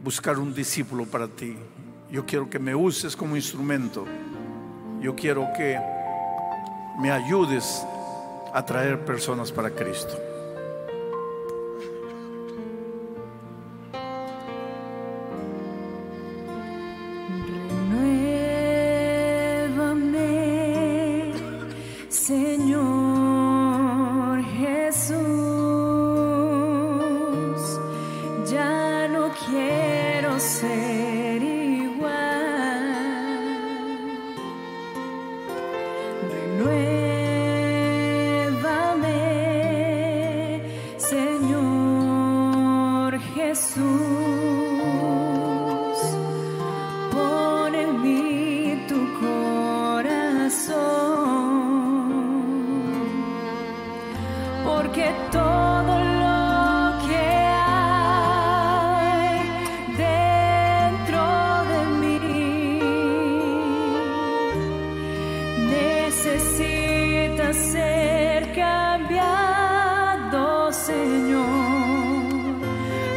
buscar 0.02 0.40
un 0.40 0.52
discípulo 0.52 1.06
para 1.06 1.28
ti. 1.28 1.56
Yo 2.10 2.26
quiero 2.26 2.50
que 2.50 2.58
me 2.58 2.74
uses 2.74 3.14
como 3.14 3.36
instrumento. 3.36 4.04
Yo 5.02 5.16
quiero 5.16 5.52
que 5.52 5.76
me 7.00 7.10
ayudes 7.10 7.84
a 8.54 8.64
traer 8.64 9.04
personas 9.04 9.50
para 9.50 9.70
Cristo. 9.70 10.31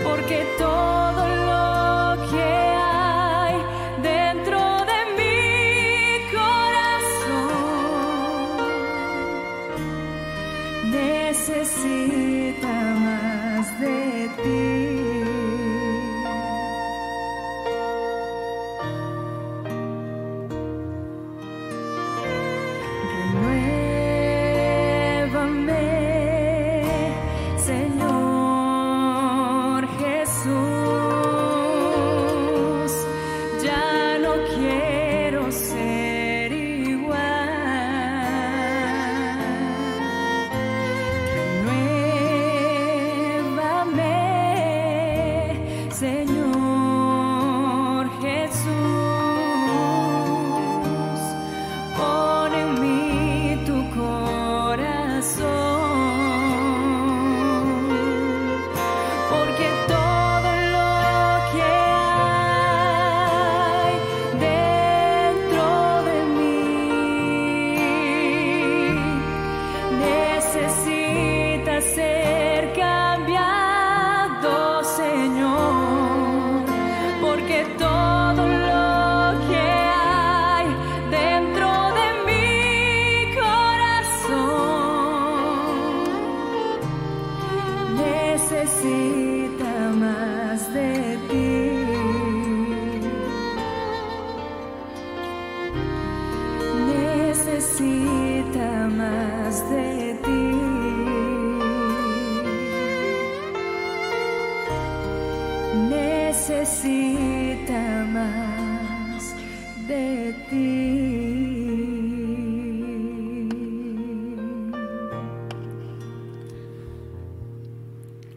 Porque 0.03 0.45
todo 0.60 0.95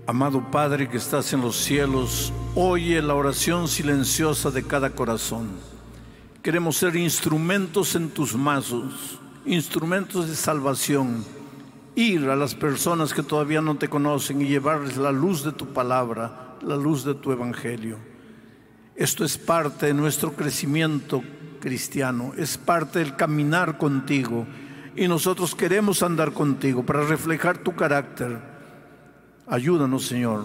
Amado 0.06 0.50
Padre 0.50 0.88
que 0.88 0.98
estás 0.98 1.32
en 1.32 1.40
los 1.40 1.56
cielos, 1.56 2.32
oye 2.54 3.00
la 3.00 3.14
oración 3.14 3.66
silenciosa 3.66 4.50
de 4.50 4.62
cada 4.62 4.90
corazón. 4.90 5.48
Queremos 6.42 6.76
ser 6.76 6.96
instrumentos 6.96 7.94
en 7.94 8.10
tus 8.10 8.34
manos, 8.34 9.20
instrumentos 9.46 10.28
de 10.28 10.36
salvación, 10.36 11.24
ir 11.94 12.28
a 12.28 12.36
las 12.36 12.54
personas 12.54 13.14
que 13.14 13.22
todavía 13.22 13.62
no 13.62 13.76
te 13.76 13.88
conocen 13.88 14.42
y 14.42 14.48
llevarles 14.48 14.98
la 14.98 15.12
luz 15.12 15.44
de 15.44 15.52
tu 15.52 15.66
palabra, 15.72 16.56
la 16.62 16.76
luz 16.76 17.04
de 17.04 17.14
tu 17.14 17.32
evangelio. 17.32 18.07
Esto 18.98 19.24
es 19.24 19.38
parte 19.38 19.86
de 19.86 19.94
nuestro 19.94 20.32
crecimiento 20.32 21.22
cristiano, 21.60 22.34
es 22.36 22.58
parte 22.58 22.98
del 22.98 23.16
caminar 23.16 23.78
contigo 23.78 24.46
y 24.94 25.08
nosotros 25.08 25.54
queremos 25.54 26.02
andar 26.02 26.32
contigo 26.32 26.84
para 26.84 27.04
reflejar 27.04 27.58
tu 27.58 27.74
carácter 27.74 28.58
Ayúdanos, 29.50 30.06
Señor. 30.06 30.44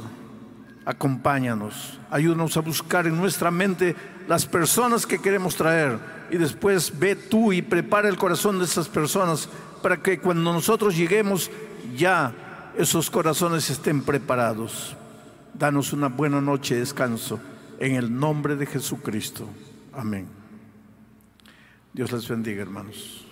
Acompáñanos. 0.86 2.00
Ayúdanos 2.10 2.56
a 2.56 2.62
buscar 2.62 3.06
en 3.06 3.18
nuestra 3.18 3.52
mente 3.52 3.96
las 4.30 4.46
personas 4.46 5.06
que 5.06 5.20
queremos 5.20 5.56
traer. 5.58 6.00
Y 6.32 6.38
después 6.38 6.98
ve 6.98 7.16
tú 7.16 7.52
y 7.52 7.62
prepara 7.62 8.08
el 8.08 8.16
corazón 8.16 8.60
de 8.60 8.66
esas 8.66 8.88
personas 8.88 9.50
para 9.82 9.98
que 9.98 10.20
cuando 10.20 10.54
nosotros 10.54 10.96
lleguemos 10.96 11.52
ya 11.98 12.34
esos 12.78 13.10
corazones 13.10 13.70
estén 13.70 14.02
preparados. 14.02 14.96
Danos 15.54 15.92
una 15.92 16.08
buena 16.08 16.40
noche 16.40 16.76
de 16.76 16.80
descanso. 16.82 17.40
En 17.80 17.96
el 17.96 18.18
nombre 18.18 18.56
de 18.56 18.66
Jesucristo. 18.66 19.48
Amén. 19.94 20.28
Dios 21.94 22.12
les 22.12 22.28
bendiga, 22.28 22.62
hermanos. 22.62 23.23